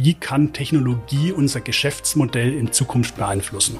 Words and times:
wie 0.00 0.14
kann 0.14 0.52
Technologie 0.52 1.32
unser 1.32 1.60
Geschäftsmodell 1.60 2.54
in 2.54 2.72
Zukunft 2.72 3.16
beeinflussen. 3.16 3.78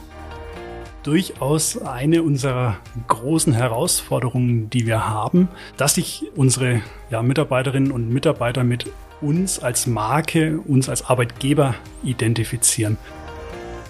Durchaus 1.05 1.81
eine 1.81 2.23
unserer 2.23 2.79
großen 3.07 3.53
Herausforderungen, 3.53 4.69
die 4.69 4.87
wir 4.87 5.09
haben, 5.09 5.49
dass 5.77 5.95
sich 5.95 6.25
unsere 6.35 6.83
ja, 7.11 7.23
Mitarbeiterinnen 7.23 7.93
und 7.93 8.11
Mitarbeiter 8.11 8.65
mit 8.65 8.91
uns 9.21 9.61
als 9.61 9.87
Marke, 9.87 10.59
uns 10.59 10.89
als 10.89 11.07
Arbeitgeber 11.07 11.77
identifizieren. 12.03 12.99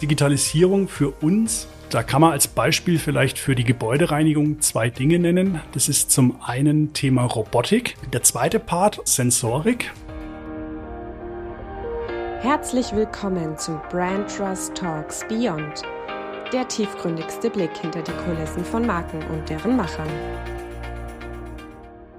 Digitalisierung 0.03 0.89
für 0.89 1.11
uns 1.11 1.67
da 1.91 2.03
kann 2.03 2.21
man 2.21 2.33
als 2.33 2.49
Beispiel 2.49 2.99
vielleicht 2.99 3.39
für 3.39 3.55
die 3.55 3.65
Gebäudereinigung 3.65 4.61
zwei 4.61 4.91
Dinge 4.91 5.19
nennen. 5.19 5.63
Das 5.73 5.89
ist 5.89 6.11
zum 6.11 6.37
einen 6.43 6.93
Thema 6.93 7.25
Robotik, 7.25 7.97
der 8.13 8.23
zweite 8.23 8.59
Part 8.59 9.01
Sensorik. 9.05 9.91
Herzlich 12.41 12.95
willkommen 12.95 13.59
zu 13.59 13.81
Brand 13.91 14.31
Trust 14.31 14.73
Talks 14.77 15.27
Beyond, 15.29 15.83
der 16.53 16.69
tiefgründigste 16.69 17.51
Blick 17.51 17.77
hinter 17.77 18.01
die 18.01 18.13
Kulissen 18.13 18.65
von 18.65 18.87
Marken 18.87 19.21
und 19.33 19.51
deren 19.51 19.77
Machern. 19.77 20.07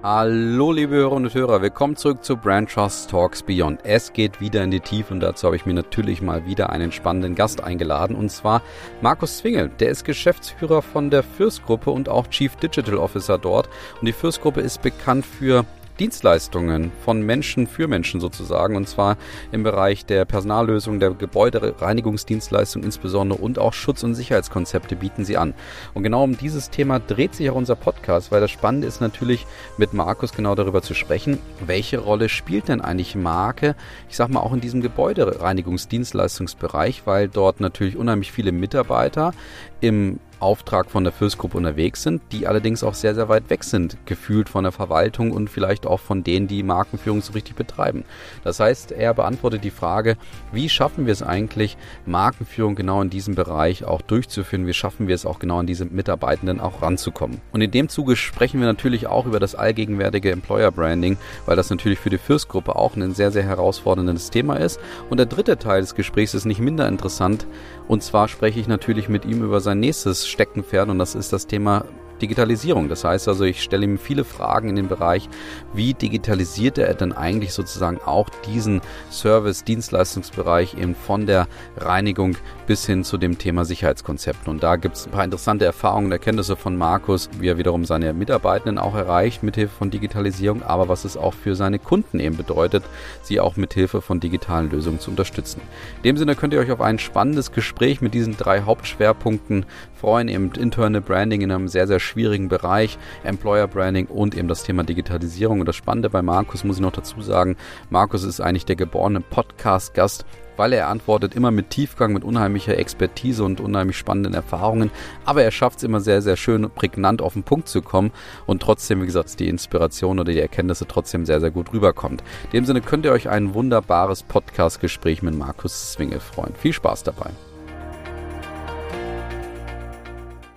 Hallo 0.02 0.72
liebe 0.72 0.96
Hörerinnen 0.96 1.24
und 1.24 1.34
Hörer, 1.34 1.62
willkommen 1.62 1.96
zurück 1.96 2.22
zu 2.22 2.36
Brand 2.36 2.70
Trust 2.70 3.08
Talks 3.08 3.42
Beyond. 3.42 3.80
Es 3.82 4.12
geht 4.12 4.42
wieder 4.42 4.62
in 4.62 4.70
die 4.70 4.80
Tiefe 4.80 5.14
und 5.14 5.20
dazu 5.20 5.46
habe 5.46 5.56
ich 5.56 5.64
mir 5.64 5.72
natürlich 5.72 6.20
mal 6.20 6.44
wieder 6.44 6.68
einen 6.68 6.92
spannenden 6.92 7.34
Gast 7.34 7.64
eingeladen 7.64 8.14
und 8.14 8.30
zwar 8.30 8.60
Markus 9.00 9.38
Zwingel. 9.38 9.70
Der 9.80 9.88
ist 9.88 10.04
Geschäftsführer 10.04 10.82
von 10.82 11.08
der 11.08 11.22
Fürst-Gruppe 11.22 11.90
und 11.92 12.10
auch 12.10 12.26
Chief 12.26 12.54
Digital 12.56 12.98
Officer 12.98 13.38
dort 13.38 13.70
und 14.00 14.06
die 14.06 14.12
Fürst-Gruppe 14.12 14.60
ist 14.60 14.82
bekannt 14.82 15.24
für 15.24 15.64
Dienstleistungen 16.00 16.90
von 17.04 17.20
Menschen 17.20 17.66
für 17.66 17.86
Menschen 17.86 18.20
sozusagen 18.20 18.74
und 18.74 18.88
zwar 18.88 19.18
im 19.52 19.62
Bereich 19.62 20.06
der 20.06 20.24
Personallösung, 20.24 20.98
der 20.98 21.10
Gebäudereinigungsdienstleistung 21.10 22.82
insbesondere 22.82 23.38
und 23.40 23.58
auch 23.58 23.74
Schutz- 23.74 24.02
und 24.02 24.14
Sicherheitskonzepte 24.14 24.96
bieten 24.96 25.26
sie 25.26 25.36
an. 25.36 25.52
Und 25.92 26.02
genau 26.02 26.24
um 26.24 26.38
dieses 26.38 26.70
Thema 26.70 26.98
dreht 26.98 27.34
sich 27.34 27.50
auch 27.50 27.54
unser 27.54 27.76
Podcast, 27.76 28.32
weil 28.32 28.40
das 28.40 28.50
Spannende 28.50 28.86
ist 28.86 29.02
natürlich 29.02 29.46
mit 29.76 29.92
Markus 29.92 30.32
genau 30.32 30.54
darüber 30.54 30.80
zu 30.80 30.94
sprechen, 30.94 31.38
welche 31.64 31.98
Rolle 31.98 32.30
spielt 32.30 32.68
denn 32.68 32.80
eigentlich 32.80 33.14
Marke, 33.14 33.76
ich 34.08 34.16
sag 34.16 34.30
mal 34.30 34.40
auch 34.40 34.54
in 34.54 34.62
diesem 34.62 34.80
Gebäudereinigungsdienstleistungsbereich, 34.80 37.02
weil 37.04 37.28
dort 37.28 37.60
natürlich 37.60 37.98
unheimlich 37.98 38.32
viele 38.32 38.52
Mitarbeiter 38.52 39.34
im 39.82 40.18
Auftrag 40.40 40.90
von 40.90 41.04
der 41.04 41.12
Fürstgruppe 41.12 41.56
unterwegs 41.56 42.02
sind, 42.02 42.22
die 42.32 42.46
allerdings 42.46 42.82
auch 42.82 42.94
sehr, 42.94 43.14
sehr 43.14 43.28
weit 43.28 43.50
weg 43.50 43.64
sind, 43.64 43.96
gefühlt 44.06 44.48
von 44.48 44.64
der 44.64 44.72
Verwaltung 44.72 45.32
und 45.32 45.48
vielleicht 45.48 45.86
auch 45.86 46.00
von 46.00 46.24
denen, 46.24 46.48
die 46.48 46.62
Markenführung 46.62 47.20
so 47.20 47.32
richtig 47.32 47.56
betreiben. 47.56 48.04
Das 48.42 48.58
heißt, 48.60 48.92
er 48.92 49.14
beantwortet 49.14 49.64
die 49.64 49.70
Frage, 49.70 50.16
wie 50.52 50.68
schaffen 50.68 51.06
wir 51.06 51.12
es 51.12 51.22
eigentlich, 51.22 51.76
Markenführung 52.06 52.74
genau 52.74 53.02
in 53.02 53.10
diesem 53.10 53.34
Bereich 53.34 53.84
auch 53.84 54.02
durchzuführen? 54.02 54.66
Wie 54.66 54.74
schaffen 54.74 55.08
wir 55.08 55.14
es 55.14 55.26
auch 55.26 55.38
genau 55.38 55.58
an 55.58 55.66
diese 55.66 55.84
Mitarbeitenden 55.84 56.60
auch 56.60 56.82
ranzukommen? 56.82 57.40
Und 57.52 57.60
in 57.60 57.70
dem 57.70 57.88
Zuge 57.88 58.16
sprechen 58.16 58.60
wir 58.60 58.66
natürlich 58.66 59.06
auch 59.06 59.26
über 59.26 59.40
das 59.40 59.54
allgegenwärtige 59.54 60.30
Employer 60.30 60.70
Branding, 60.70 61.18
weil 61.46 61.56
das 61.56 61.70
natürlich 61.70 61.98
für 61.98 62.10
die 62.10 62.18
Fürstgruppe 62.18 62.76
auch 62.76 62.96
ein 62.96 63.14
sehr, 63.14 63.30
sehr 63.30 63.44
herausforderndes 63.44 64.30
Thema 64.30 64.56
ist. 64.56 64.80
Und 65.10 65.18
der 65.18 65.26
dritte 65.26 65.58
Teil 65.58 65.80
des 65.82 65.94
Gesprächs 65.94 66.34
ist 66.34 66.44
nicht 66.44 66.60
minder 66.60 66.88
interessant. 66.88 67.46
Und 67.90 68.04
zwar 68.04 68.28
spreche 68.28 68.60
ich 68.60 68.68
natürlich 68.68 69.08
mit 69.08 69.24
ihm 69.24 69.42
über 69.42 69.58
sein 69.58 69.80
nächstes 69.80 70.28
Steckenpferd 70.28 70.90
und 70.90 71.00
das 71.00 71.16
ist 71.16 71.32
das 71.32 71.48
Thema 71.48 71.86
Digitalisierung. 72.22 72.88
Das 72.88 73.04
heißt 73.04 73.28
also, 73.28 73.44
ich 73.44 73.62
stelle 73.62 73.84
ihm 73.84 73.98
viele 73.98 74.24
Fragen 74.24 74.68
in 74.68 74.76
den 74.76 74.88
Bereich, 74.88 75.28
wie 75.74 75.94
digitalisiert 75.94 76.78
er 76.78 76.94
denn 76.94 77.12
eigentlich 77.12 77.52
sozusagen 77.52 77.98
auch 78.04 78.28
diesen 78.46 78.80
Service-Dienstleistungsbereich 79.10 80.74
eben 80.74 80.94
von 80.94 81.26
der 81.26 81.48
Reinigung 81.76 82.36
bis 82.66 82.86
hin 82.86 83.04
zu 83.04 83.18
dem 83.18 83.38
Thema 83.38 83.64
Sicherheitskonzepten. 83.64 84.50
Und 84.50 84.62
da 84.62 84.76
gibt 84.76 84.96
es 84.96 85.06
ein 85.06 85.12
paar 85.12 85.24
interessante 85.24 85.64
Erfahrungen 85.64 86.06
und 86.06 86.12
Erkenntnisse 86.12 86.56
von 86.56 86.76
Markus, 86.76 87.28
wie 87.38 87.48
er 87.48 87.58
wiederum 87.58 87.84
seine 87.84 88.12
Mitarbeitenden 88.12 88.78
auch 88.78 88.94
erreicht 88.94 89.42
mithilfe 89.42 89.74
von 89.76 89.90
Digitalisierung, 89.90 90.62
aber 90.62 90.88
was 90.88 91.04
es 91.04 91.16
auch 91.16 91.34
für 91.34 91.54
seine 91.54 91.78
Kunden 91.78 92.20
eben 92.20 92.36
bedeutet, 92.36 92.84
sie 93.22 93.40
auch 93.40 93.56
mithilfe 93.56 94.00
von 94.00 94.20
digitalen 94.20 94.70
Lösungen 94.70 95.00
zu 95.00 95.10
unterstützen. 95.10 95.60
In 95.98 96.02
dem 96.02 96.16
Sinne 96.16 96.36
könnt 96.36 96.52
ihr 96.52 96.60
euch 96.60 96.70
auf 96.70 96.80
ein 96.80 96.98
spannendes 96.98 97.52
Gespräch 97.52 98.00
mit 98.00 98.14
diesen 98.14 98.36
drei 98.36 98.62
Hauptschwerpunkten 98.62 99.66
freuen, 100.00 100.28
eben 100.28 100.50
Internal 100.52 101.00
Branding 101.00 101.42
in 101.42 101.52
einem 101.52 101.68
sehr, 101.68 101.86
sehr 101.86 102.00
schwierigen 102.00 102.48
Bereich, 102.48 102.98
Employer 103.22 103.68
Branding 103.68 104.06
und 104.06 104.36
eben 104.36 104.48
das 104.48 104.62
Thema 104.62 104.82
Digitalisierung. 104.82 105.60
Und 105.60 105.66
das 105.66 105.76
Spannende 105.76 106.10
bei 106.10 106.22
Markus 106.22 106.64
muss 106.64 106.76
ich 106.76 106.82
noch 106.82 106.92
dazu 106.92 107.20
sagen, 107.20 107.56
Markus 107.90 108.24
ist 108.24 108.40
eigentlich 108.40 108.66
der 108.66 108.76
geborene 108.76 109.20
Podcast-Gast 109.20 110.24
weil 110.60 110.74
er 110.74 110.88
antwortet 110.88 111.34
immer 111.34 111.50
mit 111.50 111.70
Tiefgang, 111.70 112.12
mit 112.12 112.22
unheimlicher 112.22 112.76
Expertise 112.76 113.42
und 113.44 113.62
unheimlich 113.62 113.96
spannenden 113.96 114.34
Erfahrungen. 114.34 114.90
Aber 115.24 115.42
er 115.42 115.52
schafft 115.52 115.78
es 115.78 115.84
immer 115.84 116.00
sehr, 116.00 116.20
sehr 116.20 116.36
schön, 116.36 116.68
prägnant 116.70 117.22
auf 117.22 117.32
den 117.32 117.44
Punkt 117.44 117.66
zu 117.66 117.80
kommen 117.80 118.10
und 118.44 118.60
trotzdem, 118.60 119.00
wie 119.00 119.06
gesagt, 119.06 119.40
die 119.40 119.48
Inspiration 119.48 120.18
oder 120.18 120.32
die 120.32 120.38
Erkenntnisse 120.38 120.86
trotzdem 120.86 121.24
sehr, 121.24 121.40
sehr 121.40 121.50
gut 121.50 121.72
rüberkommt. 121.72 122.22
In 122.44 122.50
dem 122.50 122.64
Sinne 122.66 122.82
könnt 122.82 123.06
ihr 123.06 123.12
euch 123.12 123.30
ein 123.30 123.54
wunderbares 123.54 124.22
Podcast-Gespräch 124.22 125.22
mit 125.22 125.34
Markus 125.34 125.92
Zwingel 125.92 126.20
freuen. 126.20 126.54
Viel 126.54 126.74
Spaß 126.74 127.04
dabei. 127.04 127.30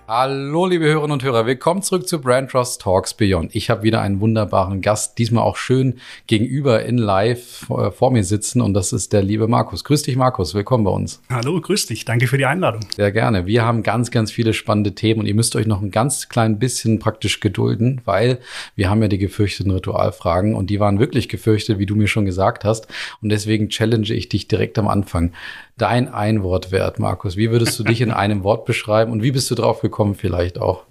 Hallo, 0.06 0.66
liebe 0.66 0.84
Hörerinnen 0.84 1.12
und 1.12 1.22
Hörer, 1.22 1.46
willkommen 1.46 1.80
zurück 1.80 2.06
zu 2.06 2.20
Brand 2.20 2.50
Trust 2.50 2.82
Talks 2.82 3.14
Beyond. 3.14 3.56
Ich 3.56 3.70
habe 3.70 3.84
wieder 3.84 4.02
einen 4.02 4.20
wunderbaren 4.20 4.82
Gast, 4.82 5.16
diesmal 5.16 5.42
auch 5.44 5.56
schön 5.56 5.94
gegenüber 6.26 6.84
in 6.84 6.98
live 6.98 7.42
vor, 7.66 7.90
vor, 7.90 8.10
mir 8.10 8.22
sitzen 8.22 8.60
und 8.60 8.74
das 8.74 8.92
ist 8.92 9.14
der 9.14 9.22
liebe 9.22 9.48
Markus. 9.48 9.82
Grüß 9.82 10.02
dich, 10.02 10.16
Markus, 10.16 10.52
willkommen 10.52 10.84
bei 10.84 10.90
uns. 10.90 11.22
Hallo, 11.30 11.58
grüß 11.58 11.86
dich, 11.86 12.04
danke 12.04 12.26
für 12.26 12.36
die 12.36 12.44
Einladung. 12.44 12.82
Sehr 12.94 13.12
gerne. 13.12 13.46
Wir 13.46 13.64
haben 13.64 13.82
ganz, 13.82 14.10
ganz 14.10 14.30
viele 14.30 14.52
spannende 14.52 14.94
Themen 14.94 15.20
und 15.20 15.26
ihr 15.26 15.34
müsst 15.34 15.56
euch 15.56 15.66
noch 15.66 15.80
ein 15.80 15.90
ganz 15.90 16.28
klein 16.28 16.58
bisschen 16.58 16.98
praktisch 16.98 17.40
gedulden, 17.40 18.02
weil 18.04 18.40
wir 18.76 18.90
haben 18.90 19.00
ja 19.00 19.08
die 19.08 19.16
gefürchteten 19.16 19.72
Ritualfragen 19.72 20.54
und 20.54 20.68
die 20.68 20.80
waren 20.80 20.98
wirklich 21.00 21.30
gefürchtet, 21.30 21.78
wie 21.78 21.86
du 21.86 21.96
mir 21.96 22.08
schon 22.08 22.26
gesagt 22.26 22.66
hast 22.66 22.88
und 23.22 23.30
deswegen 23.30 23.70
challenge 23.70 24.12
ich 24.12 24.28
dich 24.28 24.48
direkt 24.48 24.78
am 24.78 24.86
Anfang 24.86 25.32
dein 25.76 26.12
Einwortwert, 26.12 26.98
Markus? 26.98 27.36
Wie 27.36 27.50
würdest 27.50 27.78
du 27.78 27.84
dich 27.84 28.00
in 28.00 28.10
einem 28.12 28.44
Wort 28.44 28.64
beschreiben 28.64 29.12
und 29.12 29.22
wie 29.22 29.32
bist 29.32 29.50
du 29.50 29.54
drauf 29.54 29.80
gekommen 29.80 30.14
vielleicht 30.14 30.58
auch? 30.58 30.84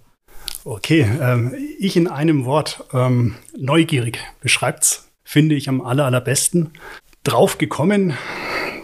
Okay, 0.66 1.06
ähm, 1.22 1.54
ich 1.80 1.98
in 1.98 2.08
einem 2.08 2.46
Wort. 2.46 2.86
Ähm, 2.94 3.36
neugierig 3.58 4.20
beschreibt's, 4.40 5.10
finde 5.24 5.56
ich 5.56 5.68
am 5.68 5.82
aller, 5.82 6.06
allerbesten. 6.06 6.72
Drauf 7.24 7.58
gekommen, 7.58 8.14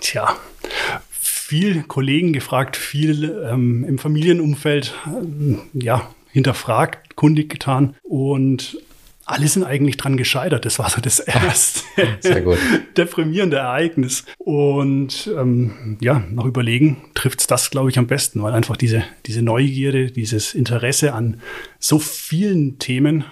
tja, 0.01 0.35
viel 1.11 1.83
Kollegen 1.83 2.33
gefragt, 2.33 2.75
viel 2.77 3.47
ähm, 3.49 3.85
im 3.85 3.97
Familienumfeld, 3.97 4.93
ähm, 5.07 5.61
ja, 5.73 6.09
hinterfragt, 6.31 7.15
kundig 7.15 7.49
getan 7.49 7.95
und 8.03 8.77
alle 9.29 9.47
sind 9.47 9.63
eigentlich 9.63 9.97
dran 9.97 10.17
gescheitert. 10.17 10.65
Das 10.65 10.79
war 10.79 10.89
so 10.89 11.01
das 11.01 11.19
erste 11.19 11.81
deprimierende 12.97 13.57
Ereignis. 13.57 14.25
Und 14.37 15.29
ähm, 15.37 15.97
ja, 16.01 16.23
nach 16.31 16.45
Überlegen 16.45 16.97
trifft 17.13 17.41
es 17.41 17.47
das, 17.47 17.69
glaube 17.69 17.89
ich, 17.89 17.99
am 17.99 18.07
besten, 18.07 18.41
weil 18.41 18.53
einfach 18.53 18.75
diese, 18.75 19.03
diese 19.25 19.41
Neugierde, 19.41 20.11
dieses 20.11 20.53
Interesse 20.53 21.13
an 21.13 21.41
so 21.77 21.99
vielen 21.99 22.79
Themen 22.79 23.23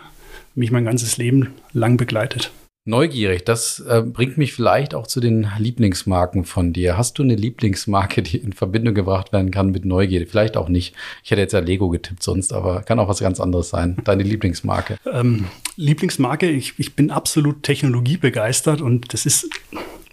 mich 0.56 0.72
mein 0.72 0.86
ganzes 0.86 1.18
Leben 1.18 1.54
lang 1.74 1.98
begleitet. 1.98 2.52
Neugierig, 2.88 3.44
das 3.44 3.82
äh, 3.82 4.02
bringt 4.02 4.38
mich 4.38 4.54
vielleicht 4.54 4.96
auch 4.96 5.08
zu 5.08 5.20
den 5.20 5.46
Lieblingsmarken 5.58 6.46
von 6.46 6.72
dir. 6.72 6.98
Hast 6.98 7.20
du 7.20 7.24
eine 7.24 7.36
Lieblingsmarke, 7.36 8.24
die 8.24 8.38
in 8.38 8.54
Verbindung 8.54 8.96
gebracht 8.96 9.34
werden 9.34 9.52
kann 9.52 9.72
mit 9.72 9.84
Neugierde? 9.84 10.26
Vielleicht 10.26 10.56
auch 10.56 10.70
nicht. 10.70 10.96
Ich 11.22 11.32
hätte 11.32 11.42
jetzt 11.42 11.52
ja 11.52 11.60
Lego 11.60 11.90
getippt 11.90 12.24
sonst, 12.24 12.54
aber 12.54 12.84
kann 12.84 12.98
auch 13.00 13.10
was 13.10 13.20
ganz 13.20 13.42
anderes 13.42 13.68
sein. 13.68 13.98
Deine 14.06 14.24
Lieblingsmarke? 14.24 14.98
Ähm, 15.18 15.48
Lieblingsmarke, 15.78 16.50
ich, 16.50 16.78
ich 16.78 16.96
bin 16.96 17.12
absolut 17.12 17.64
technologiebegeistert 17.64 18.82
und 18.82 19.14
das 19.14 19.26
ist 19.26 19.50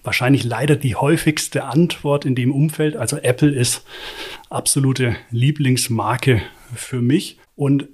wahrscheinlich 0.02 0.44
leider 0.44 0.76
die 0.76 0.94
häufigste 0.94 1.64
Antwort 1.64 2.24
in 2.24 2.34
dem 2.34 2.52
Umfeld. 2.52 2.96
Also 2.96 3.18
Apple 3.18 3.50
ist 3.50 3.84
absolute 4.50 5.16
Lieblingsmarke 5.30 6.40
für 6.74 7.02
mich. 7.02 7.38
Und 7.54 7.88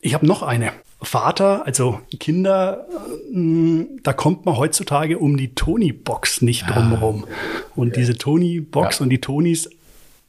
ich 0.00 0.14
habe 0.14 0.26
noch 0.26 0.42
eine. 0.42 0.72
Vater, 1.04 1.66
also 1.66 2.00
Kinder, 2.18 2.86
äh, 3.32 3.86
da 4.02 4.12
kommt 4.12 4.46
man 4.46 4.56
heutzutage 4.56 5.18
um 5.18 5.36
die 5.36 5.54
Tony-Box 5.54 6.42
nicht 6.42 6.68
drumherum. 6.68 7.26
Und 7.74 7.96
diese 7.96 8.16
Tony-Box 8.16 8.98
ja. 8.98 9.02
und 9.02 9.10
die 9.10 9.20
Tonys, 9.20 9.70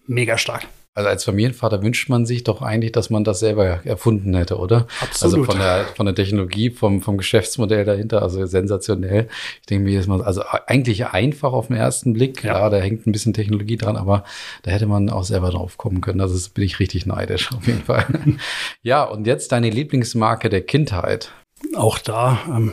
mega 0.07 0.37
stark. 0.37 0.67
Also 0.95 1.09
als 1.09 1.25
Familienvater 1.25 1.83
wünscht 1.83 2.07
man 2.07 2.25
sich 2.25 2.45
doch 2.45 2.61
eigentlich, 2.61 2.93
dass 2.93 3.09
man 3.09 3.25
das 3.25 3.41
selber 3.41 3.81
erfunden 3.83 4.33
hätte, 4.33 4.57
oder? 4.57 4.87
Absolut. 5.01 5.35
Also 5.35 5.43
von 5.43 5.59
der, 5.59 5.85
von 5.93 6.05
der 6.05 6.15
Technologie, 6.15 6.69
vom, 6.69 7.01
vom 7.01 7.17
Geschäftsmodell 7.17 7.83
dahinter, 7.83 8.21
also 8.21 8.45
sensationell. 8.45 9.27
Ich 9.59 9.65
denke 9.67 9.83
mir 9.83 9.93
jetzt 9.93 10.07
mal, 10.07 10.23
also 10.23 10.43
eigentlich 10.67 11.07
einfach 11.07 11.51
auf 11.51 11.67
den 11.67 11.75
ersten 11.75 12.13
Blick. 12.13 12.41
Ja. 12.45 12.53
Klar, 12.53 12.69
da 12.69 12.77
hängt 12.77 13.05
ein 13.05 13.11
bisschen 13.11 13.33
Technologie 13.33 13.75
dran, 13.75 13.97
aber 13.97 14.23
da 14.63 14.71
hätte 14.71 14.85
man 14.85 15.09
auch 15.09 15.25
selber 15.25 15.49
drauf 15.49 15.77
kommen 15.77 15.99
können. 15.99 16.21
Also 16.21 16.49
bin 16.51 16.63
ich 16.63 16.79
richtig 16.79 17.05
neidisch 17.05 17.51
auf 17.51 17.67
jeden 17.67 17.83
Fall. 17.83 18.05
ja, 18.81 19.03
und 19.03 19.27
jetzt 19.27 19.51
deine 19.51 19.69
Lieblingsmarke 19.69 20.47
der 20.47 20.61
Kindheit. 20.61 21.33
Auch 21.75 21.97
da, 21.97 22.39
ähm, 22.47 22.71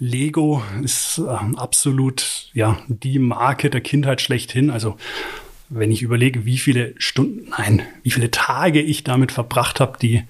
Lego 0.00 0.64
ist 0.82 1.18
äh, 1.18 1.30
absolut 1.56 2.50
ja 2.54 2.76
die 2.88 3.20
Marke 3.20 3.70
der 3.70 3.82
Kindheit 3.82 4.20
schlechthin. 4.20 4.70
Also 4.70 4.96
wenn 5.68 5.90
ich 5.90 6.02
überlege, 6.02 6.44
wie 6.44 6.58
viele 6.58 6.94
Stunden, 6.98 7.50
nein, 7.50 7.82
wie 8.02 8.10
viele 8.10 8.30
Tage 8.30 8.80
ich 8.80 9.04
damit 9.04 9.32
verbracht 9.32 9.80
habe, 9.80 9.98
die 10.00 10.22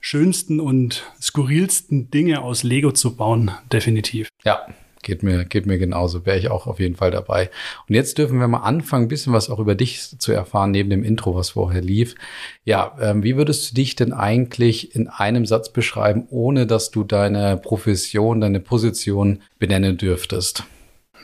schönsten 0.00 0.60
und 0.60 1.04
skurrilsten 1.20 2.10
Dinge 2.10 2.42
aus 2.42 2.62
Lego 2.62 2.92
zu 2.92 3.16
bauen, 3.16 3.50
definitiv. 3.72 4.28
Ja, 4.44 4.66
Geht 5.06 5.22
mir, 5.22 5.44
geht 5.44 5.66
mir 5.66 5.78
genauso. 5.78 6.26
Wäre 6.26 6.36
ich 6.36 6.50
auch 6.50 6.66
auf 6.66 6.80
jeden 6.80 6.96
Fall 6.96 7.12
dabei. 7.12 7.48
Und 7.88 7.94
jetzt 7.94 8.18
dürfen 8.18 8.40
wir 8.40 8.48
mal 8.48 8.62
anfangen, 8.62 9.04
ein 9.04 9.08
bisschen 9.08 9.32
was 9.32 9.48
auch 9.48 9.60
über 9.60 9.76
dich 9.76 10.18
zu 10.18 10.32
erfahren, 10.32 10.72
neben 10.72 10.90
dem 10.90 11.04
Intro, 11.04 11.36
was 11.36 11.50
vorher 11.50 11.80
lief. 11.80 12.16
Ja, 12.64 12.96
ähm, 13.00 13.22
wie 13.22 13.36
würdest 13.36 13.70
du 13.70 13.74
dich 13.76 13.94
denn 13.94 14.12
eigentlich 14.12 14.96
in 14.96 15.06
einem 15.06 15.46
Satz 15.46 15.68
beschreiben, 15.72 16.26
ohne 16.28 16.66
dass 16.66 16.90
du 16.90 17.04
deine 17.04 17.56
Profession, 17.56 18.40
deine 18.40 18.58
Position 18.58 19.42
benennen 19.60 19.96
dürftest? 19.96 20.64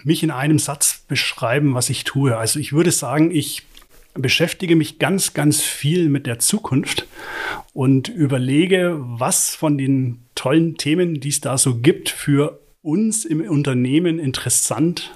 Mich 0.04 0.22
in 0.22 0.30
einem 0.30 0.58
Satz 0.58 1.04
beschreiben, 1.08 1.74
was 1.74 1.90
ich 1.90 2.04
tue. 2.04 2.36
Also 2.36 2.58
ich 2.58 2.72
würde 2.72 2.90
sagen, 2.90 3.30
ich 3.30 3.62
beschäftige 4.14 4.76
mich 4.76 4.98
ganz, 4.98 5.34
ganz 5.34 5.62
viel 5.62 6.08
mit 6.08 6.26
der 6.26 6.38
Zukunft 6.38 7.06
und 7.72 8.08
überlege, 8.08 8.96
was 9.00 9.54
von 9.54 9.78
den 9.78 10.20
tollen 10.34 10.76
Themen, 10.76 11.20
die 11.20 11.30
es 11.30 11.40
da 11.40 11.56
so 11.56 11.76
gibt, 11.76 12.08
für 12.08 12.60
uns 12.82 13.24
im 13.24 13.40
Unternehmen 13.40 14.18
interessant 14.18 15.12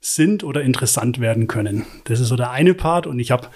sind 0.00 0.44
oder 0.44 0.62
interessant 0.62 1.20
werden 1.20 1.46
können. 1.46 1.84
Das 2.04 2.20
ist 2.20 2.28
so 2.28 2.36
der 2.36 2.50
eine 2.50 2.74
Part 2.74 3.06
und 3.06 3.18
ich 3.18 3.30
habe, 3.30 3.48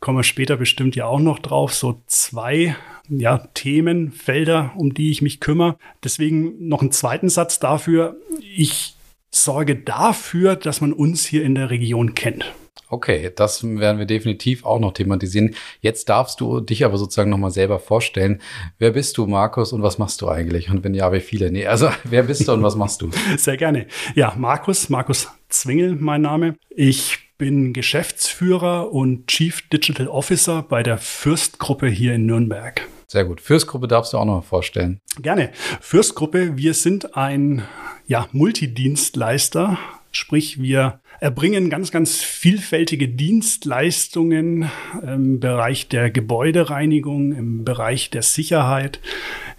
kommen 0.00 0.18
wir 0.18 0.24
später 0.24 0.56
bestimmt 0.56 0.96
ja 0.96 1.06
auch 1.06 1.20
noch 1.20 1.38
drauf, 1.38 1.74
so 1.74 2.02
zwei 2.06 2.76
ja, 3.08 3.38
Themenfelder, 3.54 4.72
um 4.76 4.94
die 4.94 5.10
ich 5.10 5.22
mich 5.22 5.40
kümmere. 5.40 5.78
Deswegen 6.02 6.68
noch 6.68 6.80
einen 6.80 6.92
zweiten 6.92 7.28
Satz 7.28 7.60
dafür. 7.60 8.16
Ich 8.40 8.94
sorge 9.32 9.76
dafür, 9.76 10.56
dass 10.56 10.80
man 10.80 10.92
uns 10.92 11.26
hier 11.26 11.42
in 11.42 11.54
der 11.54 11.70
Region 11.70 12.14
kennt. 12.14 12.52
Okay, 12.88 13.32
das 13.34 13.64
werden 13.64 13.98
wir 13.98 14.04
definitiv 14.04 14.66
auch 14.66 14.78
noch 14.78 14.92
thematisieren. 14.92 15.54
Jetzt 15.80 16.10
darfst 16.10 16.40
du 16.42 16.60
dich 16.60 16.84
aber 16.84 16.98
sozusagen 16.98 17.30
nochmal 17.30 17.50
selber 17.50 17.78
vorstellen. 17.78 18.42
Wer 18.78 18.90
bist 18.90 19.16
du, 19.16 19.26
Markus, 19.26 19.72
und 19.72 19.82
was 19.82 19.96
machst 19.96 20.20
du 20.20 20.28
eigentlich? 20.28 20.70
Und 20.70 20.84
wenn 20.84 20.92
ja, 20.92 21.10
wie 21.10 21.20
viele? 21.20 21.50
Nee, 21.50 21.66
also 21.66 21.88
wer 22.04 22.24
bist 22.24 22.46
du 22.46 22.52
und 22.52 22.62
was 22.62 22.76
machst 22.76 23.00
du? 23.00 23.10
Sehr 23.38 23.56
gerne. 23.56 23.86
Ja, 24.14 24.34
Markus, 24.36 24.90
Markus 24.90 25.28
Zwingel, 25.48 25.96
mein 25.96 26.20
Name. 26.20 26.54
Ich 26.68 27.18
bin 27.38 27.72
Geschäftsführer 27.72 28.92
und 28.92 29.26
Chief 29.26 29.66
Digital 29.70 30.08
Officer 30.08 30.62
bei 30.62 30.82
der 30.82 30.98
Fürstgruppe 30.98 31.88
hier 31.88 32.14
in 32.14 32.26
Nürnberg. 32.26 32.86
Sehr 33.12 33.24
gut. 33.26 33.42
Fürstgruppe 33.42 33.86
darfst 33.88 34.14
du 34.14 34.16
auch 34.16 34.24
noch 34.24 34.36
mal 34.36 34.40
vorstellen. 34.40 34.98
Gerne. 35.20 35.50
Fürstgruppe, 35.82 36.56
wir 36.56 36.72
sind 36.72 37.14
ein 37.14 37.62
ja, 38.06 38.26
Multidienstleister, 38.32 39.76
sprich 40.12 40.62
wir 40.62 41.02
erbringen 41.20 41.68
ganz, 41.68 41.90
ganz 41.90 42.22
vielfältige 42.22 43.08
Dienstleistungen 43.08 44.70
im 45.06 45.40
Bereich 45.40 45.88
der 45.88 46.10
Gebäudereinigung, 46.10 47.34
im 47.34 47.66
Bereich 47.66 48.08
der 48.08 48.22
Sicherheit, 48.22 48.98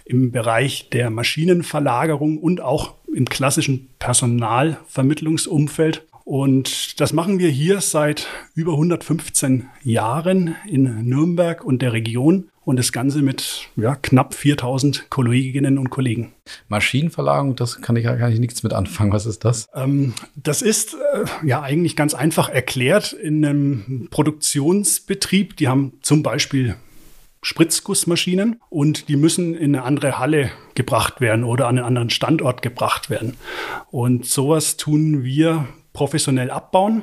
im 0.04 0.32
Bereich 0.32 0.90
der 0.90 1.10
Maschinenverlagerung 1.10 2.38
und 2.38 2.60
auch 2.60 2.94
im 3.14 3.28
klassischen 3.28 3.88
Personalvermittlungsumfeld. 4.00 6.04
Und 6.24 7.00
das 7.00 7.12
machen 7.12 7.38
wir 7.38 7.50
hier 7.50 7.80
seit 7.80 8.26
über 8.56 8.72
115 8.72 9.68
Jahren 9.84 10.56
in 10.66 11.06
Nürnberg 11.06 11.64
und 11.64 11.82
der 11.82 11.92
Region 11.92 12.48
und 12.64 12.78
das 12.78 12.92
Ganze 12.92 13.22
mit 13.22 13.68
ja, 13.76 13.94
knapp 13.96 14.34
4000 14.34 15.10
Kolleginnen 15.10 15.78
und 15.78 15.90
Kollegen. 15.90 16.32
Maschinenverlagerung, 16.68 17.56
das 17.56 17.80
kann 17.80 17.96
ich, 17.96 18.04
kann 18.04 18.32
ich 18.32 18.40
nichts 18.40 18.62
mit 18.62 18.72
anfangen. 18.72 19.12
Was 19.12 19.26
ist 19.26 19.44
das? 19.44 19.68
Ähm, 19.74 20.14
das 20.36 20.62
ist 20.62 20.94
äh, 20.94 21.46
ja 21.46 21.62
eigentlich 21.62 21.96
ganz 21.96 22.14
einfach 22.14 22.48
erklärt 22.48 23.12
in 23.12 23.44
einem 23.44 24.08
Produktionsbetrieb. 24.10 25.56
Die 25.56 25.68
haben 25.68 25.94
zum 26.02 26.22
Beispiel 26.22 26.76
Spritzgussmaschinen 27.42 28.60
und 28.70 29.08
die 29.08 29.16
müssen 29.16 29.54
in 29.54 29.74
eine 29.74 29.84
andere 29.84 30.18
Halle 30.18 30.50
gebracht 30.74 31.20
werden 31.20 31.44
oder 31.44 31.68
an 31.68 31.78
einen 31.78 31.86
anderen 31.86 32.10
Standort 32.10 32.62
gebracht 32.62 33.10
werden. 33.10 33.36
Und 33.90 34.26
sowas 34.26 34.76
tun 34.76 35.24
wir 35.24 35.68
professionell 35.92 36.50
abbauen 36.50 37.02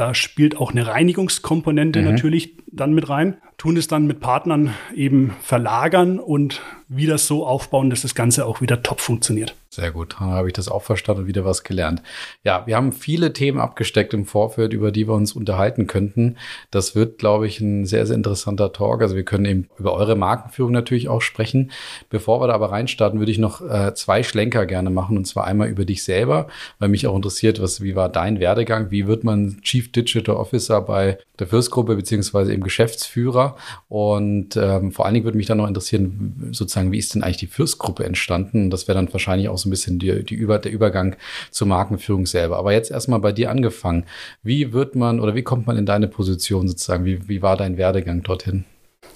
da 0.00 0.14
spielt 0.14 0.56
auch 0.56 0.70
eine 0.70 0.86
Reinigungskomponente 0.86 2.00
mhm. 2.00 2.06
natürlich 2.06 2.56
dann 2.68 2.94
mit 2.94 3.10
rein. 3.10 3.36
Tun 3.60 3.76
es 3.76 3.88
dann 3.88 4.06
mit 4.06 4.20
Partnern 4.20 4.72
eben 4.94 5.34
verlagern 5.42 6.18
und 6.18 6.62
wieder 6.90 7.18
so 7.18 7.46
aufbauen, 7.46 7.88
dass 7.88 8.02
das 8.02 8.16
Ganze 8.16 8.44
auch 8.44 8.60
wieder 8.60 8.82
top 8.82 9.00
funktioniert. 9.00 9.54
Sehr 9.72 9.92
gut, 9.92 10.16
dann 10.18 10.30
habe 10.30 10.48
ich 10.48 10.54
das 10.54 10.68
auch 10.68 10.82
verstanden 10.82 11.22
und 11.22 11.28
wieder 11.28 11.44
was 11.44 11.62
gelernt. 11.62 12.02
Ja, 12.42 12.66
wir 12.66 12.74
haben 12.74 12.90
viele 12.90 13.32
Themen 13.32 13.60
abgesteckt 13.60 14.12
im 14.12 14.26
Vorfeld, 14.26 14.72
über 14.72 14.90
die 14.90 15.06
wir 15.06 15.14
uns 15.14 15.32
unterhalten 15.32 15.86
könnten. 15.86 16.38
Das 16.72 16.96
wird, 16.96 17.18
glaube 17.18 17.46
ich, 17.46 17.60
ein 17.60 17.86
sehr, 17.86 18.04
sehr 18.04 18.16
interessanter 18.16 18.72
Talk. 18.72 19.00
Also 19.00 19.14
wir 19.14 19.22
können 19.22 19.44
eben 19.44 19.68
über 19.78 19.94
eure 19.94 20.16
Markenführung 20.16 20.72
natürlich 20.72 21.08
auch 21.08 21.22
sprechen. 21.22 21.70
Bevor 22.08 22.40
wir 22.40 22.48
da 22.48 22.54
aber 22.54 22.72
reinstarten, 22.72 23.20
würde 23.20 23.30
ich 23.30 23.38
noch 23.38 23.60
äh, 23.60 23.94
zwei 23.94 24.24
Schlenker 24.24 24.66
gerne 24.66 24.90
machen. 24.90 25.16
Und 25.16 25.26
zwar 25.26 25.44
einmal 25.44 25.68
über 25.68 25.84
dich 25.84 26.02
selber, 26.02 26.48
weil 26.80 26.88
mich 26.88 27.06
auch 27.06 27.14
interessiert, 27.14 27.62
was, 27.62 27.80
wie 27.80 27.94
war 27.94 28.08
dein 28.08 28.40
Werdegang? 28.40 28.90
Wie 28.90 29.06
wird 29.06 29.22
man 29.22 29.60
Chief 29.62 29.92
Digital 29.92 30.34
Officer 30.34 30.80
bei 30.80 31.16
der 31.38 31.46
Fürstgruppe 31.46 31.94
beziehungsweise 31.94 32.52
eben 32.52 32.64
Geschäftsführer? 32.64 33.54
Und 33.88 34.56
ähm, 34.56 34.90
vor 34.90 35.04
allen 35.04 35.14
Dingen 35.14 35.26
würde 35.26 35.38
mich 35.38 35.46
dann 35.46 35.58
noch 35.58 35.68
interessieren, 35.68 36.48
sozusagen, 36.50 36.79
wie 36.88 36.98
ist 36.98 37.14
denn 37.14 37.22
eigentlich 37.22 37.36
die 37.36 37.46
Fürstgruppe 37.46 38.04
entstanden? 38.04 38.70
Das 38.70 38.88
wäre 38.88 38.96
dann 38.96 39.12
wahrscheinlich 39.12 39.48
auch 39.48 39.58
so 39.58 39.68
ein 39.68 39.70
bisschen 39.70 39.98
die, 39.98 40.24
die 40.24 40.34
Über, 40.34 40.58
der 40.58 40.72
Übergang 40.72 41.16
zur 41.50 41.66
Markenführung 41.66 42.26
selber. 42.26 42.58
Aber 42.58 42.72
jetzt 42.72 42.90
erstmal 42.90 43.20
bei 43.20 43.32
dir 43.32 43.50
angefangen. 43.50 44.04
Wie 44.42 44.72
wird 44.72 44.96
man 44.96 45.20
oder 45.20 45.34
wie 45.34 45.42
kommt 45.42 45.66
man 45.66 45.76
in 45.76 45.86
deine 45.86 46.08
Position 46.08 46.68
sozusagen? 46.68 47.04
Wie, 47.04 47.28
wie 47.28 47.42
war 47.42 47.56
dein 47.56 47.76
Werdegang 47.76 48.22
dorthin? 48.22 48.64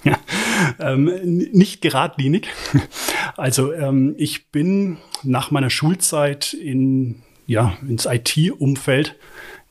Ja, 0.03 0.19
ähm, 0.79 1.05
nicht 1.51 1.81
geradlinig. 1.81 2.47
Also 3.37 3.73
ähm, 3.73 4.15
ich 4.17 4.49
bin 4.51 4.97
nach 5.23 5.51
meiner 5.51 5.69
Schulzeit 5.69 6.53
in, 6.53 7.23
ja, 7.47 7.77
ins 7.85 8.05
IT-Umfeld 8.05 9.17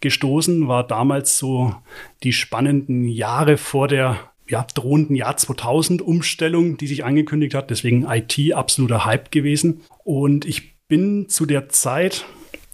gestoßen, 0.00 0.68
war 0.68 0.86
damals 0.86 1.38
so 1.38 1.74
die 2.22 2.34
spannenden 2.34 3.08
Jahre 3.08 3.56
vor 3.56 3.88
der 3.88 4.33
ja, 4.48 4.66
drohenden 4.74 5.16
Jahr 5.16 5.36
2000 5.36 6.02
Umstellung, 6.02 6.76
die 6.76 6.86
sich 6.86 7.04
angekündigt 7.04 7.54
hat. 7.54 7.70
Deswegen 7.70 8.06
IT 8.08 8.52
absoluter 8.52 9.04
Hype 9.04 9.30
gewesen. 9.30 9.82
Und 10.04 10.44
ich 10.44 10.76
bin 10.88 11.28
zu 11.28 11.46
der 11.46 11.68
Zeit, 11.68 12.24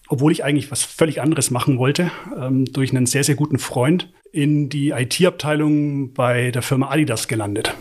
obwohl 0.09 0.33
ich 0.33 0.45
eigentlich 0.45 0.71
was 0.71 0.83
völlig 0.83 1.21
anderes 1.21 1.51
machen 1.51 1.79
wollte, 1.79 2.11
ähm, 2.39 2.65
durch 2.67 2.91
einen 2.91 3.07
sehr, 3.07 3.25
sehr 3.25 3.37
guten 3.37 3.59
Freund 3.59 4.13
in 4.33 4.69
die 4.69 4.91
IT-Abteilung 4.91 6.13
bei 6.13 6.51
der 6.51 6.63
Firma 6.63 6.91
Adidas 6.91 7.29
gelandet 7.29 7.75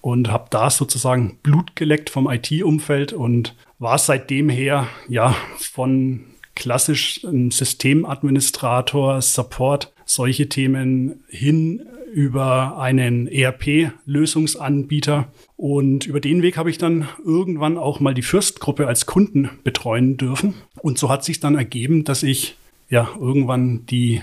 und 0.00 0.30
habe 0.30 0.46
da 0.50 0.70
sozusagen 0.70 1.38
Blut 1.42 1.76
geleckt 1.76 2.10
vom 2.10 2.30
IT-Umfeld 2.30 3.12
und 3.12 3.54
war 3.78 3.98
seitdem 3.98 4.48
her 4.48 4.88
ja 5.08 5.34
von 5.58 6.24
klassisch 6.54 7.20
Systemadministrator, 7.50 9.22
Support, 9.22 9.92
solche 10.08 10.48
Themen 10.48 11.22
hin 11.28 11.82
über 12.12 12.78
einen 12.78 13.28
ERP-Lösungsanbieter. 13.28 15.28
Und 15.56 16.06
über 16.06 16.20
den 16.20 16.42
Weg 16.42 16.56
habe 16.56 16.70
ich 16.70 16.78
dann 16.78 17.08
irgendwann 17.24 17.76
auch 17.76 18.00
mal 18.00 18.14
die 18.14 18.22
Fürstgruppe 18.22 18.86
als 18.86 19.06
Kunden 19.06 19.50
betreuen 19.64 20.16
dürfen. 20.16 20.54
Und 20.80 20.98
so 20.98 21.10
hat 21.10 21.24
sich 21.24 21.40
dann 21.40 21.56
ergeben, 21.56 22.04
dass 22.04 22.22
ich 22.22 22.56
ja 22.88 23.08
irgendwann 23.20 23.84
die, 23.86 24.22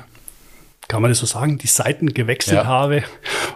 kann 0.88 1.01
man 1.01 1.12
das 1.12 1.20
so 1.20 1.25
sagen, 1.25 1.58
die 1.58 1.68
Seiten 1.68 2.13
gewechselt 2.13 2.58
ja. 2.58 2.65
habe 2.65 3.04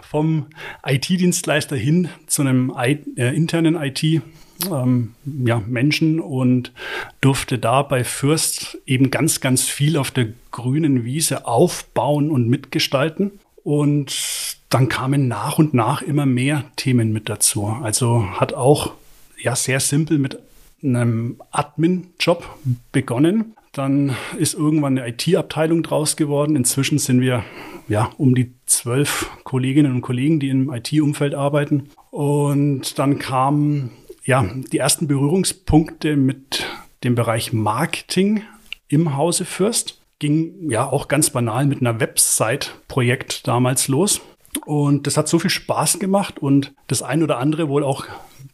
vom 0.08 0.46
IT-Dienstleister 0.86 1.76
hin 1.76 2.08
zu 2.26 2.42
einem 2.42 2.72
I 2.76 2.98
äh, 3.16 3.34
internen 3.34 3.74
IT 3.74 4.22
ähm, 4.70 5.14
ja, 5.44 5.62
Menschen 5.66 6.20
und 6.20 6.72
durfte 7.20 7.58
da 7.58 7.82
bei 7.82 8.04
Fürst 8.04 8.78
eben 8.86 9.10
ganz, 9.10 9.40
ganz 9.40 9.64
viel 9.64 9.96
auf 9.96 10.10
der 10.10 10.28
grünen 10.50 11.04
Wiese 11.04 11.46
aufbauen 11.46 12.30
und 12.30 12.48
mitgestalten. 12.48 13.32
Und 13.62 14.56
dann 14.70 14.88
kamen 14.88 15.28
nach 15.28 15.58
und 15.58 15.74
nach 15.74 16.02
immer 16.02 16.26
mehr 16.26 16.64
Themen 16.76 17.12
mit 17.12 17.28
dazu. 17.28 17.66
Also 17.66 18.24
hat 18.38 18.54
auch 18.54 18.92
ja 19.38 19.56
sehr 19.56 19.80
simpel 19.80 20.18
mit 20.18 20.38
einem 20.82 21.40
Admin-Job 21.50 22.44
begonnen. 22.92 23.54
Dann 23.72 24.16
ist 24.38 24.54
irgendwann 24.54 24.98
eine 24.98 25.08
IT-Abteilung 25.08 25.82
draus 25.82 26.16
geworden. 26.16 26.56
Inzwischen 26.56 26.98
sind 26.98 27.20
wir 27.20 27.44
ja 27.88 28.10
um 28.16 28.34
die 28.34 28.52
zwölf 28.66 29.30
Kolleginnen 29.44 29.92
und 29.92 30.00
Kollegen, 30.00 30.40
die 30.40 30.48
im 30.48 30.72
IT-Umfeld 30.72 31.34
arbeiten. 31.34 31.90
Und 32.10 32.98
dann 32.98 33.18
kamen 33.18 33.90
ja 34.30 34.48
die 34.72 34.78
ersten 34.78 35.08
Berührungspunkte 35.08 36.16
mit 36.16 36.64
dem 37.02 37.16
Bereich 37.16 37.52
Marketing 37.52 38.42
im 38.88 39.16
Hause 39.16 39.44
Fürst 39.44 40.00
ging 40.20 40.70
ja 40.70 40.88
auch 40.88 41.08
ganz 41.08 41.30
banal 41.30 41.66
mit 41.66 41.80
einer 41.80 41.98
Website-Projekt 41.98 43.48
damals 43.48 43.88
los. 43.88 44.20
Und 44.66 45.06
das 45.06 45.16
hat 45.16 45.28
so 45.28 45.38
viel 45.38 45.50
Spaß 45.50 45.98
gemacht 45.98 46.38
und 46.38 46.72
das 46.86 47.02
ein 47.02 47.22
oder 47.22 47.38
andere 47.38 47.68
wohl 47.68 47.82
auch 47.82 48.06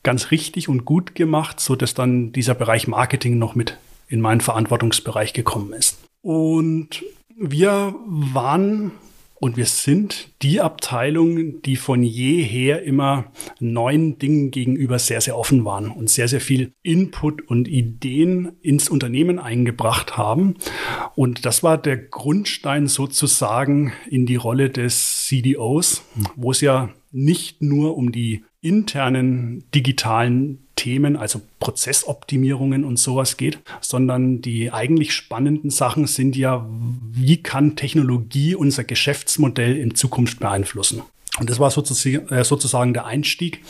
ganz 0.03 0.31
richtig 0.31 0.69
und 0.69 0.85
gut 0.85 1.15
gemacht, 1.15 1.61
so 1.61 1.77
dass 1.77 1.95
dann 1.95 2.33
dieser 2.33 2.55
Bereich 2.55 2.87
Marketing 2.89 3.39
noch 3.39 3.55
mit 3.55 3.79
in 4.09 4.21
meinen 4.21 4.41
Verantwortungsbereich 4.41 5.33
gekommen 5.33 5.73
ist. 5.73 5.99
Und 6.23 7.05
wir 7.37 7.95
waren 8.07 8.93
und 9.39 9.57
wir 9.57 9.67
sind 9.67 10.31
die 10.43 10.61
Abteilung, 10.61 11.61
die 11.63 11.77
von 11.77 12.03
jeher 12.03 12.83
immer 12.83 13.33
neuen 13.61 14.19
Dingen 14.19 14.51
gegenüber 14.51 14.99
sehr, 14.99 15.21
sehr 15.21 15.37
offen 15.37 15.65
waren 15.65 15.91
und 15.91 16.09
sehr, 16.09 16.27
sehr 16.29 16.41
viel 16.41 16.73
Input 16.83 17.43
und 17.43 17.69
Ideen 17.69 18.53
ins 18.63 18.89
Unternehmen 18.89 19.39
eingebracht 19.39 20.17
haben. 20.17 20.55
Und 21.15 21.45
das 21.45 21.63
war 21.63 21.77
der 21.77 21.99
Grundstein 21.99 22.87
sozusagen 22.87 23.93
in 24.09 24.25
die 24.25 24.37
Rolle 24.37 24.71
des 24.71 25.27
CDOs, 25.27 26.03
wo 26.35 26.51
es 26.51 26.63
ja 26.63 26.89
nicht 27.13 27.63
nur 27.63 27.97
um 27.97 28.13
die 28.13 28.45
internen 28.61 29.65
digitalen 29.75 30.66
Themen, 30.77 31.17
also 31.17 31.41
Prozessoptimierungen 31.59 32.85
und 32.85 32.99
sowas 32.99 33.37
geht, 33.37 33.59
sondern 33.81 34.43
die 34.43 34.71
eigentlich 34.73 35.13
spannenden 35.13 35.71
Sachen 35.71 36.07
sind 36.07 36.37
ja, 36.37 36.67
wie 37.13 37.43
kann 37.43 37.77
Technologie 37.77 38.55
unser 38.55 38.85
Geschäftsmodell 38.85 39.77
in 39.77 39.95
Zukunft 39.95 40.39
beeinflussen? 40.39 41.03
Und 41.39 41.51
das 41.51 41.59
war 41.59 41.69
äh, 41.69 42.45
sozusagen 42.45 42.95
der 42.95 43.07
Einstieg 43.07 43.63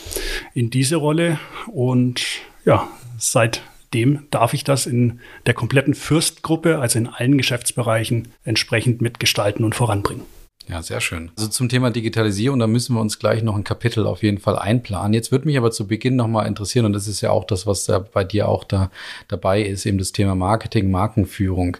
in 0.53 0.69
diese 0.69 0.97
Rolle. 0.97 1.39
Und 1.67 2.23
ja, 2.65 2.87
seitdem 3.17 4.27
darf 4.31 4.53
ich 4.53 4.63
das 4.63 4.85
in 4.85 5.19
der 5.45 5.53
kompletten 5.53 5.93
Fürstgruppe, 5.93 6.79
also 6.79 6.99
in 6.99 7.07
allen 7.07 7.37
Geschäftsbereichen, 7.37 8.29
entsprechend 8.43 9.01
mitgestalten 9.01 9.65
und 9.65 9.75
voranbringen. 9.75 10.23
Ja, 10.69 10.81
sehr 10.81 10.99
schön. 10.99 11.31
Also 11.37 11.49
zum 11.49 11.69
Thema 11.69 11.91
Digitalisierung, 11.91 12.59
da 12.59 12.67
müssen 12.67 12.93
wir 12.95 13.01
uns 13.01 13.19
gleich 13.19 13.41
noch 13.41 13.55
ein 13.55 13.63
Kapitel 13.63 14.05
auf 14.05 14.21
jeden 14.21 14.37
Fall 14.37 14.57
einplanen. 14.57 15.13
Jetzt 15.13 15.31
würde 15.31 15.45
mich 15.45 15.57
aber 15.57 15.71
zu 15.71 15.87
Beginn 15.87 16.15
nochmal 16.15 16.45
interessieren, 16.47 16.85
und 16.85 16.93
das 16.93 17.07
ist 17.07 17.21
ja 17.21 17.31
auch 17.31 17.45
das, 17.45 17.65
was 17.65 17.85
da 17.85 17.99
bei 17.99 18.23
dir 18.23 18.49
auch 18.49 18.63
da 18.63 18.91
dabei 19.29 19.61
ist, 19.61 19.85
eben 19.85 19.97
das 19.97 20.11
Thema 20.11 20.35
Marketing, 20.35 20.91
Markenführung. 20.91 21.77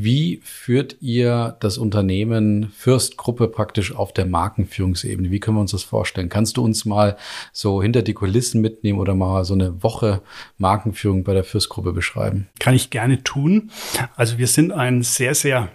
Wie 0.00 0.40
führt 0.44 0.96
ihr 1.00 1.56
das 1.58 1.76
Unternehmen 1.76 2.70
Fürst 2.70 3.16
Gruppe 3.16 3.48
praktisch 3.48 3.96
auf 3.96 4.12
der 4.12 4.26
Markenführungsebene? 4.26 5.32
Wie 5.32 5.40
können 5.40 5.56
wir 5.56 5.60
uns 5.60 5.72
das 5.72 5.82
vorstellen? 5.82 6.28
Kannst 6.28 6.56
du 6.56 6.64
uns 6.64 6.84
mal 6.84 7.16
so 7.52 7.82
hinter 7.82 8.02
die 8.02 8.14
Kulissen 8.14 8.60
mitnehmen 8.60 9.00
oder 9.00 9.16
mal 9.16 9.44
so 9.44 9.54
eine 9.54 9.82
Woche 9.82 10.22
Markenführung 10.56 11.24
bei 11.24 11.34
der 11.34 11.42
Fürst 11.42 11.68
Gruppe 11.68 11.92
beschreiben? 11.92 12.46
Kann 12.60 12.74
ich 12.74 12.90
gerne 12.90 13.24
tun. 13.24 13.72
Also 14.14 14.38
wir 14.38 14.46
sind 14.46 14.70
ein 14.70 15.02
sehr, 15.02 15.34
sehr 15.34 15.68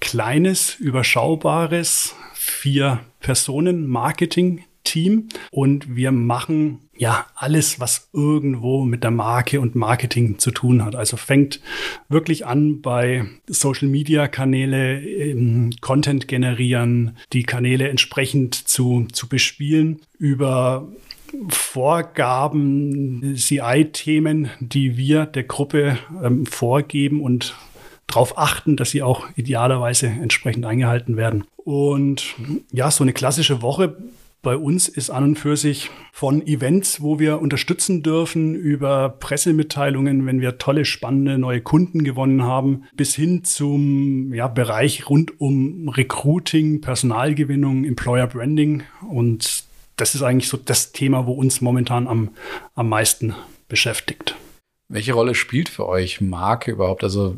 kleines, 0.00 0.74
überschaubares, 0.76 2.14
vier 2.34 3.00
Personen 3.20 3.86
Marketing 3.86 4.64
Team 4.88 5.28
und 5.50 5.96
wir 5.96 6.12
machen 6.12 6.80
ja 6.96 7.26
alles, 7.34 7.78
was 7.78 8.08
irgendwo 8.14 8.84
mit 8.84 9.04
der 9.04 9.10
Marke 9.10 9.60
und 9.60 9.74
Marketing 9.74 10.38
zu 10.38 10.50
tun 10.50 10.82
hat. 10.84 10.96
Also 10.96 11.16
fängt 11.18 11.60
wirklich 12.08 12.46
an 12.46 12.80
bei 12.80 13.26
Social 13.46 13.88
Media 13.88 14.28
Kanäle, 14.28 15.00
ähm, 15.02 15.70
Content 15.82 16.26
generieren, 16.26 17.16
die 17.34 17.42
Kanäle 17.42 17.88
entsprechend 17.88 18.54
zu, 18.54 19.06
zu 19.12 19.28
bespielen, 19.28 20.00
über 20.18 20.88
Vorgaben, 21.48 23.34
CI-Themen, 23.36 24.48
die 24.60 24.96
wir 24.96 25.26
der 25.26 25.44
Gruppe 25.44 25.98
ähm, 26.24 26.46
vorgeben 26.46 27.20
und 27.20 27.54
darauf 28.08 28.36
achten, 28.36 28.76
dass 28.76 28.90
sie 28.90 29.02
auch 29.02 29.28
idealerweise 29.36 30.06
entsprechend 30.06 30.66
eingehalten 30.66 31.16
werden. 31.16 31.44
Und 31.56 32.34
ja, 32.72 32.90
so 32.90 33.04
eine 33.04 33.12
klassische 33.12 33.62
Woche 33.62 33.96
bei 34.40 34.56
uns 34.56 34.88
ist 34.88 35.10
an 35.10 35.24
und 35.24 35.38
für 35.38 35.56
sich 35.56 35.90
von 36.12 36.46
Events, 36.46 37.02
wo 37.02 37.18
wir 37.18 37.40
unterstützen 37.40 38.02
dürfen, 38.02 38.54
über 38.54 39.10
Pressemitteilungen, 39.10 40.26
wenn 40.26 40.40
wir 40.40 40.58
tolle, 40.58 40.84
spannende 40.84 41.38
neue 41.38 41.60
Kunden 41.60 42.04
gewonnen 42.04 42.44
haben, 42.44 42.84
bis 42.94 43.14
hin 43.14 43.44
zum 43.44 44.32
ja, 44.32 44.46
Bereich 44.46 45.10
rund 45.10 45.40
um 45.40 45.88
Recruiting, 45.88 46.80
Personalgewinnung, 46.80 47.84
Employer 47.84 48.28
Branding. 48.28 48.84
Und 49.08 49.64
das 49.96 50.14
ist 50.14 50.22
eigentlich 50.22 50.48
so 50.48 50.56
das 50.56 50.92
Thema, 50.92 51.26
wo 51.26 51.32
uns 51.32 51.60
momentan 51.60 52.06
am, 52.06 52.30
am 52.76 52.88
meisten 52.88 53.34
beschäftigt. 53.68 54.36
Welche 54.88 55.12
Rolle 55.12 55.34
spielt 55.34 55.68
für 55.68 55.86
euch 55.86 56.20
Marke 56.20 56.70
überhaupt? 56.70 57.04
Also 57.04 57.36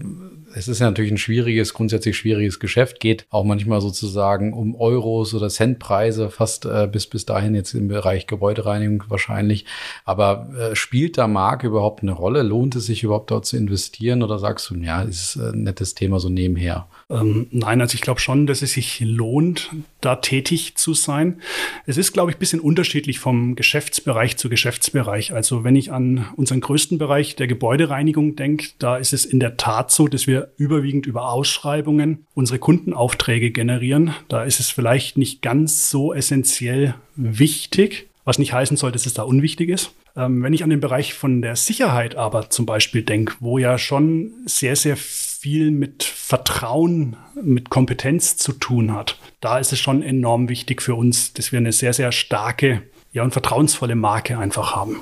es 0.54 0.68
ist 0.68 0.80
ja 0.80 0.86
natürlich 0.86 1.10
ein 1.10 1.18
schwieriges, 1.18 1.74
grundsätzlich 1.74 2.16
schwieriges 2.16 2.60
Geschäft, 2.60 3.00
geht 3.00 3.26
auch 3.30 3.44
manchmal 3.44 3.80
sozusagen 3.80 4.52
um 4.52 4.74
Euros 4.74 5.34
oder 5.34 5.48
Centpreise, 5.48 6.30
fast 6.30 6.64
äh, 6.64 6.88
bis, 6.90 7.06
bis 7.06 7.26
dahin 7.26 7.54
jetzt 7.54 7.74
im 7.74 7.88
Bereich 7.88 8.26
Gebäudereinigung 8.26 9.04
wahrscheinlich. 9.08 9.64
Aber 10.04 10.50
äh, 10.58 10.76
spielt 10.76 11.18
da 11.18 11.26
Marke 11.26 11.68
überhaupt 11.68 12.02
eine 12.02 12.12
Rolle? 12.12 12.42
Lohnt 12.42 12.76
es 12.76 12.86
sich 12.86 13.02
überhaupt 13.02 13.30
dort 13.30 13.46
zu 13.46 13.56
investieren 13.56 14.22
oder 14.22 14.38
sagst 14.38 14.70
du, 14.70 14.74
ja, 14.76 15.02
ist 15.02 15.36
ein 15.36 15.64
nettes 15.64 15.94
Thema 15.94 16.20
so 16.20 16.28
nebenher? 16.28 16.88
Ähm, 17.08 17.48
nein, 17.50 17.80
also 17.80 17.94
ich 17.94 18.00
glaube 18.00 18.20
schon, 18.20 18.46
dass 18.46 18.62
es 18.62 18.72
sich 18.72 19.00
lohnt, 19.00 19.70
da 20.00 20.16
tätig 20.16 20.76
zu 20.76 20.94
sein. 20.94 21.40
Es 21.86 21.96
ist, 21.96 22.12
glaube 22.12 22.30
ich, 22.30 22.36
ein 22.36 22.40
bisschen 22.40 22.60
unterschiedlich 22.60 23.18
vom 23.18 23.56
Geschäftsbereich 23.56 24.36
zu 24.36 24.48
Geschäftsbereich. 24.48 25.32
Also 25.32 25.64
wenn 25.64 25.76
ich 25.76 25.92
an 25.92 26.26
unseren 26.36 26.60
größten 26.60 26.98
Bereich 26.98 27.36
der 27.36 27.46
Gebäudereinigung 27.46 28.36
denke, 28.36 28.68
da 28.78 28.96
ist 28.96 29.12
es 29.12 29.24
in 29.24 29.40
der 29.40 29.56
Tat 29.56 29.90
so, 29.90 30.08
dass 30.08 30.26
wir 30.26 30.39
überwiegend 30.56 31.06
über 31.06 31.30
Ausschreibungen 31.30 32.26
unsere 32.34 32.58
Kundenaufträge 32.58 33.50
generieren. 33.50 34.14
Da 34.28 34.44
ist 34.44 34.60
es 34.60 34.70
vielleicht 34.70 35.18
nicht 35.18 35.42
ganz 35.42 35.90
so 35.90 36.12
essentiell 36.12 36.94
wichtig, 37.16 38.08
was 38.24 38.38
nicht 38.38 38.52
heißen 38.52 38.76
soll, 38.76 38.92
dass 38.92 39.06
es 39.06 39.14
da 39.14 39.22
unwichtig 39.22 39.68
ist. 39.70 39.92
Ähm, 40.16 40.42
wenn 40.42 40.52
ich 40.52 40.64
an 40.64 40.70
den 40.70 40.80
Bereich 40.80 41.14
von 41.14 41.42
der 41.42 41.56
Sicherheit 41.56 42.16
aber 42.16 42.50
zum 42.50 42.66
Beispiel 42.66 43.02
denke, 43.02 43.34
wo 43.40 43.58
ja 43.58 43.78
schon 43.78 44.32
sehr, 44.44 44.76
sehr 44.76 44.96
viel 44.96 45.70
mit 45.70 46.02
Vertrauen, 46.02 47.16
mit 47.40 47.70
Kompetenz 47.70 48.36
zu 48.36 48.52
tun 48.52 48.92
hat, 48.92 49.18
da 49.40 49.58
ist 49.58 49.72
es 49.72 49.78
schon 49.78 50.02
enorm 50.02 50.48
wichtig 50.48 50.82
für 50.82 50.94
uns, 50.94 51.32
dass 51.32 51.52
wir 51.52 51.58
eine 51.58 51.72
sehr, 51.72 51.92
sehr 51.92 52.12
starke 52.12 52.82
ja, 53.12 53.22
und 53.22 53.32
vertrauensvolle 53.32 53.94
Marke 53.94 54.38
einfach 54.38 54.74
haben. 54.74 55.00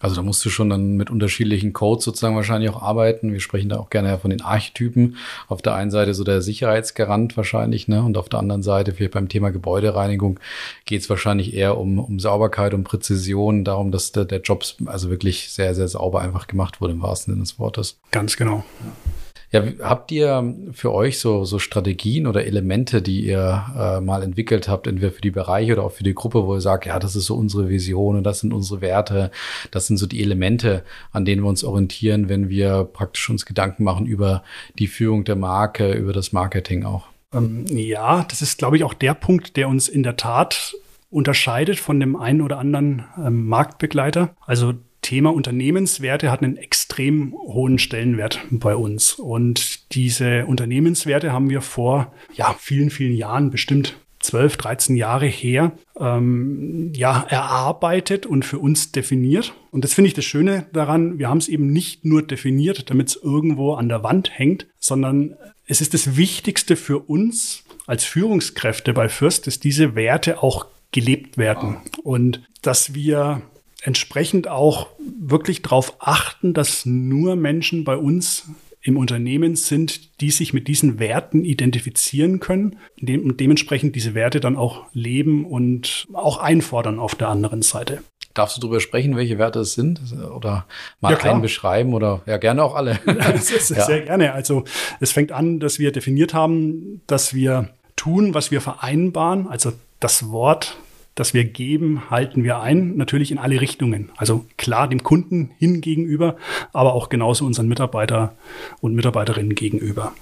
Also 0.00 0.16
da 0.16 0.22
musst 0.22 0.44
du 0.44 0.50
schon 0.50 0.70
dann 0.70 0.96
mit 0.96 1.10
unterschiedlichen 1.10 1.72
Codes 1.72 2.04
sozusagen 2.04 2.34
wahrscheinlich 2.34 2.70
auch 2.70 2.82
arbeiten. 2.82 3.32
Wir 3.32 3.40
sprechen 3.40 3.68
da 3.68 3.78
auch 3.78 3.90
gerne 3.90 4.18
von 4.18 4.30
den 4.30 4.40
Archetypen. 4.40 5.16
Auf 5.46 5.62
der 5.62 5.74
einen 5.74 5.90
Seite 5.90 6.14
so 6.14 6.24
der 6.24 6.40
Sicherheitsgarant 6.42 7.36
wahrscheinlich, 7.36 7.86
ne? 7.86 8.02
Und 8.02 8.16
auf 8.16 8.30
der 8.30 8.40
anderen 8.40 8.62
Seite, 8.62 8.92
vielleicht 8.92 9.12
beim 9.12 9.28
Thema 9.28 9.50
Gebäudereinigung, 9.50 10.40
geht 10.86 11.02
es 11.02 11.10
wahrscheinlich 11.10 11.54
eher 11.54 11.78
um, 11.78 11.98
um 11.98 12.18
Sauberkeit, 12.18 12.72
um 12.72 12.82
Präzision, 12.82 13.64
darum, 13.64 13.92
dass 13.92 14.12
der, 14.12 14.24
der 14.24 14.40
Job 14.40 14.64
also 14.86 15.10
wirklich 15.10 15.50
sehr, 15.50 15.74
sehr 15.74 15.88
sauber 15.88 16.22
einfach 16.22 16.46
gemacht 16.46 16.80
wurde, 16.80 16.94
im 16.94 17.02
wahrsten 17.02 17.34
Sinne 17.34 17.44
des 17.44 17.58
Wortes. 17.58 17.98
Ganz 18.10 18.36
genau. 18.36 18.64
Ja. 18.80 19.12
Ja, 19.52 19.64
habt 19.80 20.12
ihr 20.12 20.54
für 20.70 20.92
euch 20.92 21.18
so, 21.18 21.44
so 21.44 21.58
Strategien 21.58 22.28
oder 22.28 22.44
Elemente, 22.44 23.02
die 23.02 23.26
ihr 23.26 23.64
äh, 23.76 24.00
mal 24.00 24.22
entwickelt 24.22 24.68
habt, 24.68 24.86
entweder 24.86 25.10
für 25.10 25.20
die 25.20 25.32
Bereiche 25.32 25.72
oder 25.72 25.82
auch 25.82 25.92
für 25.92 26.04
die 26.04 26.14
Gruppe, 26.14 26.46
wo 26.46 26.54
ihr 26.54 26.60
sagt, 26.60 26.86
ja, 26.86 27.00
das 27.00 27.16
ist 27.16 27.26
so 27.26 27.34
unsere 27.34 27.68
Vision 27.68 28.16
und 28.16 28.22
das 28.22 28.40
sind 28.40 28.52
unsere 28.52 28.80
Werte, 28.80 29.32
das 29.72 29.88
sind 29.88 29.96
so 29.96 30.06
die 30.06 30.22
Elemente, 30.22 30.84
an 31.10 31.24
denen 31.24 31.42
wir 31.42 31.48
uns 31.48 31.64
orientieren, 31.64 32.28
wenn 32.28 32.48
wir 32.48 32.84
praktisch 32.84 33.28
uns 33.28 33.44
Gedanken 33.44 33.82
machen 33.82 34.06
über 34.06 34.44
die 34.78 34.86
Führung 34.86 35.24
der 35.24 35.36
Marke, 35.36 35.92
über 35.94 36.12
das 36.12 36.32
Marketing 36.32 36.84
auch? 36.84 37.08
Ähm, 37.34 37.64
ja, 37.66 38.24
das 38.28 38.42
ist, 38.42 38.58
glaube 38.58 38.76
ich, 38.76 38.84
auch 38.84 38.94
der 38.94 39.14
Punkt, 39.14 39.56
der 39.56 39.68
uns 39.68 39.88
in 39.88 40.04
der 40.04 40.16
Tat 40.16 40.76
unterscheidet 41.10 41.80
von 41.80 41.98
dem 41.98 42.14
einen 42.14 42.40
oder 42.40 42.58
anderen 42.58 43.04
ähm, 43.18 43.46
Marktbegleiter. 43.46 44.30
Also 44.46 44.74
Thema 45.02 45.32
Unternehmenswerte 45.32 46.30
hat 46.30 46.42
einen 46.42 46.56
extrem 46.56 47.32
hohen 47.32 47.78
Stellenwert 47.78 48.40
bei 48.50 48.76
uns. 48.76 49.14
Und 49.14 49.92
diese 49.92 50.46
Unternehmenswerte 50.46 51.32
haben 51.32 51.50
wir 51.50 51.62
vor 51.62 52.12
ja, 52.34 52.54
vielen, 52.58 52.90
vielen 52.90 53.14
Jahren, 53.14 53.50
bestimmt 53.50 53.96
12, 54.20 54.58
13 54.58 54.96
Jahre 54.96 55.26
her, 55.26 55.72
ähm, 55.98 56.92
ja, 56.94 57.24
erarbeitet 57.28 58.26
und 58.26 58.44
für 58.44 58.58
uns 58.58 58.92
definiert. 58.92 59.54
Und 59.70 59.82
das 59.82 59.94
finde 59.94 60.08
ich 60.08 60.14
das 60.14 60.26
Schöne 60.26 60.66
daran, 60.72 61.18
wir 61.18 61.28
haben 61.28 61.38
es 61.38 61.48
eben 61.48 61.72
nicht 61.72 62.04
nur 62.04 62.22
definiert, 62.22 62.90
damit 62.90 63.08
es 63.08 63.16
irgendwo 63.16 63.74
an 63.74 63.88
der 63.88 64.02
Wand 64.02 64.30
hängt, 64.38 64.66
sondern 64.78 65.36
es 65.66 65.80
ist 65.80 65.94
das 65.94 66.16
Wichtigste 66.16 66.76
für 66.76 66.98
uns 66.98 67.64
als 67.86 68.04
Führungskräfte 68.04 68.92
bei 68.92 69.08
Fürst, 69.08 69.46
dass 69.46 69.58
diese 69.58 69.94
Werte 69.94 70.42
auch 70.42 70.66
gelebt 70.92 71.38
werden 71.38 71.78
und 72.02 72.42
dass 72.62 72.94
wir 72.94 73.42
entsprechend 73.82 74.48
auch 74.48 74.88
wirklich 75.18 75.62
darauf 75.62 75.94
achten, 75.98 76.54
dass 76.54 76.86
nur 76.86 77.36
Menschen 77.36 77.84
bei 77.84 77.96
uns 77.96 78.44
im 78.82 78.96
Unternehmen 78.96 79.56
sind, 79.56 80.20
die 80.20 80.30
sich 80.30 80.52
mit 80.52 80.66
diesen 80.66 80.98
Werten 80.98 81.44
identifizieren 81.44 82.40
können 82.40 82.78
und 83.00 83.40
dementsprechend 83.40 83.94
diese 83.94 84.14
Werte 84.14 84.40
dann 84.40 84.56
auch 84.56 84.86
leben 84.94 85.44
und 85.44 86.06
auch 86.14 86.38
einfordern 86.38 86.98
auf 86.98 87.14
der 87.14 87.28
anderen 87.28 87.62
Seite. 87.62 88.02
Darfst 88.32 88.56
du 88.56 88.60
darüber 88.60 88.80
sprechen, 88.80 89.16
welche 89.16 89.38
Werte 89.38 89.60
es 89.60 89.74
sind? 89.74 90.00
Oder 90.34 90.66
mal 91.00 91.12
ja, 91.12 91.18
einen 91.18 91.42
beschreiben 91.42 91.92
oder 91.94 92.22
ja, 92.26 92.38
gerne 92.38 92.62
auch 92.62 92.74
alle. 92.74 92.98
sehr, 93.40 93.60
sehr 93.60 94.00
gerne. 94.02 94.32
Also 94.32 94.64
es 95.00 95.12
fängt 95.12 95.32
an, 95.32 95.58
dass 95.58 95.78
wir 95.78 95.90
definiert 95.90 96.32
haben, 96.32 97.02
dass 97.06 97.34
wir 97.34 97.70
tun, 97.96 98.32
was 98.32 98.50
wir 98.50 98.60
vereinbaren. 98.60 99.48
Also 99.48 99.72
das 99.98 100.30
Wort 100.30 100.76
das 101.20 101.34
wir 101.34 101.44
geben, 101.44 102.10
halten 102.10 102.44
wir 102.44 102.60
ein, 102.60 102.96
natürlich 102.96 103.30
in 103.30 103.36
alle 103.36 103.60
Richtungen. 103.60 104.10
Also 104.16 104.46
klar 104.56 104.88
dem 104.88 105.02
Kunden 105.02 105.50
hin 105.58 105.82
gegenüber, 105.82 106.36
aber 106.72 106.94
auch 106.94 107.10
genauso 107.10 107.44
unseren 107.44 107.68
Mitarbeiter 107.68 108.34
und 108.80 108.94
Mitarbeiterinnen 108.94 109.54
gegenüber. 109.54 110.14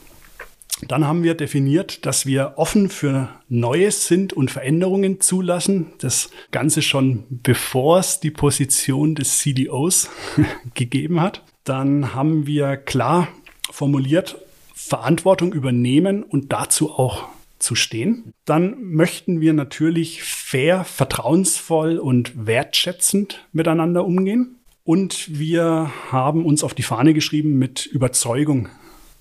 Dann 0.89 1.07
haben 1.07 1.23
wir 1.23 1.35
definiert, 1.35 2.05
dass 2.05 2.27
wir 2.27 2.55
offen 2.57 2.89
für 2.89 3.29
Neues 3.49 4.09
sind 4.09 4.33
und 4.33 4.51
Veränderungen 4.51 5.21
zulassen. 5.21 5.93
Das 5.99 6.31
Ganze 6.51 6.83
schon 6.83 7.25
bevor 7.31 8.01
es 8.01 8.19
die 8.19 8.33
Position 8.33 9.15
des 9.15 9.39
CDOs 9.39 10.11
gegeben 10.75 11.21
hat. 11.21 11.45
Dann 11.63 12.13
haben 12.13 12.49
wir 12.49 12.77
klar 12.77 13.29
formuliert, 13.71 14.37
Verantwortung 14.75 15.53
übernehmen 15.53 16.25
und 16.25 16.53
dazu 16.53 16.91
auch 16.91 17.29
zu 17.59 17.75
stehen. 17.75 18.33
Dann 18.45 18.77
möchten 18.83 19.41
wir 19.41 19.53
natürlich 19.53 20.23
fair, 20.23 20.85
vertrauensvoll 20.85 21.99
und 21.99 22.47
wertschätzend 22.47 23.47
miteinander 23.53 24.05
umgehen. 24.05 24.57
Und 24.85 25.39
wir 25.39 25.91
haben 26.11 26.47
uns 26.47 26.65
auf 26.65 26.75
die 26.75 26.83
Fahne 26.83 27.13
geschrieben, 27.13 27.59
mit 27.59 27.85
Überzeugung 27.87 28.69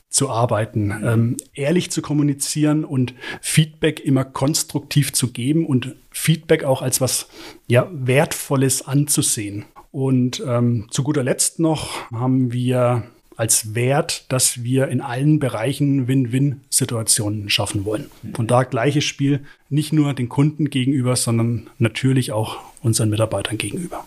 zu 0.10 0.30
arbeiten, 0.30 0.92
ähm, 1.04 1.38
ehrlich 1.54 1.92
zu 1.92 2.02
kommunizieren 2.02 2.86
und 2.86 3.14
Feedback 3.42 4.00
immer 4.00 4.24
konstruktiv 4.24 5.12
zu 5.12 5.34
geben 5.34 5.66
und 5.66 5.96
Feedback 6.12 6.64
auch 6.64 6.82
als 6.82 7.02
was 7.02 7.28
ja 7.68 7.90
wertvolles 7.92 8.88
anzusehen. 8.88 9.66
Und 9.92 10.42
ähm, 10.46 10.88
zu 10.92 11.04
guter 11.04 11.24
Letzt 11.24 11.60
noch 11.60 12.10
haben 12.12 12.54
wir 12.54 13.04
als 13.38 13.76
Wert, 13.76 14.26
dass 14.30 14.64
wir 14.64 14.88
in 14.90 15.00
allen 15.00 15.40
Bereichen 15.40 16.08
Win-Win-Situationen 16.08 17.50
schaffen 17.50 17.86
wollen. 17.86 18.10
Und 18.36 18.52
da 18.52 18.64
gleiches 18.64 19.06
Spiel 19.06 19.42
nicht 19.70 19.94
nur 19.94 20.14
den 20.14 20.28
Kunden 20.28 20.70
gegenüber, 20.70 21.16
sondern 21.16 21.70
natürlich 21.78 22.32
auch 22.32 22.58
unseren 22.82 23.10
Mitarbeitern 23.10 23.58
gegenüber. 23.58 24.06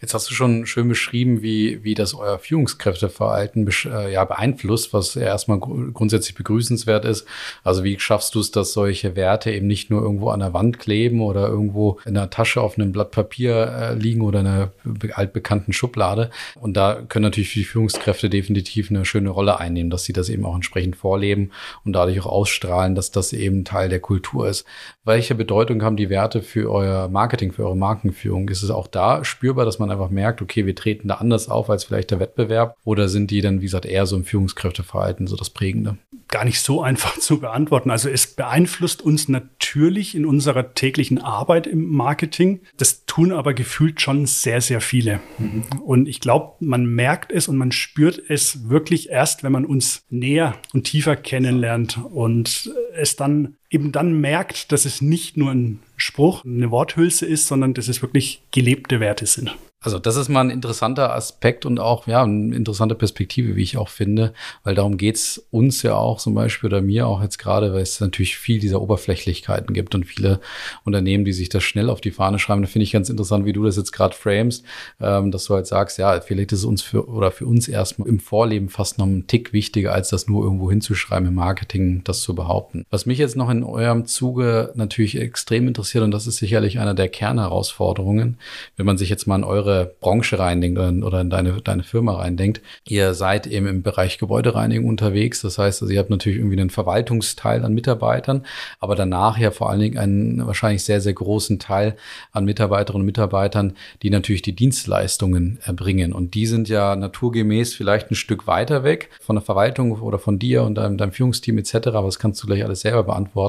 Jetzt 0.00 0.14
hast 0.14 0.30
du 0.30 0.34
schon 0.34 0.64
schön 0.66 0.88
beschrieben, 0.88 1.42
wie, 1.42 1.82
wie 1.82 1.94
das 1.94 2.14
euer 2.14 2.38
Führungskräfteverhalten 2.38 3.68
äh, 3.86 4.12
ja, 4.12 4.24
beeinflusst, 4.24 4.92
was 4.92 5.14
ja 5.14 5.22
erstmal 5.22 5.58
gr 5.58 5.90
grundsätzlich 5.92 6.36
begrüßenswert 6.36 7.04
ist. 7.04 7.26
Also 7.64 7.82
wie 7.82 7.98
schaffst 7.98 8.34
du 8.34 8.40
es, 8.40 8.52
dass 8.52 8.72
solche 8.72 9.16
Werte 9.16 9.50
eben 9.50 9.66
nicht 9.66 9.90
nur 9.90 10.00
irgendwo 10.00 10.28
an 10.30 10.40
der 10.40 10.52
Wand 10.52 10.78
kleben 10.78 11.20
oder 11.20 11.48
irgendwo 11.48 11.98
in 12.04 12.16
einer 12.16 12.30
Tasche 12.30 12.60
auf 12.60 12.78
einem 12.78 12.92
Blatt 12.92 13.10
Papier 13.10 13.54
äh, 13.54 13.94
liegen 13.94 14.20
oder 14.20 14.40
in 14.40 14.46
einer 14.46 14.72
altbekannten 15.14 15.72
Schublade. 15.72 16.30
Und 16.54 16.76
da 16.76 17.02
können 17.08 17.24
natürlich 17.24 17.52
die 17.52 17.64
Führungskräfte 17.64 18.30
definitiv 18.30 18.90
eine 18.90 19.04
schöne 19.04 19.30
Rolle 19.30 19.58
einnehmen, 19.58 19.90
dass 19.90 20.04
sie 20.04 20.12
das 20.12 20.28
eben 20.28 20.46
auch 20.46 20.54
entsprechend 20.54 20.94
vorleben 20.94 21.50
und 21.84 21.92
dadurch 21.94 22.20
auch 22.20 22.26
ausstrahlen, 22.26 22.94
dass 22.94 23.10
das 23.10 23.32
eben 23.32 23.64
Teil 23.64 23.88
der 23.88 24.00
Kultur 24.00 24.48
ist. 24.48 24.64
Welche 25.04 25.34
Bedeutung 25.34 25.82
haben 25.82 25.96
die 25.96 26.10
Werte 26.10 26.42
für 26.42 26.70
euer 26.70 27.08
Marketing, 27.08 27.52
für 27.52 27.64
eure 27.64 27.76
Markenführung? 27.76 28.48
Ist 28.48 28.62
es 28.62 28.70
auch 28.70 28.86
da 28.86 29.24
spürbar, 29.24 29.64
dass 29.64 29.78
man 29.78 29.87
einfach 29.90 30.10
merkt, 30.10 30.42
okay, 30.42 30.66
wir 30.66 30.74
treten 30.74 31.08
da 31.08 31.14
anders 31.14 31.48
auf 31.48 31.70
als 31.70 31.84
vielleicht 31.84 32.10
der 32.10 32.20
Wettbewerb? 32.20 32.76
Oder 32.84 33.08
sind 33.08 33.30
die 33.30 33.40
dann, 33.40 33.60
wie 33.60 33.66
gesagt, 33.66 33.86
eher 33.86 34.06
so 34.06 34.16
im 34.16 34.24
Führungskräfteverhalten 34.24 35.26
so 35.26 35.36
das 35.36 35.50
Prägende? 35.50 35.98
Gar 36.28 36.44
nicht 36.44 36.60
so 36.60 36.82
einfach 36.88 37.18
zu 37.18 37.40
beantworten. 37.40 37.90
Also 37.90 38.08
es 38.08 38.26
beeinflusst 38.26 39.02
uns 39.02 39.28
natürlich 39.28 40.14
in 40.14 40.26
unserer 40.26 40.74
täglichen 40.74 41.18
Arbeit 41.18 41.66
im 41.66 41.88
Marketing. 41.88 42.60
Das 42.76 43.04
tun 43.06 43.32
aber 43.32 43.54
gefühlt 43.54 44.00
schon 44.00 44.26
sehr, 44.26 44.60
sehr 44.60 44.80
viele. 44.80 45.20
Mhm. 45.38 45.64
Und 45.84 46.08
ich 46.08 46.20
glaube, 46.20 46.54
man 46.60 46.86
merkt 46.86 47.32
es 47.32 47.48
und 47.48 47.56
man 47.56 47.72
spürt 47.72 48.22
es 48.28 48.68
wirklich 48.68 49.10
erst, 49.10 49.42
wenn 49.42 49.52
man 49.52 49.64
uns 49.64 50.04
näher 50.08 50.54
und 50.72 50.84
tiefer 50.84 51.16
kennenlernt 51.16 51.98
und 52.10 52.70
es 52.94 53.16
dann 53.16 53.57
eben 53.70 53.92
dann 53.92 54.20
merkt, 54.20 54.72
dass 54.72 54.84
es 54.84 55.00
nicht 55.00 55.36
nur 55.36 55.50
ein 55.50 55.80
Spruch, 55.96 56.44
eine 56.44 56.70
Worthülse 56.70 57.26
ist, 57.26 57.46
sondern 57.46 57.74
dass 57.74 57.88
es 57.88 58.02
wirklich 58.02 58.42
gelebte 58.50 59.00
Werte 59.00 59.26
sind. 59.26 59.56
Also 59.80 60.00
das 60.00 60.16
ist 60.16 60.28
mal 60.28 60.40
ein 60.40 60.50
interessanter 60.50 61.14
Aspekt 61.14 61.64
und 61.64 61.78
auch 61.78 62.08
ja 62.08 62.24
eine 62.24 62.54
interessante 62.54 62.96
Perspektive, 62.96 63.54
wie 63.54 63.62
ich 63.62 63.76
auch 63.76 63.88
finde, 63.88 64.32
weil 64.64 64.74
darum 64.74 64.96
geht's 64.96 65.46
uns 65.52 65.82
ja 65.84 65.94
auch 65.94 66.18
zum 66.18 66.34
Beispiel 66.34 66.66
oder 66.66 66.80
mir 66.80 67.06
auch 67.06 67.22
jetzt 67.22 67.38
gerade, 67.38 67.72
weil 67.72 67.82
es 67.82 68.00
natürlich 68.00 68.38
viel 68.38 68.58
dieser 68.58 68.82
Oberflächlichkeiten 68.82 69.72
gibt 69.74 69.94
und 69.94 70.04
viele 70.04 70.40
Unternehmen, 70.84 71.24
die 71.24 71.32
sich 71.32 71.48
das 71.48 71.62
schnell 71.62 71.90
auf 71.90 72.00
die 72.00 72.10
Fahne 72.10 72.40
schreiben. 72.40 72.62
Da 72.62 72.66
finde 72.66 72.82
ich 72.84 72.92
ganz 72.92 73.08
interessant, 73.08 73.44
wie 73.44 73.52
du 73.52 73.62
das 73.62 73.76
jetzt 73.76 73.92
gerade 73.92 74.16
framest, 74.16 74.64
ähm, 75.00 75.30
dass 75.30 75.44
du 75.44 75.54
halt 75.54 75.68
sagst, 75.68 75.96
ja, 75.96 76.20
vielleicht 76.22 76.50
ist 76.50 76.60
es 76.60 76.64
uns 76.64 76.82
für 76.82 77.08
oder 77.08 77.30
für 77.30 77.46
uns 77.46 77.68
erstmal 77.68 78.08
im 78.08 78.18
Vorleben 78.18 78.70
fast 78.70 78.98
noch 78.98 79.06
ein 79.06 79.28
Tick 79.28 79.52
wichtiger, 79.52 79.92
als 79.92 80.08
das 80.08 80.26
nur 80.26 80.42
irgendwo 80.42 80.70
hinzuschreiben 80.70 81.28
im 81.28 81.34
Marketing, 81.34 82.02
das 82.02 82.22
zu 82.22 82.34
behaupten. 82.34 82.84
Was 82.90 83.06
mich 83.06 83.18
jetzt 83.18 83.36
noch 83.36 83.48
in 83.48 83.57
eurem 83.64 84.06
Zuge 84.06 84.72
natürlich 84.74 85.20
extrem 85.20 85.68
interessiert 85.68 86.04
und 86.04 86.10
das 86.10 86.26
ist 86.26 86.36
sicherlich 86.36 86.78
einer 86.78 86.94
der 86.94 87.08
Kernherausforderungen, 87.08 88.38
wenn 88.76 88.86
man 88.86 88.98
sich 88.98 89.08
jetzt 89.08 89.26
mal 89.26 89.36
an 89.36 89.44
eure 89.44 89.94
Branche 90.00 90.38
reindenkt 90.38 90.78
oder 90.78 91.20
in 91.20 91.30
deine, 91.30 91.60
deine 91.62 91.82
Firma 91.82 92.14
reindenkt. 92.14 92.60
Ihr 92.86 93.14
seid 93.14 93.46
eben 93.46 93.66
im 93.66 93.82
Bereich 93.82 94.18
Gebäudereinigung 94.18 94.88
unterwegs. 94.88 95.40
Das 95.40 95.58
heißt, 95.58 95.82
also 95.82 95.92
ihr 95.92 95.98
habt 95.98 96.10
natürlich 96.10 96.38
irgendwie 96.38 96.60
einen 96.60 96.70
Verwaltungsteil 96.70 97.64
an 97.64 97.74
Mitarbeitern, 97.74 98.44
aber 98.80 98.94
danach 98.94 99.38
ja 99.38 99.50
vor 99.50 99.70
allen 99.70 99.80
Dingen 99.80 99.98
einen 99.98 100.46
wahrscheinlich 100.46 100.84
sehr, 100.84 101.00
sehr 101.00 101.12
großen 101.12 101.58
Teil 101.58 101.96
an 102.32 102.44
Mitarbeiterinnen 102.44 103.02
und 103.02 103.06
Mitarbeitern, 103.06 103.74
die 104.02 104.10
natürlich 104.10 104.42
die 104.42 104.54
Dienstleistungen 104.54 105.58
erbringen. 105.64 106.12
Und 106.12 106.34
die 106.34 106.46
sind 106.46 106.68
ja 106.68 106.96
naturgemäß 106.96 107.74
vielleicht 107.74 108.10
ein 108.10 108.14
Stück 108.14 108.46
weiter 108.46 108.84
weg 108.84 109.10
von 109.20 109.36
der 109.36 109.42
Verwaltung 109.42 109.92
oder 109.92 110.18
von 110.18 110.38
dir 110.38 110.62
und 110.62 110.76
deinem, 110.76 110.98
deinem 110.98 111.12
Führungsteam 111.12 111.58
etc. 111.58 111.88
Aber 111.88 112.06
das 112.06 112.18
kannst 112.18 112.42
du 112.42 112.46
gleich 112.46 112.64
alles 112.64 112.80
selber 112.80 113.04
beantworten. 113.04 113.47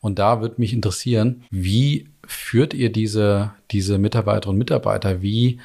Und 0.00 0.18
da 0.18 0.40
würde 0.40 0.56
mich 0.58 0.72
interessieren, 0.72 1.44
wie 1.50 2.08
führt 2.26 2.74
ihr 2.74 2.90
diese, 2.92 3.52
diese 3.70 3.98
Mitarbeiterinnen 3.98 4.54
und 4.54 4.58
Mitarbeiter? 4.58 5.22
Wie 5.22 5.60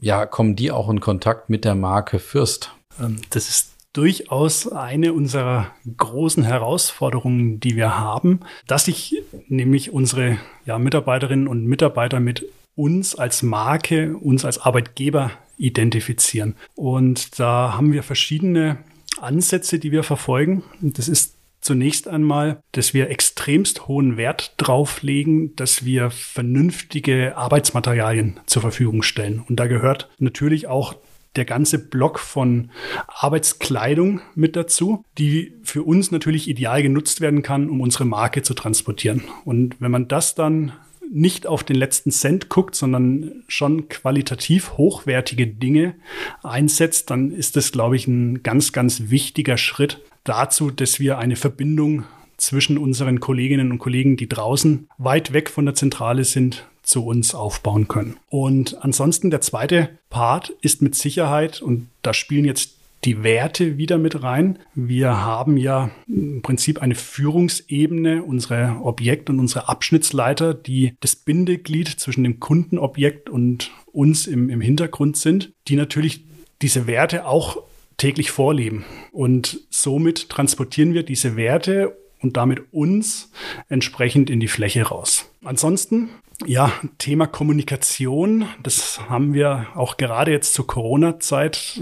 ja, 0.00 0.26
kommen 0.26 0.56
die 0.56 0.70
auch 0.70 0.88
in 0.88 1.00
Kontakt 1.00 1.50
mit 1.50 1.64
der 1.64 1.74
Marke 1.74 2.18
Fürst? 2.18 2.72
Ähm, 3.00 3.20
das 3.30 3.48
ist 3.48 3.72
durchaus 3.92 4.68
eine 4.68 5.12
unserer 5.12 5.70
großen 5.96 6.44
Herausforderungen, 6.44 7.60
die 7.60 7.76
wir 7.76 7.98
haben, 7.98 8.40
dass 8.66 8.86
sich 8.86 9.22
nämlich 9.48 9.92
unsere 9.92 10.38
ja, 10.64 10.78
Mitarbeiterinnen 10.78 11.46
und 11.46 11.66
Mitarbeiter 11.66 12.20
mit 12.20 12.46
uns 12.74 13.14
als 13.14 13.42
Marke, 13.42 14.16
uns 14.16 14.44
als 14.44 14.58
Arbeitgeber 14.58 15.30
identifizieren. 15.58 16.56
Und 16.74 17.38
da 17.38 17.74
haben 17.76 17.92
wir 17.92 18.02
verschiedene 18.02 18.78
Ansätze, 19.20 19.78
die 19.78 19.92
wir 19.92 20.02
verfolgen. 20.02 20.62
Das 20.80 21.08
ist 21.08 21.34
Zunächst 21.62 22.08
einmal, 22.08 22.60
dass 22.72 22.92
wir 22.92 23.08
extremst 23.08 23.86
hohen 23.86 24.16
Wert 24.16 24.54
drauf 24.56 25.02
legen, 25.02 25.54
dass 25.54 25.84
wir 25.84 26.10
vernünftige 26.10 27.36
Arbeitsmaterialien 27.36 28.40
zur 28.46 28.62
Verfügung 28.62 29.02
stellen. 29.04 29.44
Und 29.48 29.60
da 29.60 29.68
gehört 29.68 30.10
natürlich 30.18 30.66
auch 30.66 30.96
der 31.36 31.44
ganze 31.44 31.78
Block 31.78 32.18
von 32.18 32.70
Arbeitskleidung 33.06 34.20
mit 34.34 34.56
dazu, 34.56 35.04
die 35.18 35.54
für 35.62 35.84
uns 35.84 36.10
natürlich 36.10 36.48
ideal 36.48 36.82
genutzt 36.82 37.20
werden 37.20 37.42
kann, 37.42 37.70
um 37.70 37.80
unsere 37.80 38.06
Marke 38.06 38.42
zu 38.42 38.54
transportieren. 38.54 39.22
Und 39.44 39.80
wenn 39.80 39.92
man 39.92 40.08
das 40.08 40.34
dann 40.34 40.72
nicht 41.12 41.46
auf 41.46 41.62
den 41.62 41.76
letzten 41.76 42.10
Cent 42.10 42.48
guckt, 42.48 42.74
sondern 42.74 43.44
schon 43.46 43.88
qualitativ 43.88 44.72
hochwertige 44.78 45.46
Dinge 45.46 45.94
einsetzt, 46.42 47.10
dann 47.10 47.30
ist 47.30 47.54
das, 47.54 47.70
glaube 47.70 47.96
ich, 47.96 48.08
ein 48.08 48.42
ganz, 48.42 48.72
ganz 48.72 49.10
wichtiger 49.10 49.58
Schritt 49.58 50.00
dazu, 50.24 50.70
dass 50.70 51.00
wir 51.00 51.18
eine 51.18 51.36
Verbindung 51.36 52.04
zwischen 52.36 52.78
unseren 52.78 53.20
Kolleginnen 53.20 53.70
und 53.70 53.78
Kollegen, 53.78 54.16
die 54.16 54.28
draußen 54.28 54.88
weit 54.98 55.32
weg 55.32 55.48
von 55.48 55.64
der 55.64 55.74
Zentrale 55.74 56.24
sind, 56.24 56.66
zu 56.82 57.06
uns 57.06 57.34
aufbauen 57.34 57.86
können. 57.86 58.16
Und 58.28 58.82
ansonsten 58.82 59.30
der 59.30 59.40
zweite 59.40 59.90
Part 60.10 60.50
ist 60.60 60.82
mit 60.82 60.94
Sicherheit, 60.94 61.62
und 61.62 61.88
da 62.02 62.12
spielen 62.12 62.44
jetzt 62.44 62.74
die 63.04 63.22
Werte 63.22 63.78
wieder 63.78 63.98
mit 63.98 64.22
rein. 64.22 64.58
Wir 64.74 65.24
haben 65.24 65.56
ja 65.56 65.90
im 66.06 66.42
Prinzip 66.42 66.80
eine 66.80 66.94
Führungsebene, 66.94 68.22
unsere 68.22 68.76
Objekt- 68.82 69.28
und 69.28 69.40
unsere 69.40 69.68
Abschnittsleiter, 69.68 70.54
die 70.54 70.94
das 71.00 71.16
Bindeglied 71.16 71.88
zwischen 71.88 72.22
dem 72.24 72.38
Kundenobjekt 72.38 73.28
und 73.28 73.70
uns 73.92 74.26
im, 74.26 74.50
im 74.50 74.60
Hintergrund 74.60 75.16
sind, 75.16 75.52
die 75.68 75.76
natürlich 75.76 76.24
diese 76.60 76.86
Werte 76.86 77.26
auch 77.26 77.62
täglich 78.02 78.32
vorleben. 78.32 78.84
Und 79.12 79.60
somit 79.70 80.28
transportieren 80.28 80.92
wir 80.92 81.04
diese 81.04 81.36
Werte 81.36 81.96
und 82.20 82.36
damit 82.36 82.72
uns 82.72 83.30
entsprechend 83.68 84.28
in 84.28 84.40
die 84.40 84.48
Fläche 84.48 84.82
raus. 84.82 85.30
Ansonsten, 85.44 86.08
ja, 86.44 86.72
Thema 86.98 87.28
Kommunikation, 87.28 88.46
das 88.60 89.00
haben 89.08 89.34
wir 89.34 89.68
auch 89.76 89.98
gerade 89.98 90.32
jetzt 90.32 90.52
zur 90.52 90.66
Corona-Zeit 90.66 91.80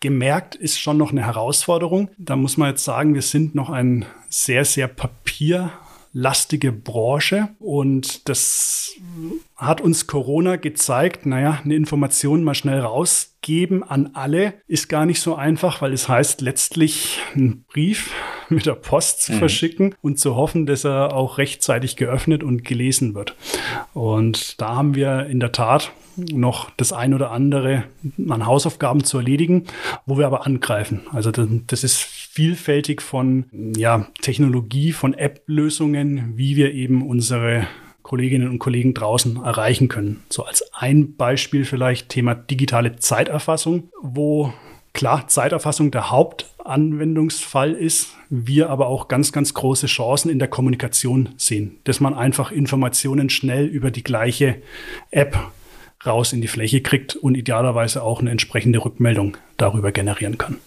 gemerkt, 0.00 0.56
ist 0.56 0.80
schon 0.80 0.96
noch 0.96 1.12
eine 1.12 1.24
Herausforderung. 1.24 2.10
Da 2.18 2.34
muss 2.34 2.56
man 2.56 2.70
jetzt 2.70 2.82
sagen, 2.82 3.14
wir 3.14 3.22
sind 3.22 3.54
noch 3.54 3.70
ein 3.70 4.04
sehr, 4.28 4.64
sehr 4.64 4.88
Papier 4.88 5.70
lastige 6.12 6.72
Branche. 6.72 7.50
Und 7.60 8.28
das 8.28 8.94
hat 9.56 9.80
uns 9.80 10.08
Corona 10.08 10.56
gezeigt, 10.56 11.24
naja, 11.24 11.60
eine 11.64 11.76
Information 11.76 12.42
mal 12.42 12.54
schnell 12.54 12.80
rausgeben 13.42 13.82
an 13.82 14.10
alle 14.14 14.54
ist 14.66 14.88
gar 14.88 15.06
nicht 15.06 15.20
so 15.20 15.34
einfach, 15.34 15.82
weil 15.82 15.92
es 15.92 16.08
heißt 16.08 16.40
letztlich 16.40 17.20
ein 17.34 17.64
Brief 17.72 18.12
mit 18.48 18.66
der 18.66 18.74
Post 18.74 19.22
zu 19.22 19.32
mhm. 19.32 19.38
verschicken 19.38 19.94
und 20.00 20.18
zu 20.18 20.36
hoffen, 20.36 20.66
dass 20.66 20.84
er 20.84 21.14
auch 21.14 21.38
rechtzeitig 21.38 21.96
geöffnet 21.96 22.42
und 22.42 22.64
gelesen 22.64 23.14
wird. 23.14 23.34
Und 23.94 24.60
da 24.60 24.76
haben 24.76 24.94
wir 24.94 25.26
in 25.26 25.40
der 25.40 25.52
Tat 25.52 25.92
noch 26.16 26.70
das 26.76 26.92
ein 26.92 27.14
oder 27.14 27.30
andere 27.30 27.84
an 28.28 28.46
Hausaufgaben 28.46 29.02
zu 29.02 29.18
erledigen, 29.18 29.64
wo 30.06 30.18
wir 30.18 30.26
aber 30.26 30.46
angreifen. 30.46 31.00
Also 31.10 31.30
das 31.30 31.84
ist 31.84 31.98
vielfältig 31.98 33.00
von 33.00 33.46
ja, 33.76 34.06
Technologie, 34.20 34.92
von 34.92 35.14
App-Lösungen, 35.14 36.34
wie 36.36 36.56
wir 36.56 36.74
eben 36.74 37.06
unsere 37.06 37.66
Kolleginnen 38.02 38.48
und 38.48 38.58
Kollegen 38.58 38.94
draußen 38.94 39.36
erreichen 39.36 39.88
können. 39.88 40.22
So 40.28 40.44
als 40.44 40.72
ein 40.72 41.16
Beispiel 41.16 41.64
vielleicht 41.64 42.08
Thema 42.08 42.34
digitale 42.34 42.96
Zeiterfassung, 42.96 43.90
wo 44.00 44.52
klar 44.92 45.28
Zeiterfassung 45.28 45.90
der 45.90 46.10
Hauptanwendungsfall 46.10 47.72
ist, 47.72 48.14
wir 48.28 48.70
aber 48.70 48.88
auch 48.88 49.08
ganz, 49.08 49.32
ganz 49.32 49.54
große 49.54 49.86
Chancen 49.86 50.30
in 50.30 50.38
der 50.38 50.48
Kommunikation 50.48 51.30
sehen, 51.36 51.78
dass 51.84 52.00
man 52.00 52.14
einfach 52.14 52.52
Informationen 52.52 53.30
schnell 53.30 53.66
über 53.66 53.90
die 53.90 54.04
gleiche 54.04 54.56
App 55.10 55.38
raus 56.04 56.32
in 56.32 56.40
die 56.40 56.48
Fläche 56.48 56.82
kriegt 56.82 57.16
und 57.16 57.36
idealerweise 57.36 58.02
auch 58.02 58.20
eine 58.20 58.30
entsprechende 58.30 58.84
Rückmeldung 58.84 59.36
darüber 59.56 59.92
generieren 59.92 60.38
kann. 60.38 60.58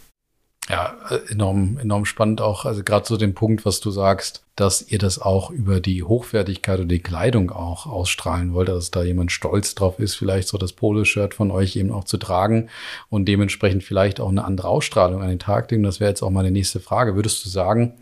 Ja, 0.76 0.94
enorm, 1.30 1.78
enorm 1.78 2.04
spannend 2.04 2.42
auch. 2.42 2.66
Also 2.66 2.84
gerade 2.84 3.08
so 3.08 3.16
den 3.16 3.34
Punkt, 3.34 3.66
was 3.66 3.80
du 3.80 3.92
sagst, 3.92 4.44
dass 4.58 4.82
ihr 4.82 5.00
das 5.00 5.20
auch 5.20 5.50
über 5.50 5.80
die 5.80 6.04
Hochwertigkeit 6.04 6.82
und 6.82 6.90
die 6.90 7.00
Kleidung 7.00 7.50
auch 7.50 7.86
ausstrahlen 7.86 8.54
wollt, 8.54 8.68
dass 8.68 8.92
da 8.92 9.02
jemand 9.02 9.32
stolz 9.32 9.74
drauf 9.74 10.00
ist, 10.00 10.16
vielleicht 10.16 10.50
so 10.50 10.58
das 10.58 10.74
Polo-Shirt 10.74 11.34
von 11.34 11.50
euch 11.50 11.78
eben 11.78 11.94
auch 11.94 12.04
zu 12.04 12.18
tragen 12.18 12.68
und 13.10 13.24
dementsprechend 13.24 13.86
vielleicht 13.86 14.20
auch 14.20 14.28
eine 14.28 14.44
andere 14.44 14.68
Ausstrahlung 14.68 15.22
an 15.22 15.30
den 15.30 15.40
Tag 15.40 15.72
legen. 15.72 15.84
Das 15.84 16.02
wäre 16.02 16.10
jetzt 16.10 16.22
auch 16.22 16.30
meine 16.30 16.52
nächste 16.52 16.82
Frage. 16.82 17.16
Würdest 17.16 17.46
du 17.46 17.50
sagen, 17.50 17.94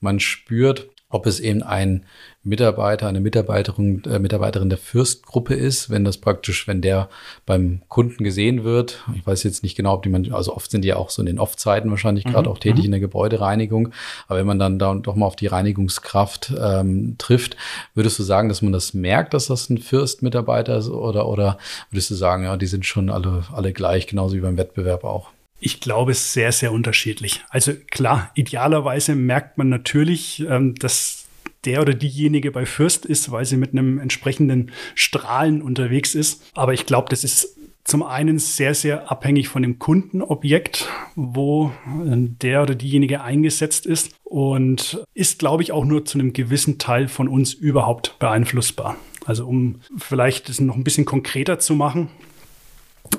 man 0.00 0.18
spürt, 0.18 0.88
ob 1.08 1.26
es 1.26 1.38
eben 1.38 1.62
ein 1.62 2.06
Mitarbeiter, 2.46 3.08
eine 3.08 3.20
Mitarbeiterin, 3.20 4.02
äh, 4.04 4.18
Mitarbeiterin 4.18 4.68
der 4.68 4.78
Fürstgruppe 4.78 5.54
ist, 5.54 5.90
wenn 5.90 6.04
das 6.04 6.18
praktisch, 6.18 6.68
wenn 6.68 6.80
der 6.80 7.08
beim 7.44 7.82
Kunden 7.88 8.22
gesehen 8.22 8.62
wird. 8.62 9.02
Ich 9.14 9.26
weiß 9.26 9.42
jetzt 9.42 9.62
nicht 9.62 9.76
genau, 9.76 9.94
ob 9.94 10.04
die 10.04 10.08
man, 10.08 10.32
also 10.32 10.54
oft 10.54 10.70
sind 10.70 10.82
die 10.82 10.88
ja 10.88 10.96
auch 10.96 11.10
so 11.10 11.20
in 11.22 11.26
den 11.26 11.40
Off-Zeiten 11.40 11.90
wahrscheinlich 11.90 12.24
mhm. 12.24 12.30
gerade 12.30 12.48
auch 12.48 12.58
tätig 12.58 12.80
mhm. 12.80 12.84
in 12.84 12.90
der 12.92 13.00
Gebäudereinigung. 13.00 13.90
Aber 14.28 14.38
wenn 14.38 14.46
man 14.46 14.58
dann 14.58 14.78
da 14.78 14.94
doch 14.94 15.16
mal 15.16 15.26
auf 15.26 15.36
die 15.36 15.48
Reinigungskraft 15.48 16.54
ähm, 16.58 17.16
trifft, 17.18 17.56
würdest 17.94 18.18
du 18.18 18.22
sagen, 18.22 18.48
dass 18.48 18.62
man 18.62 18.72
das 18.72 18.94
merkt, 18.94 19.34
dass 19.34 19.48
das 19.48 19.68
ein 19.68 19.78
Fürst-Mitarbeiter 19.78 20.78
ist 20.78 20.88
oder, 20.88 21.26
oder 21.26 21.58
würdest 21.90 22.10
du 22.10 22.14
sagen, 22.14 22.44
ja, 22.44 22.56
die 22.56 22.66
sind 22.66 22.86
schon 22.86 23.10
alle, 23.10 23.44
alle 23.52 23.72
gleich, 23.72 24.06
genauso 24.06 24.36
wie 24.36 24.40
beim 24.40 24.56
Wettbewerb 24.56 25.02
auch? 25.04 25.30
Ich 25.58 25.80
glaube, 25.80 26.12
es 26.12 26.18
ist 26.18 26.32
sehr, 26.34 26.52
sehr 26.52 26.70
unterschiedlich. 26.70 27.42
Also 27.48 27.72
klar, 27.90 28.30
idealerweise 28.34 29.14
merkt 29.14 29.58
man 29.58 29.68
natürlich, 29.68 30.44
ähm, 30.48 30.74
dass 30.74 31.25
der 31.66 31.82
oder 31.82 31.94
diejenige 31.94 32.50
bei 32.50 32.64
Fürst 32.64 33.04
ist, 33.04 33.30
weil 33.30 33.44
sie 33.44 33.56
mit 33.56 33.72
einem 33.72 33.98
entsprechenden 33.98 34.70
Strahlen 34.94 35.60
unterwegs 35.60 36.14
ist. 36.14 36.42
Aber 36.54 36.72
ich 36.72 36.86
glaube, 36.86 37.08
das 37.10 37.24
ist 37.24 37.56
zum 37.84 38.02
einen 38.02 38.38
sehr, 38.38 38.74
sehr 38.74 39.10
abhängig 39.12 39.48
von 39.48 39.62
dem 39.62 39.78
Kundenobjekt, 39.78 40.88
wo 41.14 41.72
äh, 41.86 42.16
der 42.16 42.62
oder 42.62 42.74
diejenige 42.74 43.22
eingesetzt 43.22 43.86
ist 43.86 44.14
und 44.24 45.04
ist, 45.14 45.38
glaube 45.38 45.62
ich, 45.62 45.72
auch 45.72 45.84
nur 45.84 46.04
zu 46.04 46.18
einem 46.18 46.32
gewissen 46.32 46.78
Teil 46.78 47.06
von 47.06 47.28
uns 47.28 47.52
überhaupt 47.52 48.18
beeinflussbar. 48.18 48.96
Also 49.24 49.46
um 49.46 49.80
vielleicht 49.96 50.48
das 50.48 50.60
noch 50.60 50.76
ein 50.76 50.84
bisschen 50.84 51.04
konkreter 51.04 51.58
zu 51.58 51.74
machen. 51.74 52.08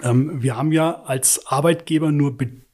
Ähm, 0.03 0.41
wir 0.41 0.57
haben 0.57 0.71
ja 0.71 1.03
als 1.03 1.47
Arbeitgeber 1.47 2.11
nur 2.11 2.37
bedingt 2.37 2.66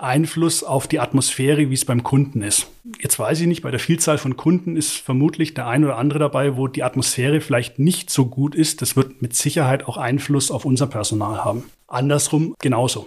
Einfluss 0.00 0.64
auf 0.64 0.88
die 0.88 0.98
Atmosphäre, 0.98 1.70
wie 1.70 1.74
es 1.74 1.84
beim 1.84 2.02
Kunden 2.02 2.42
ist. 2.42 2.66
Jetzt 3.00 3.18
weiß 3.18 3.40
ich 3.40 3.46
nicht, 3.46 3.62
bei 3.62 3.70
der 3.70 3.80
Vielzahl 3.80 4.18
von 4.18 4.36
Kunden 4.36 4.76
ist 4.76 4.92
vermutlich 4.92 5.54
der 5.54 5.68
ein 5.68 5.84
oder 5.84 5.96
andere 5.96 6.18
dabei, 6.18 6.56
wo 6.56 6.66
die 6.66 6.82
Atmosphäre 6.82 7.40
vielleicht 7.40 7.78
nicht 7.78 8.10
so 8.10 8.26
gut 8.26 8.54
ist. 8.54 8.82
Das 8.82 8.96
wird 8.96 9.22
mit 9.22 9.34
Sicherheit 9.34 9.86
auch 9.86 9.96
Einfluss 9.96 10.50
auf 10.50 10.64
unser 10.64 10.88
Personal 10.88 11.44
haben. 11.44 11.64
Andersrum 11.86 12.54
genauso. 12.60 13.06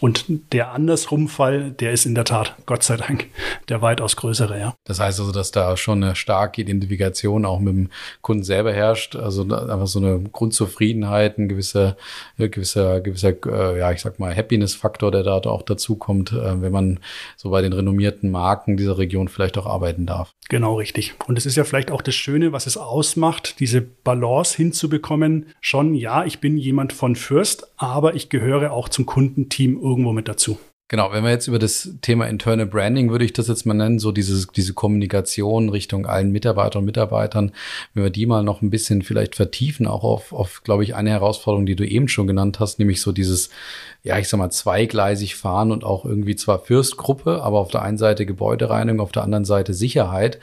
Und 0.00 0.26
der 0.52 0.72
Andersrumfall, 0.72 1.70
der 1.70 1.92
ist 1.92 2.04
in 2.04 2.14
der 2.14 2.24
Tat, 2.24 2.54
Gott 2.66 2.82
sei 2.82 2.98
Dank, 2.98 3.28
der 3.70 3.80
weitaus 3.80 4.16
größere, 4.16 4.58
ja. 4.58 4.74
Das 4.84 5.00
heißt 5.00 5.20
also, 5.20 5.32
dass 5.32 5.52
da 5.52 5.76
schon 5.76 6.04
eine 6.04 6.14
starke 6.14 6.60
Identifikation 6.60 7.46
auch 7.46 7.60
mit 7.60 7.74
dem 7.74 7.90
Kunden 8.20 8.44
selber 8.44 8.72
herrscht. 8.72 9.16
Also 9.16 9.42
einfach 9.42 9.86
so 9.86 9.98
eine 9.98 10.20
Grundzufriedenheit, 10.20 11.38
ein 11.38 11.48
gewisser, 11.48 11.96
gewisser, 12.36 13.00
gewisser, 13.00 13.32
äh, 13.46 13.78
ja, 13.78 13.90
ich 13.92 14.02
sag 14.02 14.18
mal, 14.18 14.36
Happiness-Faktor, 14.36 15.10
der 15.10 15.22
da 15.22 15.36
auch 15.36 15.62
dazu 15.62 15.96
kommt, 15.96 16.32
äh, 16.32 16.60
wenn 16.60 16.72
man 16.72 17.00
so 17.36 17.50
bei 17.50 17.62
den 17.62 17.72
renommierten 17.72 18.30
Marken 18.30 18.76
dieser 18.76 18.98
Region 18.98 19.28
vielleicht 19.28 19.56
auch 19.56 19.66
arbeiten 19.66 20.04
darf. 20.04 20.32
Genau 20.48 20.76
richtig. 20.76 21.14
Und 21.26 21.38
es 21.38 21.46
ist 21.46 21.56
ja 21.56 21.64
vielleicht 21.64 21.90
auch 21.90 22.02
das 22.02 22.14
Schöne, 22.14 22.52
was 22.52 22.66
es 22.66 22.76
ausmacht, 22.76 23.58
diese 23.60 23.80
Balance 23.80 24.56
hinzubekommen. 24.56 25.46
Schon, 25.60 25.94
ja, 25.94 26.24
ich 26.24 26.40
bin 26.40 26.58
jemand 26.58 26.92
von 26.92 27.16
Fürst, 27.16 27.66
aber 27.76 28.14
ich 28.14 28.28
gehöre 28.28 28.72
auch 28.72 28.88
zum 28.88 29.06
Kundenteam 29.06 29.76
irgendwo 29.88 30.12
mit 30.12 30.28
dazu. 30.28 30.58
Genau, 30.88 31.10
wenn 31.10 31.24
wir 31.24 31.30
jetzt 31.30 31.48
über 31.48 31.58
das 31.58 31.96
Thema 32.00 32.28
Internal 32.28 32.64
Branding, 32.66 33.10
würde 33.10 33.24
ich 33.24 33.32
das 33.32 33.48
jetzt 33.48 33.66
mal 33.66 33.74
nennen, 33.74 33.98
so 33.98 34.12
diese, 34.12 34.46
diese 34.54 34.72
Kommunikation 34.72 35.68
Richtung 35.68 36.06
allen 36.06 36.30
Mitarbeiter 36.30 36.78
und 36.78 36.84
Mitarbeitern, 36.84 37.50
wenn 37.92 38.04
wir 38.04 38.10
die 38.10 38.24
mal 38.24 38.44
noch 38.44 38.62
ein 38.62 38.70
bisschen 38.70 39.02
vielleicht 39.02 39.34
vertiefen, 39.34 39.88
auch 39.88 40.04
auf, 40.04 40.32
auf 40.32 40.62
glaube 40.62 40.84
ich, 40.84 40.94
eine 40.94 41.10
Herausforderung, 41.10 41.66
die 41.66 41.74
du 41.74 41.84
eben 41.84 42.06
schon 42.06 42.28
genannt 42.28 42.60
hast, 42.60 42.78
nämlich 42.78 43.00
so 43.00 43.10
dieses, 43.10 43.50
ja, 44.04 44.16
ich 44.18 44.28
sag 44.28 44.38
mal, 44.38 44.50
zweigleisig 44.50 45.34
fahren 45.34 45.72
und 45.72 45.82
auch 45.82 46.04
irgendwie 46.04 46.36
zwar 46.36 46.60
Fürstgruppe, 46.60 47.42
aber 47.42 47.58
auf 47.58 47.72
der 47.72 47.82
einen 47.82 47.98
Seite 47.98 48.24
Gebäudereinigung, 48.24 49.00
auf 49.00 49.10
der 49.10 49.24
anderen 49.24 49.44
Seite 49.44 49.74
Sicherheit. 49.74 50.38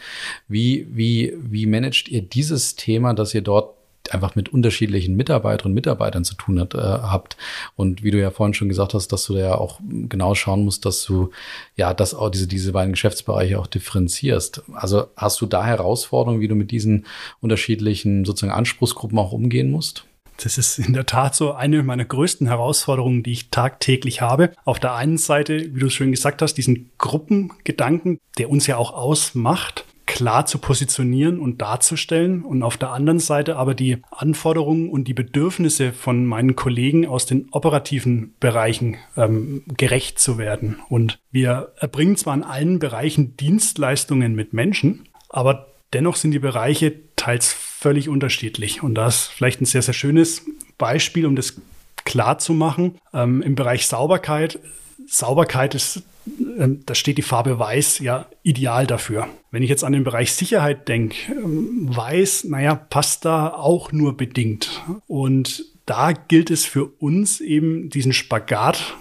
Wie, 0.49 0.89
wie, 0.91 1.37
wie 1.39 1.67
managt 1.67 2.09
ihr 2.09 2.21
dieses 2.21 2.75
Thema, 2.75 3.13
dass 3.13 3.33
ihr 3.33 3.43
dort 3.43 3.75
einfach 4.13 4.35
mit 4.35 4.49
unterschiedlichen 4.49 5.15
Mitarbeiterinnen 5.15 5.71
und 5.71 5.75
Mitarbeitern 5.75 6.23
zu 6.23 6.35
tun 6.35 6.59
hat, 6.59 6.73
äh, 6.73 6.77
habt. 6.77 7.37
Und 7.75 8.03
wie 8.03 8.11
du 8.11 8.19
ja 8.19 8.31
vorhin 8.31 8.53
schon 8.53 8.69
gesagt 8.69 8.93
hast, 8.93 9.09
dass 9.09 9.25
du 9.25 9.33
da 9.33 9.39
ja 9.39 9.55
auch 9.55 9.79
genau 9.83 10.35
schauen 10.35 10.65
musst, 10.65 10.85
dass 10.85 11.03
du 11.03 11.31
ja 11.75 11.93
das 11.93 12.13
auch 12.13 12.29
diese, 12.29 12.47
diese 12.47 12.71
beiden 12.71 12.93
Geschäftsbereiche 12.93 13.59
auch 13.59 13.67
differenzierst. 13.67 14.63
Also 14.73 15.07
hast 15.15 15.41
du 15.41 15.45
da 15.45 15.65
Herausforderungen, 15.65 16.41
wie 16.41 16.47
du 16.47 16.55
mit 16.55 16.71
diesen 16.71 17.05
unterschiedlichen 17.41 18.25
sozusagen 18.25 18.53
Anspruchsgruppen 18.53 19.17
auch 19.17 19.31
umgehen 19.31 19.71
musst? 19.71 20.05
Das 20.37 20.57
ist 20.57 20.79
in 20.79 20.93
der 20.93 21.05
Tat 21.05 21.35
so 21.35 21.53
eine 21.53 21.83
meiner 21.83 22.05
größten 22.05 22.47
Herausforderungen, 22.47 23.23
die 23.23 23.31
ich 23.31 23.49
tagtäglich 23.49 24.21
habe. 24.21 24.51
Auf 24.65 24.79
der 24.79 24.95
einen 24.95 25.17
Seite, 25.17 25.73
wie 25.73 25.79
du 25.79 25.87
es 25.87 25.93
schön 25.93 26.11
gesagt 26.11 26.41
hast, 26.41 26.55
diesen 26.55 26.91
Gruppengedanken, 26.97 28.19
der 28.37 28.49
uns 28.49 28.67
ja 28.67 28.77
auch 28.77 28.93
ausmacht, 28.93 29.85
klar 30.13 30.45
zu 30.45 30.59
positionieren 30.59 31.39
und 31.39 31.59
darzustellen 31.63 32.43
und 32.43 32.61
auf 32.61 32.77
der 32.77 32.91
anderen 32.91 33.17
Seite 33.17 33.55
aber 33.55 33.73
die 33.73 33.97
Anforderungen 34.11 34.89
und 34.89 35.07
die 35.07 35.15
Bedürfnisse 35.15 35.91
von 35.91 36.27
meinen 36.27 36.55
Kollegen 36.55 37.07
aus 37.07 37.25
den 37.25 37.47
operativen 37.49 38.35
Bereichen 38.39 38.97
ähm, 39.17 39.63
gerecht 39.75 40.19
zu 40.19 40.37
werden. 40.37 40.77
Und 40.87 41.17
wir 41.31 41.71
erbringen 41.79 42.15
zwar 42.15 42.35
in 42.35 42.43
allen 42.43 42.77
Bereichen 42.77 43.35
Dienstleistungen 43.37 44.35
mit 44.35 44.53
Menschen, 44.53 45.09
aber 45.29 45.73
dennoch 45.93 46.15
sind 46.15 46.29
die 46.29 46.37
Bereiche 46.37 46.93
teils 47.15 47.51
völlig 47.51 48.07
unterschiedlich. 48.07 48.83
Und 48.83 48.93
das 48.93 49.15
ist 49.15 49.27
vielleicht 49.29 49.61
ein 49.61 49.65
sehr, 49.65 49.81
sehr 49.81 49.95
schönes 49.95 50.45
Beispiel, 50.77 51.25
um 51.25 51.35
das 51.35 51.59
klar 52.05 52.37
zu 52.37 52.53
machen. 52.53 52.99
Ähm, 53.15 53.41
Im 53.41 53.55
Bereich 53.55 53.87
Sauberkeit 53.87 54.59
Sauberkeit 55.07 55.75
ist, 55.75 56.03
da 56.25 56.95
steht 56.95 57.17
die 57.17 57.23
Farbe 57.23 57.59
Weiß 57.59 57.99
ja 57.99 58.27
ideal 58.43 58.87
dafür. 58.87 59.27
Wenn 59.51 59.63
ich 59.63 59.69
jetzt 59.69 59.83
an 59.83 59.93
den 59.93 60.03
Bereich 60.03 60.33
Sicherheit 60.33 60.87
denke, 60.87 61.15
ähm, 61.31 61.87
Weiß, 61.89 62.45
naja, 62.45 62.75
passt 62.75 63.25
da 63.25 63.49
auch 63.49 63.91
nur 63.91 64.15
bedingt. 64.15 64.81
Und 65.07 65.65
da 65.85 66.13
gilt 66.13 66.49
es 66.49 66.65
für 66.65 66.85
uns 66.85 67.41
eben 67.41 67.89
diesen 67.89 68.13
Spagat 68.13 68.95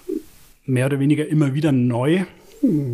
mehr 0.65 0.87
oder 0.87 0.99
weniger 0.99 1.27
immer 1.27 1.55
wieder 1.55 1.73
neu 1.73 2.25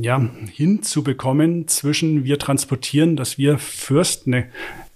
ja, 0.01 0.29
hinzubekommen 0.51 1.69
zwischen 1.69 2.25
wir 2.25 2.38
transportieren, 2.38 3.17
dass 3.17 3.38
wir 3.38 3.59
Fürst 3.59 4.27
eine 4.27 4.47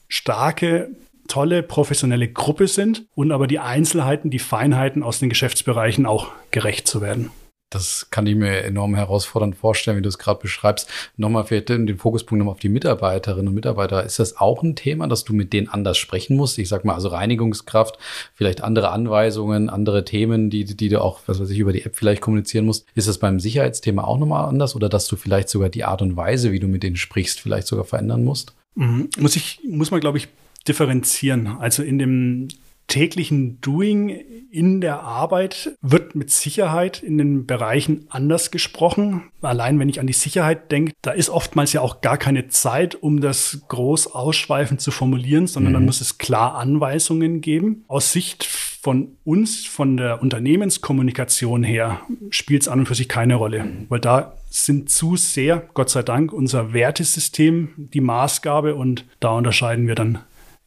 starke 0.08 0.90
tolle 1.28 1.62
professionelle 1.62 2.28
Gruppe 2.28 2.68
sind 2.68 3.06
und 3.14 3.32
aber 3.32 3.46
die 3.46 3.58
Einzelheiten, 3.58 4.30
die 4.30 4.38
Feinheiten 4.38 5.02
aus 5.02 5.18
den 5.18 5.28
Geschäftsbereichen 5.28 6.06
auch 6.06 6.32
gerecht 6.50 6.88
zu 6.88 7.00
werden. 7.00 7.30
Das 7.74 8.08
kann 8.10 8.26
ich 8.26 8.36
mir 8.36 8.62
enorm 8.62 8.94
herausfordernd 8.94 9.56
vorstellen, 9.56 9.96
wie 9.96 10.02
du 10.02 10.08
es 10.08 10.18
gerade 10.18 10.40
beschreibst. 10.40 10.88
Nochmal 11.16 11.44
vielleicht 11.44 11.68
den 11.70 11.96
Fokuspunkt 11.96 12.38
nochmal 12.38 12.54
auf 12.54 12.60
die 12.60 12.68
Mitarbeiterinnen 12.68 13.48
und 13.48 13.54
Mitarbeiter. 13.54 14.04
Ist 14.04 14.18
das 14.18 14.36
auch 14.36 14.62
ein 14.62 14.76
Thema, 14.76 15.06
dass 15.08 15.24
du 15.24 15.32
mit 15.32 15.52
denen 15.52 15.68
anders 15.68 15.98
sprechen 15.98 16.36
musst? 16.36 16.58
Ich 16.58 16.68
sag 16.68 16.84
mal, 16.84 16.94
also 16.94 17.08
Reinigungskraft, 17.08 17.98
vielleicht 18.34 18.62
andere 18.62 18.90
Anweisungen, 18.90 19.70
andere 19.70 20.04
Themen, 20.04 20.50
die, 20.50 20.64
die 20.64 20.88
du 20.88 21.00
auch, 21.00 21.20
was 21.26 21.40
weiß 21.40 21.50
ich, 21.50 21.58
über 21.58 21.72
die 21.72 21.82
App 21.82 21.96
vielleicht 21.96 22.20
kommunizieren 22.20 22.66
musst. 22.66 22.86
Ist 22.94 23.08
das 23.08 23.18
beim 23.18 23.40
Sicherheitsthema 23.40 24.04
auch 24.04 24.18
nochmal 24.18 24.48
anders 24.48 24.76
oder 24.76 24.88
dass 24.88 25.06
du 25.06 25.16
vielleicht 25.16 25.48
sogar 25.48 25.68
die 25.68 25.84
Art 25.84 26.02
und 26.02 26.16
Weise, 26.16 26.52
wie 26.52 26.60
du 26.60 26.68
mit 26.68 26.82
denen 26.82 26.96
sprichst, 26.96 27.40
vielleicht 27.40 27.66
sogar 27.66 27.84
verändern 27.84 28.24
musst? 28.24 28.54
Mhm. 28.74 29.08
Muss 29.18 29.36
ich, 29.36 29.60
muss 29.66 29.90
man, 29.90 30.00
glaube 30.00 30.18
ich, 30.18 30.28
differenzieren. 30.68 31.46
Also 31.46 31.82
in 31.82 31.98
dem 31.98 32.48
täglichen 32.86 33.60
Doing 33.60 34.10
in 34.50 34.80
der 34.80 35.00
Arbeit 35.00 35.76
wird 35.80 36.14
mit 36.14 36.30
Sicherheit 36.30 37.02
in 37.02 37.16
den 37.16 37.46
Bereichen 37.46 38.06
anders 38.10 38.50
gesprochen. 38.50 39.30
Allein 39.40 39.78
wenn 39.78 39.88
ich 39.88 39.98
an 39.98 40.06
die 40.06 40.12
Sicherheit 40.12 40.70
denke, 40.70 40.92
da 41.00 41.12
ist 41.12 41.30
oftmals 41.30 41.72
ja 41.72 41.80
auch 41.80 42.02
gar 42.02 42.18
keine 42.18 42.48
Zeit, 42.48 42.94
um 42.94 43.20
das 43.20 43.62
groß 43.68 44.08
ausschweifend 44.08 44.80
zu 44.80 44.90
formulieren, 44.90 45.46
sondern 45.46 45.72
mhm. 45.72 45.76
dann 45.76 45.84
muss 45.86 46.00
es 46.00 46.18
klar 46.18 46.56
Anweisungen 46.56 47.40
geben. 47.40 47.84
Aus 47.88 48.12
Sicht 48.12 48.44
von 48.44 49.16
uns, 49.24 49.64
von 49.64 49.96
der 49.96 50.20
Unternehmenskommunikation 50.20 51.62
her, 51.62 52.00
spielt 52.30 52.62
es 52.62 52.68
an 52.68 52.80
und 52.80 52.86
für 52.86 52.94
sich 52.94 53.08
keine 53.08 53.36
Rolle, 53.36 53.64
weil 53.88 54.00
da 54.00 54.34
sind 54.50 54.90
zu 54.90 55.16
sehr, 55.16 55.68
Gott 55.72 55.88
sei 55.88 56.02
Dank, 56.02 56.32
unser 56.32 56.72
Wertesystem 56.72 57.70
die 57.76 58.00
Maßgabe 58.00 58.74
und 58.74 59.06
da 59.20 59.30
unterscheiden 59.30 59.86
wir 59.86 59.94
dann 59.94 60.18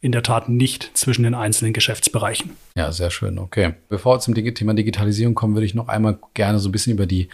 in 0.06 0.12
der 0.12 0.22
Tat 0.22 0.48
nicht 0.48 0.92
zwischen 0.94 1.24
den 1.24 1.34
einzelnen 1.34 1.72
Geschäftsbereichen. 1.72 2.52
Ja, 2.76 2.92
sehr 2.92 3.10
schön. 3.10 3.40
Okay. 3.40 3.74
Bevor 3.88 4.14
wir 4.14 4.20
zum 4.20 4.36
Thema 4.36 4.72
Digitalisierung 4.72 5.34
kommen, 5.34 5.54
würde 5.54 5.66
ich 5.66 5.74
noch 5.74 5.88
einmal 5.88 6.20
gerne 6.34 6.60
so 6.60 6.68
ein 6.68 6.72
bisschen 6.72 6.92
über 6.92 7.06
die 7.06 7.28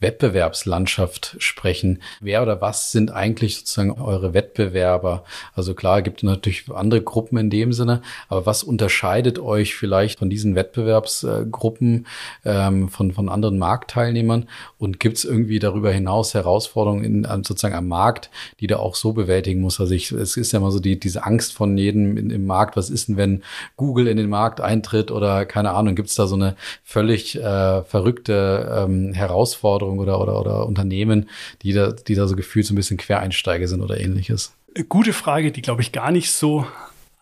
Wettbewerbslandschaft 0.00 1.36
sprechen. 1.38 2.02
Wer 2.20 2.42
oder 2.42 2.60
was 2.60 2.92
sind 2.92 3.10
eigentlich 3.10 3.58
sozusagen 3.58 3.90
eure 3.92 4.32
Wettbewerber? 4.32 5.24
Also 5.54 5.74
klar, 5.74 6.02
gibt 6.02 6.22
natürlich 6.22 6.70
andere 6.72 7.02
Gruppen 7.02 7.36
in 7.38 7.50
dem 7.50 7.72
Sinne, 7.72 8.02
aber 8.28 8.46
was 8.46 8.62
unterscheidet 8.62 9.38
euch 9.38 9.74
vielleicht 9.74 10.20
von 10.20 10.30
diesen 10.30 10.54
Wettbewerbsgruppen, 10.54 12.06
ähm, 12.44 12.88
von, 12.88 13.12
von 13.12 13.28
anderen 13.28 13.58
Marktteilnehmern? 13.58 14.48
Und 14.78 15.00
gibt 15.00 15.18
es 15.18 15.24
irgendwie 15.24 15.58
darüber 15.58 15.90
hinaus 15.90 16.34
Herausforderungen 16.34 17.04
in, 17.04 17.24
sozusagen 17.24 17.74
am 17.74 17.88
Markt, 17.88 18.30
die 18.60 18.68
da 18.68 18.76
auch 18.76 18.94
so 18.94 19.12
bewältigen 19.12 19.60
muss? 19.60 19.80
Also 19.80 19.94
ich, 19.94 20.12
es 20.12 20.36
ist 20.36 20.52
ja 20.52 20.60
immer 20.60 20.70
so 20.70 20.78
die, 20.78 21.00
diese 21.00 21.24
Angst 21.24 21.54
von 21.54 21.76
jedem 21.76 22.16
in, 22.16 22.30
im 22.30 22.46
Markt, 22.46 22.76
was 22.76 22.88
ist 22.88 23.08
denn, 23.08 23.16
wenn 23.16 23.42
Google 23.76 24.06
in 24.06 24.16
den 24.16 24.28
Markt 24.28 24.60
eintritt 24.60 25.10
oder 25.10 25.44
keine 25.44 25.72
Ahnung, 25.72 25.96
gibt 25.96 26.08
es 26.08 26.14
da 26.14 26.28
so 26.28 26.36
eine 26.36 26.54
völlig 26.84 27.36
äh, 27.36 27.82
verrückte 27.82 28.84
ähm, 28.86 29.12
Herausforderung? 29.12 29.87
Herausforderungen 29.88 30.00
oder, 30.00 30.20
oder, 30.20 30.40
oder 30.40 30.66
Unternehmen, 30.66 31.28
die 31.62 31.72
da, 31.72 31.92
die 31.92 32.14
da 32.14 32.26
so 32.26 32.36
gefühlt 32.36 32.66
so 32.66 32.74
ein 32.74 32.76
bisschen 32.76 32.96
Quereinsteiger 32.96 33.68
sind 33.68 33.80
oder 33.80 33.98
ähnliches? 33.98 34.54
Gute 34.88 35.12
Frage, 35.12 35.52
die, 35.52 35.62
glaube 35.62 35.82
ich, 35.82 35.92
gar 35.92 36.10
nicht 36.10 36.30
so 36.30 36.66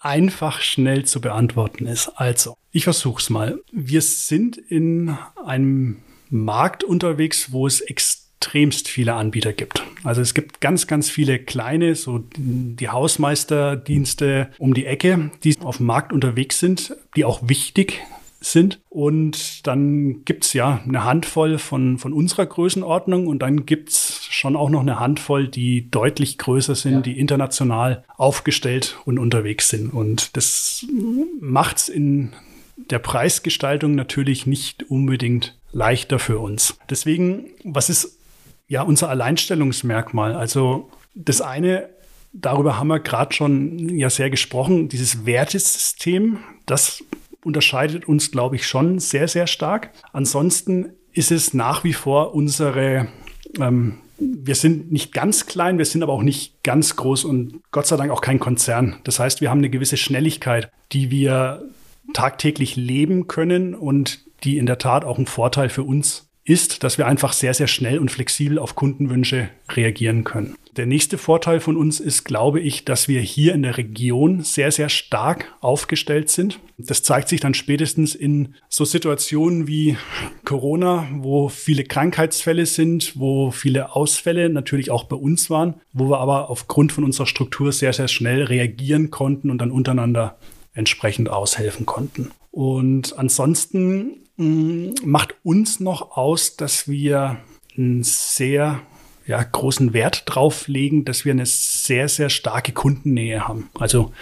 einfach 0.01 0.61
schnell 0.61 1.05
zu 1.05 1.21
beantworten 1.21 1.87
ist. 1.87 2.09
Also, 2.17 2.57
ich 2.71 2.85
versuche 2.85 3.21
es 3.21 3.31
mal. 3.31 3.61
Wir 3.73 4.03
sind 4.03 4.57
in 4.57 5.17
einem 5.45 5.99
Markt 6.29 6.85
unterwegs, 6.85 7.53
wo 7.53 7.67
es 7.67 7.81
extremst 7.81 8.89
viele 8.89 9.15
Anbieter 9.15 9.53
gibt. 9.53 9.83
Also 10.05 10.21
es 10.21 10.35
gibt 10.35 10.61
ganz, 10.61 10.87
ganz 10.87 11.09
viele 11.09 11.39
kleine, 11.39 11.95
so 11.95 12.25
die 12.37 12.89
Hausmeisterdienste 12.89 14.51
um 14.59 14.75
die 14.75 14.87
Ecke, 14.87 15.31
die 15.43 15.57
auf 15.61 15.79
dem 15.79 15.87
Markt 15.87 16.13
unterwegs 16.13 16.59
sind, 16.59 16.95
die 17.17 17.25
auch 17.25 17.49
wichtig 17.49 18.03
sind. 18.53 18.81
Und 18.89 19.67
dann 19.67 20.25
gibt's 20.25 20.53
ja 20.53 20.81
eine 20.87 21.05
Handvoll 21.05 21.59
von, 21.59 21.99
von 21.99 22.13
unserer 22.13 22.47
Größenordnung 22.47 23.27
und 23.27 23.41
dann 23.41 23.67
gibt's 23.67 24.27
schon 24.31 24.57
auch 24.57 24.71
noch 24.71 24.81
eine 24.81 25.01
Handvoll, 25.01 25.49
die 25.49 25.91
deutlich 25.91 26.39
größer 26.39 26.75
sind, 26.75 26.93
ja. 26.95 27.01
die 27.01 27.19
international 27.19 28.05
aufgestellt 28.17 28.99
und 29.05 29.19
unterwegs 29.19 29.69
sind. 29.69 29.93
Und 29.93 30.37
das 30.37 30.87
macht's 31.41 31.89
in 31.89 32.33
der 32.77 32.99
Preisgestaltung 32.99 33.95
natürlich 33.95 34.47
nicht 34.47 34.91
unbedingt 34.91 35.59
leichter 35.73 36.19
für 36.19 36.39
uns. 36.39 36.79
Deswegen, 36.89 37.47
was 37.65 37.91
ist 37.91 38.19
ja 38.69 38.83
unser 38.83 39.09
Alleinstellungsmerkmal? 39.09 40.35
Also 40.35 40.91
das 41.15 41.41
eine 41.41 41.89
darüber 42.41 42.79
haben 42.79 42.89
wir 42.89 43.01
gerade 43.01 43.35
schon 43.35 43.99
ja 43.99 44.11
sehr 44.11 44.31
gesprochen, 44.31 44.89
dieses 44.89 45.27
Wertesystem, 45.27 46.39
das 46.67 47.03
unterscheidet 47.47 48.07
uns, 48.07 48.31
glaube 48.31 48.57
ich, 48.57 48.67
schon 48.67 48.99
sehr, 48.99 49.29
sehr 49.29 49.47
stark. 49.47 49.91
Ansonsten 50.13 50.91
ist 51.13 51.31
es 51.31 51.55
nach 51.55 51.85
wie 51.85 51.95
vor 51.95 52.35
unsere, 52.35 53.07
ähm, 53.59 53.99
wir 54.19 54.55
sind 54.55 54.93
nicht 54.93 55.13
ganz 55.13 55.47
klein, 55.47 55.79
wir 55.79 55.85
sind 55.85 56.03
aber 56.03 56.13
auch 56.13 56.23
nicht 56.23 56.63
ganz 56.63 56.97
groß 56.97 57.25
und 57.25 57.61
Gott 57.71 57.87
sei 57.87 57.97
Dank 57.97 58.11
auch 58.11 58.21
kein 58.21 58.41
Konzern. 58.41 58.97
Das 59.05 59.19
heißt, 59.19 59.41
wir 59.41 59.49
haben 59.49 59.59
eine 59.59 59.71
gewisse 59.71 59.97
Schnelligkeit, 59.97 60.71
die 60.93 61.11
wir 61.11 61.63
tagtäglich 62.13 62.77
leben 62.77 63.27
können 63.29 63.75
und 63.75 64.25
die 64.45 64.59
in 64.59 64.67
der 64.67 64.79
Tat 64.79 65.05
auch 65.05 65.19
ein 65.19 65.27
Vorteil 65.27 65.69
für 65.69 65.83
uns 65.83 66.26
ist, 66.47 66.85
dass 66.85 66.97
wir 66.97 67.07
einfach 67.07 67.33
sehr, 67.33 67.53
sehr 67.55 67.67
schnell 67.67 67.99
und 67.99 68.11
flexibel 68.11 68.59
auf 68.59 68.77
Kundenwünsche 68.77 69.51
reagieren 69.71 70.25
können. 70.25 70.57
Der 70.77 70.87
nächste 70.87 71.19
Vorteil 71.19 71.61
von 71.61 71.77
uns 71.77 72.01
ist, 72.01 72.25
glaube 72.25 72.61
ich, 72.61 72.85
dass 72.85 73.09
wir 73.09 73.21
hier 73.21 73.55
in 73.55 73.63
der 73.63 73.79
Region 73.79 74.43
sehr, 74.43 74.71
sehr 74.71 74.89
stark 74.89 75.53
aufgestellt 75.61 76.29
sind. 76.29 76.61
Das 76.79 77.03
zeigt 77.03 77.29
sich 77.29 77.41
dann 77.41 77.55
spätestens 77.55 78.15
in 78.15 78.55
so 78.69 78.85
Situationen 78.85 79.67
wie 79.67 79.97
Corona, 80.45 81.09
wo 81.15 81.49
viele 81.49 81.83
Krankheitsfälle 81.83 82.67
sind, 82.67 83.19
wo 83.19 83.51
viele 83.51 83.97
Ausfälle 83.97 84.49
natürlich 84.51 84.91
auch 84.91 85.05
bei 85.05 85.17
uns 85.17 85.51
waren, 85.51 85.81
wo 85.93 86.11
wir 86.11 86.19
aber 86.19 86.51
aufgrund 86.51 86.93
von 86.93 87.05
unserer 87.05 87.27
Struktur 87.27 87.73
sehr, 87.73 87.95
sehr 87.95 88.09
schnell 88.09 88.45
reagieren 88.45 89.11
konnten 89.11 89.51
und 89.51 89.59
dann 89.59 89.71
untereinander 89.71 90.37
entsprechend 90.75 91.31
aushelfen 91.31 91.87
konnten. 91.87 92.31
Und 92.51 93.19
ansonsten 93.19 94.26
macht 94.37 95.35
uns 95.43 95.81
noch 95.81 96.17
aus, 96.17 96.57
dass 96.57 96.89
wir 96.89 97.39
ein 97.77 98.03
sehr 98.03 98.81
ja, 99.27 99.43
großen 99.43 99.93
Wert 99.93 100.23
drauf 100.27 100.69
legen, 100.69 101.05
dass 101.05 101.25
wir 101.25 101.33
eine 101.33 101.47
sehr, 101.47 102.09
sehr 102.09 102.29
starke 102.29 102.73
Kundennähe 102.73 103.49
haben. 103.49 103.71
Also 103.75 104.13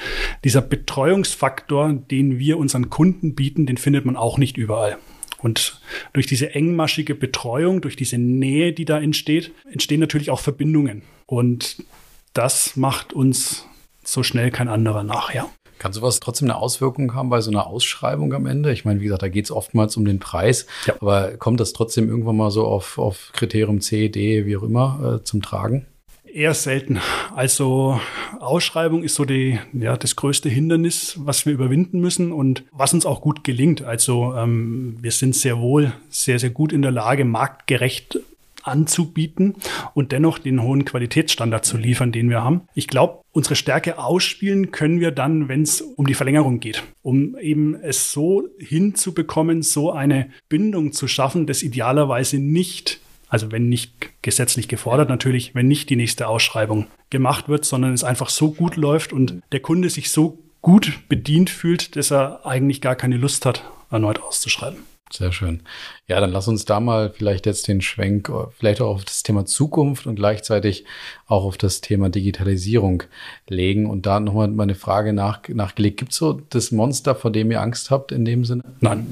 dieser 0.44 0.62
Betreuungsfaktor, 0.62 1.92
den 1.92 2.38
wir 2.38 2.58
unseren 2.58 2.90
Kunden 2.90 3.34
bieten, 3.34 3.66
den 3.66 3.76
findet 3.76 4.06
man 4.06 4.16
auch 4.16 4.38
nicht 4.38 4.56
überall. 4.56 4.98
Und 5.38 5.78
durch 6.14 6.26
diese 6.26 6.54
engmaschige 6.54 7.14
Betreuung, 7.14 7.82
durch 7.82 7.96
diese 7.96 8.16
Nähe, 8.16 8.72
die 8.72 8.86
da 8.86 8.98
entsteht, 8.98 9.52
entstehen 9.70 10.00
natürlich 10.00 10.30
auch 10.30 10.40
Verbindungen. 10.40 11.02
Und 11.26 11.84
das 12.32 12.76
macht 12.76 13.12
uns 13.12 13.66
so 14.02 14.22
schnell 14.22 14.50
kein 14.50 14.68
anderer 14.68 15.04
nachher. 15.04 15.50
Kann 15.78 15.92
sowas 15.92 16.20
trotzdem 16.20 16.50
eine 16.50 16.58
Auswirkung 16.58 17.14
haben 17.14 17.30
bei 17.30 17.40
so 17.40 17.50
einer 17.50 17.66
Ausschreibung 17.66 18.32
am 18.32 18.46
Ende? 18.46 18.72
Ich 18.72 18.84
meine, 18.84 19.00
wie 19.00 19.04
gesagt, 19.04 19.22
da 19.22 19.28
geht 19.28 19.46
es 19.46 19.50
oftmals 19.50 19.96
um 19.96 20.04
den 20.04 20.18
Preis, 20.18 20.66
ja. 20.86 20.94
aber 21.00 21.36
kommt 21.36 21.60
das 21.60 21.72
trotzdem 21.72 22.08
irgendwann 22.08 22.36
mal 22.36 22.50
so 22.50 22.66
auf, 22.66 22.98
auf 22.98 23.30
Kriterium 23.32 23.80
C, 23.80 24.08
D, 24.08 24.46
wie 24.46 24.56
auch 24.56 24.62
immer, 24.62 25.18
äh, 25.20 25.24
zum 25.24 25.42
Tragen? 25.42 25.86
Eher 26.24 26.54
selten. 26.54 27.00
Also 27.36 28.00
Ausschreibung 28.40 29.04
ist 29.04 29.14
so 29.14 29.24
die, 29.24 29.60
ja, 29.72 29.96
das 29.96 30.16
größte 30.16 30.48
Hindernis, 30.48 31.16
was 31.20 31.46
wir 31.46 31.52
überwinden 31.52 32.00
müssen 32.00 32.32
und 32.32 32.64
was 32.72 32.92
uns 32.92 33.06
auch 33.06 33.20
gut 33.20 33.44
gelingt. 33.44 33.82
Also 33.82 34.34
ähm, 34.34 34.96
wir 35.00 35.12
sind 35.12 35.36
sehr 35.36 35.60
wohl 35.60 35.92
sehr, 36.10 36.40
sehr 36.40 36.50
gut 36.50 36.72
in 36.72 36.82
der 36.82 36.90
Lage, 36.90 37.24
marktgerecht 37.24 38.18
anzubieten 38.64 39.54
und 39.94 40.12
dennoch 40.12 40.38
den 40.38 40.62
hohen 40.62 40.84
Qualitätsstandard 40.84 41.64
zu 41.64 41.76
liefern, 41.76 42.12
den 42.12 42.30
wir 42.30 42.42
haben. 42.42 42.62
Ich 42.74 42.88
glaube, 42.88 43.20
unsere 43.32 43.56
Stärke 43.56 43.98
ausspielen 43.98 44.70
können 44.70 45.00
wir 45.00 45.10
dann, 45.10 45.48
wenn 45.48 45.62
es 45.62 45.80
um 45.80 46.06
die 46.06 46.14
Verlängerung 46.14 46.60
geht, 46.60 46.82
um 47.02 47.36
eben 47.38 47.74
es 47.74 48.12
so 48.12 48.48
hinzubekommen, 48.58 49.62
so 49.62 49.92
eine 49.92 50.30
Bindung 50.48 50.92
zu 50.92 51.08
schaffen, 51.08 51.46
das 51.46 51.62
idealerweise 51.62 52.38
nicht 52.38 53.00
also 53.26 53.50
wenn 53.50 53.68
nicht 53.68 54.22
gesetzlich 54.22 54.68
gefordert 54.68 55.08
natürlich, 55.08 55.56
wenn 55.56 55.66
nicht 55.66 55.90
die 55.90 55.96
nächste 55.96 56.28
Ausschreibung 56.28 56.86
gemacht 57.10 57.48
wird, 57.48 57.64
sondern 57.64 57.92
es 57.92 58.04
einfach 58.04 58.28
so 58.28 58.52
gut 58.52 58.76
läuft 58.76 59.12
und 59.12 59.42
der 59.50 59.58
Kunde 59.58 59.90
sich 59.90 60.12
so 60.12 60.38
gut 60.62 61.00
bedient 61.08 61.50
fühlt, 61.50 61.96
dass 61.96 62.12
er 62.12 62.46
eigentlich 62.46 62.80
gar 62.80 62.94
keine 62.94 63.16
Lust 63.16 63.44
hat, 63.44 63.64
erneut 63.90 64.22
auszuschreiben. 64.22 64.78
Sehr 65.16 65.30
schön. 65.30 65.62
Ja, 66.08 66.20
dann 66.20 66.32
lass 66.32 66.48
uns 66.48 66.64
da 66.64 66.80
mal 66.80 67.08
vielleicht 67.08 67.46
jetzt 67.46 67.68
den 67.68 67.80
Schwenk, 67.80 68.32
vielleicht 68.58 68.80
auch 68.80 68.96
auf 68.96 69.04
das 69.04 69.22
Thema 69.22 69.46
Zukunft 69.46 70.08
und 70.08 70.16
gleichzeitig 70.16 70.84
auch 71.28 71.44
auf 71.44 71.56
das 71.56 71.80
Thema 71.80 72.08
Digitalisierung 72.08 73.04
legen. 73.48 73.88
Und 73.88 74.06
da 74.06 74.18
nochmal 74.18 74.48
meine 74.48 74.74
Frage 74.74 75.12
nach, 75.12 75.48
nachgelegt. 75.48 75.98
Gibt 75.98 76.10
es 76.10 76.18
so 76.18 76.40
das 76.50 76.72
Monster, 76.72 77.14
vor 77.14 77.30
dem 77.30 77.52
ihr 77.52 77.60
Angst 77.60 77.92
habt 77.92 78.10
in 78.10 78.24
dem 78.24 78.44
Sinne? 78.44 78.64
Nein. 78.80 79.06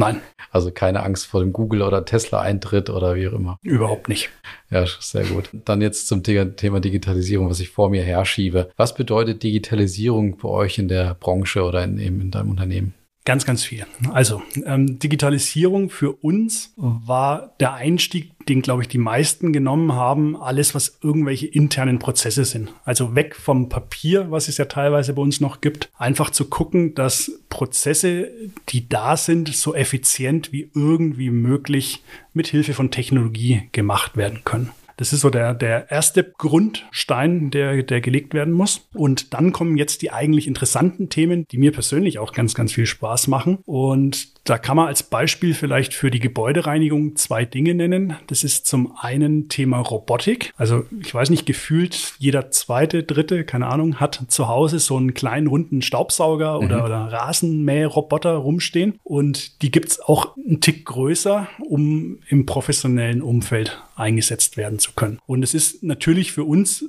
Nein. 0.00 0.20
Also 0.50 0.72
keine 0.72 1.04
Angst 1.04 1.26
vor 1.26 1.40
dem 1.40 1.52
Google- 1.52 1.82
oder 1.82 2.04
Tesla-Eintritt 2.04 2.90
oder 2.90 3.14
wie 3.14 3.28
auch 3.28 3.34
immer? 3.34 3.56
Überhaupt 3.62 4.08
nicht. 4.08 4.30
Ja, 4.68 4.84
sehr 4.98 5.24
gut. 5.24 5.50
Dann 5.52 5.80
jetzt 5.80 6.08
zum 6.08 6.24
Thema 6.24 6.80
Digitalisierung, 6.80 7.48
was 7.48 7.60
ich 7.60 7.70
vor 7.70 7.88
mir 7.88 8.02
herschiebe. 8.02 8.70
Was 8.76 8.96
bedeutet 8.96 9.44
Digitalisierung 9.44 10.38
bei 10.38 10.48
euch 10.48 10.78
in 10.78 10.88
der 10.88 11.14
Branche 11.14 11.62
oder 11.62 11.84
in, 11.84 11.98
in 11.98 12.32
deinem 12.32 12.50
Unternehmen? 12.50 12.94
Ganz, 13.26 13.44
ganz 13.44 13.62
viel. 13.62 13.86
Also 14.12 14.42
ähm, 14.64 14.98
Digitalisierung 14.98 15.90
für 15.90 16.12
uns 16.12 16.72
war 16.76 17.54
der 17.60 17.74
Einstieg, 17.74 18.32
den, 18.46 18.62
glaube 18.62 18.82
ich, 18.82 18.88
die 18.88 18.98
meisten 18.98 19.52
genommen 19.52 19.92
haben, 19.92 20.36
alles, 20.36 20.74
was 20.74 20.98
irgendwelche 21.02 21.46
internen 21.46 21.98
Prozesse 21.98 22.46
sind. 22.46 22.72
Also 22.84 23.14
weg 23.14 23.36
vom 23.36 23.68
Papier, 23.68 24.30
was 24.30 24.48
es 24.48 24.56
ja 24.56 24.64
teilweise 24.64 25.12
bei 25.12 25.20
uns 25.20 25.40
noch 25.40 25.60
gibt, 25.60 25.90
einfach 25.98 26.30
zu 26.30 26.46
gucken, 26.46 26.94
dass 26.94 27.30
Prozesse, 27.50 28.30
die 28.70 28.88
da 28.88 29.18
sind, 29.18 29.54
so 29.54 29.74
effizient 29.74 30.50
wie 30.50 30.70
irgendwie 30.74 31.30
möglich 31.30 32.02
mit 32.32 32.46
Hilfe 32.46 32.72
von 32.72 32.90
Technologie 32.90 33.68
gemacht 33.72 34.16
werden 34.16 34.40
können. 34.44 34.70
Das 35.00 35.14
ist 35.14 35.22
so 35.22 35.30
der, 35.30 35.54
der 35.54 35.90
erste 35.90 36.22
Grundstein, 36.22 37.50
der, 37.50 37.82
der 37.82 38.02
gelegt 38.02 38.34
werden 38.34 38.52
muss. 38.52 38.86
Und 38.92 39.32
dann 39.32 39.50
kommen 39.50 39.78
jetzt 39.78 40.02
die 40.02 40.10
eigentlich 40.10 40.46
interessanten 40.46 41.08
Themen, 41.08 41.46
die 41.50 41.56
mir 41.56 41.72
persönlich 41.72 42.18
auch 42.18 42.34
ganz, 42.34 42.54
ganz 42.54 42.74
viel 42.74 42.84
Spaß 42.84 43.26
machen. 43.28 43.60
Und 43.64 44.39
da 44.44 44.58
kann 44.58 44.76
man 44.76 44.88
als 44.88 45.02
Beispiel 45.02 45.54
vielleicht 45.54 45.92
für 45.94 46.10
die 46.10 46.18
Gebäudereinigung 46.18 47.14
zwei 47.16 47.44
Dinge 47.44 47.74
nennen. 47.74 48.16
Das 48.26 48.42
ist 48.42 48.66
zum 48.66 48.96
einen 48.98 49.48
Thema 49.48 49.78
Robotik. 49.78 50.52
Also 50.56 50.84
ich 51.02 51.14
weiß 51.14 51.30
nicht, 51.30 51.46
gefühlt 51.46 52.14
jeder 52.18 52.50
zweite, 52.50 53.02
dritte, 53.02 53.44
keine 53.44 53.66
Ahnung, 53.66 54.00
hat 54.00 54.24
zu 54.28 54.48
Hause 54.48 54.78
so 54.78 54.96
einen 54.96 55.14
kleinen 55.14 55.46
runden 55.46 55.82
Staubsauger 55.82 56.58
mhm. 56.58 56.66
oder, 56.66 56.84
oder 56.84 57.12
Rasenmäherroboter 57.12 58.32
rumstehen. 58.32 58.98
Und 59.04 59.62
die 59.62 59.70
gibt's 59.70 60.00
auch 60.00 60.36
einen 60.36 60.60
Tick 60.60 60.86
größer, 60.86 61.46
um 61.68 62.18
im 62.28 62.46
professionellen 62.46 63.22
Umfeld 63.22 63.82
eingesetzt 63.94 64.56
werden 64.56 64.78
zu 64.78 64.92
können. 64.92 65.18
Und 65.26 65.42
es 65.42 65.54
ist 65.54 65.82
natürlich 65.82 66.32
für 66.32 66.44
uns, 66.44 66.84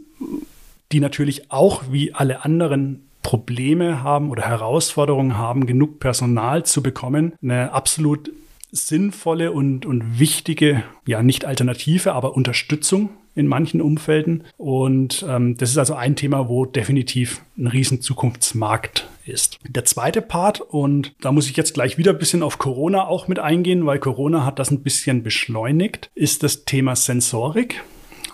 die 0.91 0.99
natürlich 0.99 1.51
auch 1.51 1.83
wie 1.91 2.13
alle 2.13 2.43
anderen 2.43 3.03
Probleme 3.21 4.03
haben 4.03 4.29
oder 4.29 4.43
Herausforderungen 4.43 5.37
haben, 5.37 5.65
genug 5.65 5.99
Personal 5.99 6.65
zu 6.65 6.81
bekommen, 6.81 7.33
eine 7.41 7.71
absolut 7.71 8.31
sinnvolle 8.71 9.51
und, 9.51 9.85
und 9.85 10.19
wichtige, 10.19 10.83
ja 11.05 11.21
nicht 11.21 11.45
Alternative, 11.45 12.13
aber 12.13 12.35
Unterstützung 12.35 13.09
in 13.35 13.47
manchen 13.47 13.81
Umfelden. 13.81 14.43
Und 14.57 15.25
ähm, 15.27 15.57
das 15.57 15.71
ist 15.71 15.77
also 15.77 15.93
ein 15.95 16.15
Thema, 16.15 16.49
wo 16.49 16.65
definitiv 16.65 17.41
ein 17.57 17.67
riesen 17.67 18.01
Zukunftsmarkt 18.01 19.07
ist. 19.25 19.59
Der 19.67 19.85
zweite 19.85 20.21
Part, 20.21 20.61
und 20.61 21.13
da 21.21 21.31
muss 21.31 21.49
ich 21.49 21.55
jetzt 21.55 21.73
gleich 21.73 21.97
wieder 21.97 22.11
ein 22.11 22.17
bisschen 22.17 22.43
auf 22.43 22.57
Corona 22.57 23.07
auch 23.07 23.27
mit 23.27 23.39
eingehen, 23.39 23.85
weil 23.85 23.99
Corona 23.99 24.45
hat 24.45 24.59
das 24.59 24.71
ein 24.71 24.83
bisschen 24.83 25.23
beschleunigt, 25.23 26.09
ist 26.15 26.43
das 26.43 26.65
Thema 26.65 26.95
Sensorik. 26.95 27.83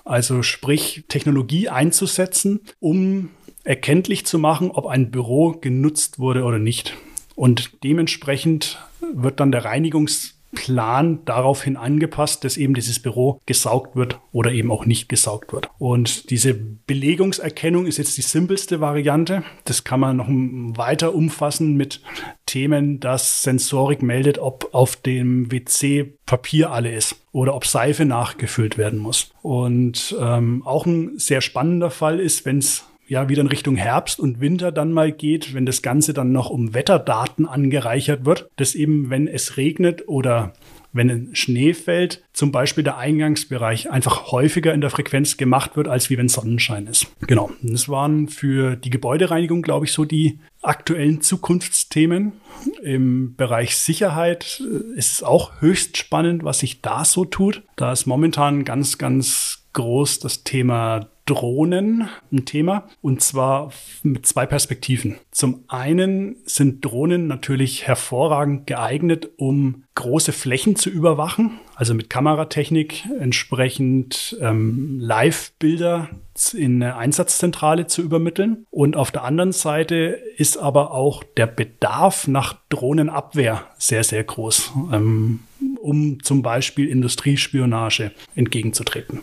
Also 0.06 0.41
sprich 0.41 1.04
Technologie 1.10 1.67
einzusetzen, 1.67 2.62
um 2.80 3.30
erkenntlich 3.67 4.25
zu 4.25 4.39
machen, 4.39 4.71
ob 4.71 4.88
ein 4.88 5.12
Büro 5.12 5.51
genutzt 5.51 6.19
wurde 6.19 6.43
oder 6.43 6.58
nicht. 6.58 6.95
Und 7.36 7.84
dementsprechend 7.84 8.80
wird 9.13 9.41
dann 9.41 9.51
der 9.51 9.65
Reinigungsplan 9.65 11.19
daraufhin 11.25 11.75
angepasst, 11.75 12.45
dass 12.45 12.56
eben 12.56 12.73
dieses 12.73 12.99
Büro 12.99 13.41
gesaugt 13.45 13.95
wird 13.95 14.19
oder 14.32 14.53
eben 14.53 14.71
auch 14.71 14.86
nicht 14.86 15.10
gesaugt 15.10 15.51
wird. 15.51 15.69
Und 15.77 16.30
diese 16.30 16.53
Belegungserkennung 16.53 17.86
ist 17.86 17.97
jetzt 17.97 18.17
die 18.17 18.21
simpelste 18.21 18.80
Variante. 18.80 19.43
Das 19.65 19.84
kann 19.84 19.99
man 19.99 20.15
noch 20.15 20.30
weiter 20.30 21.13
umfassen 21.13 21.75
mit 21.75 22.01
Themen, 22.45 23.01
dass 23.01 23.43
Sensorik 23.43 24.01
meldet, 24.01 24.39
ob 24.39 24.73
auf 24.73 24.95
dem 24.95 25.51
WC 25.51 26.13
Papier 26.25 26.71
alle 26.71 26.95
ist 26.95 27.17
oder 27.34 27.53
ob 27.53 27.67
Seife 27.67 28.06
nachgefüllt 28.06 28.77
werden 28.77 28.97
muss. 28.97 29.32
Und 29.41 30.15
ähm, 30.19 30.63
auch 30.65 30.86
ein 30.86 31.19
sehr 31.19 31.41
spannender 31.41 31.91
Fall 31.91 32.21
ist, 32.21 32.45
wenn 32.45 32.60
es 32.60 32.86
ja 33.08 33.30
wieder 33.30 33.41
in 33.41 33.48
Richtung 33.48 33.76
Herbst 33.76 34.20
und 34.20 34.39
Winter 34.39 34.72
dann 34.72 34.93
mal 34.93 35.12
geht, 35.12 35.54
wenn 35.54 35.65
das 35.65 35.82
Ganze 35.82 36.13
dann 36.13 36.32
noch 36.32 36.50
um 36.50 36.74
Wetterdaten 36.74 37.46
angereichert 37.46 38.26
wird, 38.26 38.50
dass 38.58 38.76
eben, 38.76 39.10
wenn 39.10 39.28
es 39.28 39.58
regnet 39.58 40.08
oder 40.08 40.54
wenn 40.93 41.30
Schnee 41.34 41.74
fällt, 41.74 42.24
zum 42.34 42.52
Beispiel 42.52 42.84
der 42.84 42.98
Eingangsbereich 42.98 43.91
einfach 43.91 44.32
häufiger 44.32 44.74
in 44.74 44.82
der 44.82 44.89
Frequenz 44.89 45.38
gemacht 45.38 45.78
wird, 45.78 45.88
als 45.88 46.10
wie 46.10 46.17
wenn 46.17 46.28
Sonnenschein 46.30 46.88
ist. 46.88 47.08
Genau. 47.28 47.52
Das 47.62 47.88
waren 47.88 48.28
für 48.28 48.76
die 48.76 48.89
Gebäudereinigung, 48.89 49.62
glaube 49.62 49.86
ich, 49.86 49.91
so 49.91 50.06
die 50.06 50.39
aktuellen 50.62 51.22
Zukunftsthemen. 51.22 52.34
Im 52.82 53.36
Bereich 53.36 53.78
Sicherheit 53.78 54.62
äh, 54.62 54.98
ist 54.98 55.13
es 55.13 55.24
auch 55.24 55.62
höchst 55.62 55.98
spannend, 55.98 56.43
was 56.43 56.60
sich 56.60 56.82
da 56.82 57.06
so 57.06 57.26
tut. 57.26 57.63
Da 57.76 57.91
ist 57.91 58.06
momentan 58.06 58.65
ganz, 58.65 58.98
ganz 58.98 59.63
groß 59.74 60.20
das 60.20 60.43
Thema 60.43 61.08
Drohnen 61.27 62.09
ein 62.31 62.45
Thema 62.45 62.87
und 63.01 63.21
zwar 63.21 63.71
mit 64.01 64.25
zwei 64.25 64.45
Perspektiven. 64.47 65.17
Zum 65.29 65.63
einen 65.67 66.37
sind 66.45 66.83
Drohnen 66.83 67.27
natürlich 67.27 67.85
hervorragend 67.85 68.65
geeignet, 68.65 69.29
um 69.37 69.83
große 69.93 70.31
Flächen 70.31 70.75
zu 70.75 70.89
überwachen, 70.89 71.59
also 71.75 71.93
mit 71.93 72.09
Kameratechnik 72.09 73.03
entsprechend 73.19 74.37
ähm, 74.41 74.99
Live-Bilder 74.99 76.09
in 76.53 76.81
eine 76.81 76.95
Einsatzzentrale 76.95 77.87
zu 77.87 78.01
übermitteln. 78.01 78.65
Und 78.69 78.95
auf 78.95 79.11
der 79.11 79.23
anderen 79.23 79.51
Seite 79.51 80.19
ist 80.37 80.57
aber 80.57 80.91
auch 80.91 81.23
der 81.35 81.47
Bedarf 81.47 82.27
nach 82.27 82.57
Drohnenabwehr 82.69 83.65
sehr, 83.77 84.03
sehr 84.03 84.23
groß, 84.23 84.71
ähm, 84.93 85.41
um 85.81 86.23
zum 86.23 86.41
Beispiel 86.41 86.87
Industriespionage 86.87 88.11
entgegenzutreten. 88.35 89.21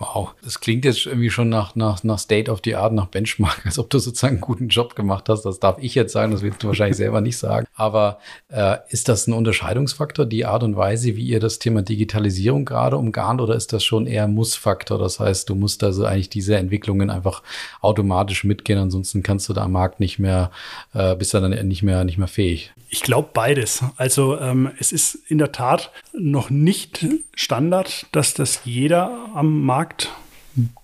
Wow, 0.00 0.34
das 0.42 0.60
klingt 0.60 0.86
jetzt 0.86 1.04
irgendwie 1.04 1.28
schon 1.28 1.50
nach, 1.50 1.76
nach, 1.76 2.02
nach 2.04 2.18
State 2.18 2.50
of 2.50 2.62
the 2.64 2.74
Art, 2.74 2.94
nach 2.94 3.08
Benchmark, 3.08 3.60
als 3.66 3.78
ob 3.78 3.90
du 3.90 3.98
sozusagen 3.98 4.36
einen 4.36 4.40
guten 4.40 4.68
Job 4.68 4.96
gemacht 4.96 5.28
hast. 5.28 5.42
Das 5.42 5.60
darf 5.60 5.76
ich 5.78 5.94
jetzt 5.94 6.14
sagen, 6.14 6.32
das 6.32 6.40
willst 6.40 6.62
du 6.62 6.68
wahrscheinlich 6.68 6.96
selber 6.96 7.20
nicht 7.20 7.36
sagen. 7.36 7.66
Aber 7.74 8.18
äh, 8.48 8.78
ist 8.88 9.10
das 9.10 9.26
ein 9.26 9.34
Unterscheidungsfaktor, 9.34 10.24
die 10.24 10.46
Art 10.46 10.62
und 10.62 10.74
Weise, 10.74 11.16
wie 11.16 11.24
ihr 11.24 11.38
das 11.38 11.58
Thema 11.58 11.82
Digitalisierung 11.82 12.64
gerade 12.64 12.96
umgarnt, 12.96 13.42
oder 13.42 13.54
ist 13.54 13.74
das 13.74 13.84
schon 13.84 14.06
eher 14.06 14.26
Mussfaktor? 14.26 14.98
Das 14.98 15.20
heißt, 15.20 15.50
du 15.50 15.54
musst 15.54 15.84
also 15.84 16.06
eigentlich 16.06 16.30
diese 16.30 16.56
Entwicklungen 16.56 17.10
einfach 17.10 17.42
automatisch 17.82 18.44
mitgehen, 18.44 18.78
ansonsten 18.78 19.22
kannst 19.22 19.50
du 19.50 19.52
da 19.52 19.64
am 19.64 19.72
Markt 19.72 20.00
nicht 20.00 20.18
mehr, 20.18 20.50
äh, 20.94 21.14
bist 21.14 21.34
du 21.34 21.40
dann 21.40 21.50
nicht 21.68 21.82
mehr, 21.82 22.04
nicht 22.04 22.16
mehr 22.16 22.26
fähig. 22.26 22.72
Ich 22.92 23.02
glaube 23.02 23.28
beides. 23.32 23.84
Also 23.96 24.38
ähm, 24.40 24.72
es 24.80 24.90
ist 24.90 25.14
in 25.28 25.38
der 25.38 25.52
Tat 25.52 25.92
noch 26.12 26.50
nicht 26.50 27.06
Standard, 27.36 28.06
dass 28.10 28.34
das 28.34 28.62
jeder 28.64 29.30
am 29.32 29.62
Markt, 29.62 29.89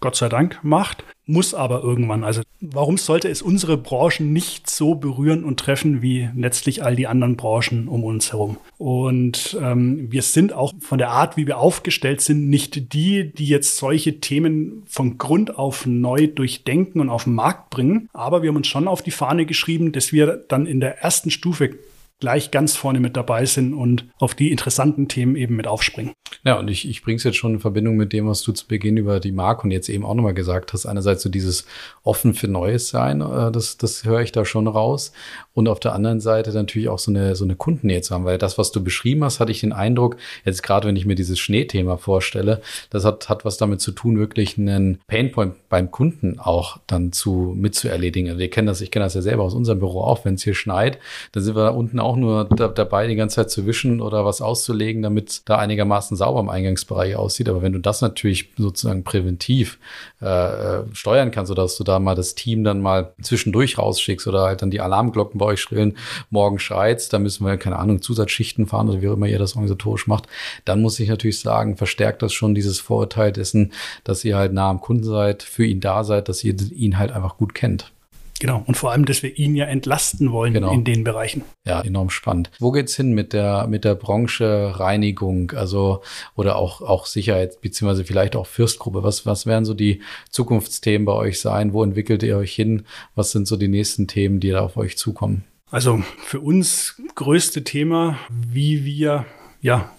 Gott 0.01 0.17
sei 0.17 0.29
Dank, 0.29 0.61
macht 0.63 1.05
muss 1.27 1.55
aber 1.55 1.83
irgendwann. 1.83 2.23
Also 2.25 2.43
warum 2.61 2.97
sollte 2.97 3.29
es 3.29 3.43
unsere 3.43 3.77
Branchen 3.77 4.33
nicht 4.33 4.71
so 4.71 4.95
berühren 4.95 5.45
und 5.45 5.59
treffen 5.59 6.01
wie 6.01 6.31
letztlich 6.37 6.85
all 6.85 6.95
die 6.95 7.09
anderen 7.09 7.37
Branchen 7.37 7.89
um 7.89 8.05
uns 8.05 8.33
herum? 8.33 8.59
Und 8.79 9.59
ähm, 9.61 10.11
wir 10.11 10.23
sind 10.23 10.53
auch 10.53 10.73
von 10.81 10.99
der 10.99 11.11
Art, 11.11 11.37
wie 11.37 11.47
wir 11.47 11.59
aufgestellt 11.59 12.21
sind, 12.21 12.49
nicht 12.49 12.93
die, 12.93 13.33
die 13.33 13.47
jetzt 13.47 13.77
solche 13.77 14.21
Themen 14.21 14.85
von 14.87 15.19
Grund 15.19 15.59
auf 15.59 15.85
neu 15.85 16.29
durchdenken 16.29 17.01
und 17.01 17.11
auf 17.11 17.25
den 17.25 17.35
Markt 17.35 17.71
bringen. 17.71 18.09
Aber 18.13 18.43
wir 18.43 18.51
haben 18.51 18.57
uns 18.57 18.69
schon 18.69 18.89
auf 18.89 19.03
die 19.03 19.11
Fahne 19.11 19.47
geschrieben, 19.47 19.91
dass 19.91 20.13
wir 20.13 20.45
dann 20.49 20.67
in 20.67 20.79
der 20.81 20.99
ersten 21.03 21.31
Stufe 21.31 21.71
gleich 22.19 22.51
ganz 22.51 22.77
vorne 22.77 23.01
mit 23.01 23.17
dabei 23.17 23.45
sind 23.45 23.75
und 23.75 24.07
auf 24.19 24.35
die 24.35 24.51
interessanten 24.51 25.09
Themen 25.09 25.37
eben 25.37 25.57
mit 25.57 25.67
aufspringen. 25.67 26.13
Ja, 26.45 26.59
und 26.59 26.69
ich, 26.69 26.89
ich 26.89 27.03
bringe 27.03 27.17
es 27.17 27.25
jetzt 27.25 27.37
schon 27.37 27.55
in 27.55 27.61
Verbindung 27.61 27.97
mit 27.97 28.13
dem, 28.13 28.27
was 28.27 28.43
du 28.43 28.53
zu 28.53 28.67
Beginn 28.67 28.97
über 28.97 29.21
die 29.21 29.33
Marke 29.33 29.65
und 29.65 29.71
jetzt 29.71 29.89
eben 29.89 30.05
auch 30.05 30.15
nochmal 30.15 30.35
gesagt 30.35 30.73
hast. 30.73 30.87
Einerseits 30.87 31.23
so 31.23 31.29
dieses 31.29 31.67
offen 32.05 32.35
für 32.35 32.49
Neues 32.49 32.89
sein, 32.89 33.21
äh, 33.21 33.53
das, 33.53 33.77
das 33.77 34.05
höre 34.05 34.21
ich 34.21 34.33
da 34.33 34.45
schon 34.45 34.67
raus. 34.67 35.13
Und 35.55 35.69
auf 35.69 35.81
der 35.81 35.95
anderen 35.95 36.21
Seite 36.21 36.53
natürlich 36.53 36.89
auch 36.89 36.99
so 36.99 37.11
eine, 37.11 37.35
so 37.35 37.45
eine 37.45 37.57
Kundennähe 37.57 38.03
zu 38.03 38.15
haben, 38.15 38.25
weil 38.25 38.39
das, 38.39 38.59
was 38.59 38.73
du 38.73 38.85
beschrieben 38.85 39.25
hast, 39.25 39.41
hatte 39.41 39.53
ich 39.53 39.61
den 39.61 39.73
Eindruck, 39.73 40.17
jetzt 40.45 40.63
gerade 40.63 40.87
wenn 40.87 40.97
ich 40.97 41.07
mir 41.07 41.15
dieses 41.15 41.39
Schneethema 41.39 41.97
vorstelle, 41.97 42.61
das 42.91 43.05
hat, 43.05 43.29
hat 43.29 43.45
was 43.45 43.57
damit 43.57 43.81
zu 43.81 43.93
tun, 43.93 44.19
wirklich 44.19 44.59
einen 44.59 45.01
Painpoint 45.07 45.55
beim 45.69 45.91
Kunden 45.91 46.39
auch 46.39 46.79
dann 46.87 47.13
zu 47.13 47.55
mitzuerledigen. 47.57 48.31
Also 48.31 48.41
wir 48.41 48.51
kennen 48.51 48.67
das, 48.67 48.81
ich 48.81 48.91
kenne 48.91 49.07
das 49.07 49.15
ja 49.15 49.23
selber 49.23 49.45
aus 49.45 49.55
unserem 49.55 49.79
Büro 49.79 50.03
auch, 50.03 50.25
wenn 50.25 50.35
es 50.35 50.45
hier 50.45 50.55
schneit, 50.55 50.99
dann 51.33 51.43
sind 51.43 51.57
wir 51.57 51.65
da 51.65 51.71
unten 51.71 51.99
auch 52.07 52.17
nur 52.17 52.45
da, 52.45 52.69
dabei, 52.69 53.07
die 53.07 53.17
ganze 53.17 53.37
Zeit 53.37 53.51
zu 53.51 53.67
wischen 53.67 54.01
oder 54.01 54.25
was 54.25 54.41
auszulegen, 54.41 55.03
damit 55.03 55.43
da 55.45 55.59
einigermaßen 55.59 56.17
sauber 56.17 56.41
im 56.41 56.49
Eingangsbereich 56.49 57.17
aussieht. 57.17 57.49
Aber 57.49 57.63
wenn 57.63 57.73
du 57.73 57.81
das 57.81 58.01
natürlich 58.01 58.51
sozusagen 58.57 59.05
präventiv 59.05 59.79
äh, 60.23 60.27
äh 60.27 60.85
steuern 60.93 61.31
kannst, 61.31 61.49
sodass 61.49 61.77
du 61.77 61.85
da 61.85 61.99
mal 61.99 62.15
das 62.15 62.35
Team 62.35 62.65
dann 62.65 62.81
mal 62.81 63.13
zwischendurch 63.21 63.79
rausschickst 63.79 64.27
oder 64.27 64.43
halt 64.43 64.63
dann 64.63 64.71
die 64.71 64.81
Alarmglocken 64.81 65.39
bei 65.39 65.47
euch 65.47 65.61
schrillen, 65.61 65.97
morgen 66.31 66.59
schreit's, 66.59 67.09
da 67.09 67.19
müssen 67.19 67.45
wir, 67.45 67.57
keine 67.57 67.79
Ahnung, 67.79 68.01
Zusatzschichten 68.01 68.67
fahren 68.67 68.89
oder 68.89 69.03
wie 69.03 69.09
auch 69.09 69.15
immer 69.15 69.27
ihr 69.27 69.39
das 69.39 69.57
organisatorisch 69.57 70.07
macht, 70.07 70.27
dann 70.65 70.81
muss 70.81 71.01
ich 71.01 71.09
natürlich 71.09 71.41
sagen, 71.41 71.77
verstärkt 71.77 72.23
das 72.23 72.33
schon 72.33 72.55
dieses 72.55 72.81
Vorurteil 72.81 73.33
dessen, 73.33 73.73
dass 74.05 74.25
ihr 74.25 74.37
halt 74.37 74.53
nah 74.53 74.71
am 74.71 74.81
Kunden 74.81 75.05
seid, 75.05 75.43
für 75.43 75.65
ihn 75.65 75.81
da 75.81 76.05
seid, 76.05 76.29
dass 76.29 76.45
ihr 76.45 76.55
ihn 76.73 76.99
halt 76.99 77.11
einfach 77.11 77.37
gut 77.37 77.55
kennt. 77.55 77.93
Genau, 78.39 78.63
und 78.67 78.77
vor 78.77 78.93
allem, 78.93 79.05
dass 79.05 79.23
wir 79.23 79.37
ihn 79.39 79.55
ja 79.55 79.67
entlasten 79.67 80.33
wollen 80.33 80.55
genau. 80.55 80.73
in 80.73 80.85
den 80.85 81.05
Bereichen. 81.05 81.43
Ja, 81.65 81.81
enorm 81.81 82.11
spannend. 82.11 82.51
Wo 82.59 82.71
geht's 82.71 82.97
hin 82.97 83.13
mit 83.13 83.33
der, 83.33 83.67
mit 83.67 83.85
der 83.85 83.95
Branche 83.95 84.73
Reinigung, 84.79 85.53
also 85.53 86.03
oder 86.35 86.57
auch, 86.57 86.81
auch 86.83 87.07
Sicherheit, 87.07 87.61
beziehungsweise 87.61 88.05
vielleicht 88.05 88.37
auch 88.37 88.47
Fürstgruppe? 88.47 89.03
Was, 89.03 89.27
was 89.27 89.47
werden 89.47 89.65
so 89.65 89.75
die 89.75 90.03
Zukunftsthemen 90.31 91.05
bei 91.05 91.13
euch 91.13 91.41
sein? 91.41 91.73
Wo 91.73 91.83
entwickelt 91.83 92.23
ihr 92.23 92.37
euch 92.37 92.55
hin? 92.55 92.85
Was 93.15 93.31
sind 93.31 93.47
so 93.49 93.57
die 93.57 93.69
nächsten 93.69 94.07
Themen, 94.07 94.41
die 94.41 94.51
da 94.51 94.61
auf 94.61 94.77
euch 94.77 94.97
zukommen? 94.99 95.45
Also 95.71 96.03
für 96.25 96.41
uns 96.41 97.01
größte 97.15 97.65
Thema, 97.65 98.19
wie 98.31 98.85
wir 98.85 99.27
ja 99.61 99.91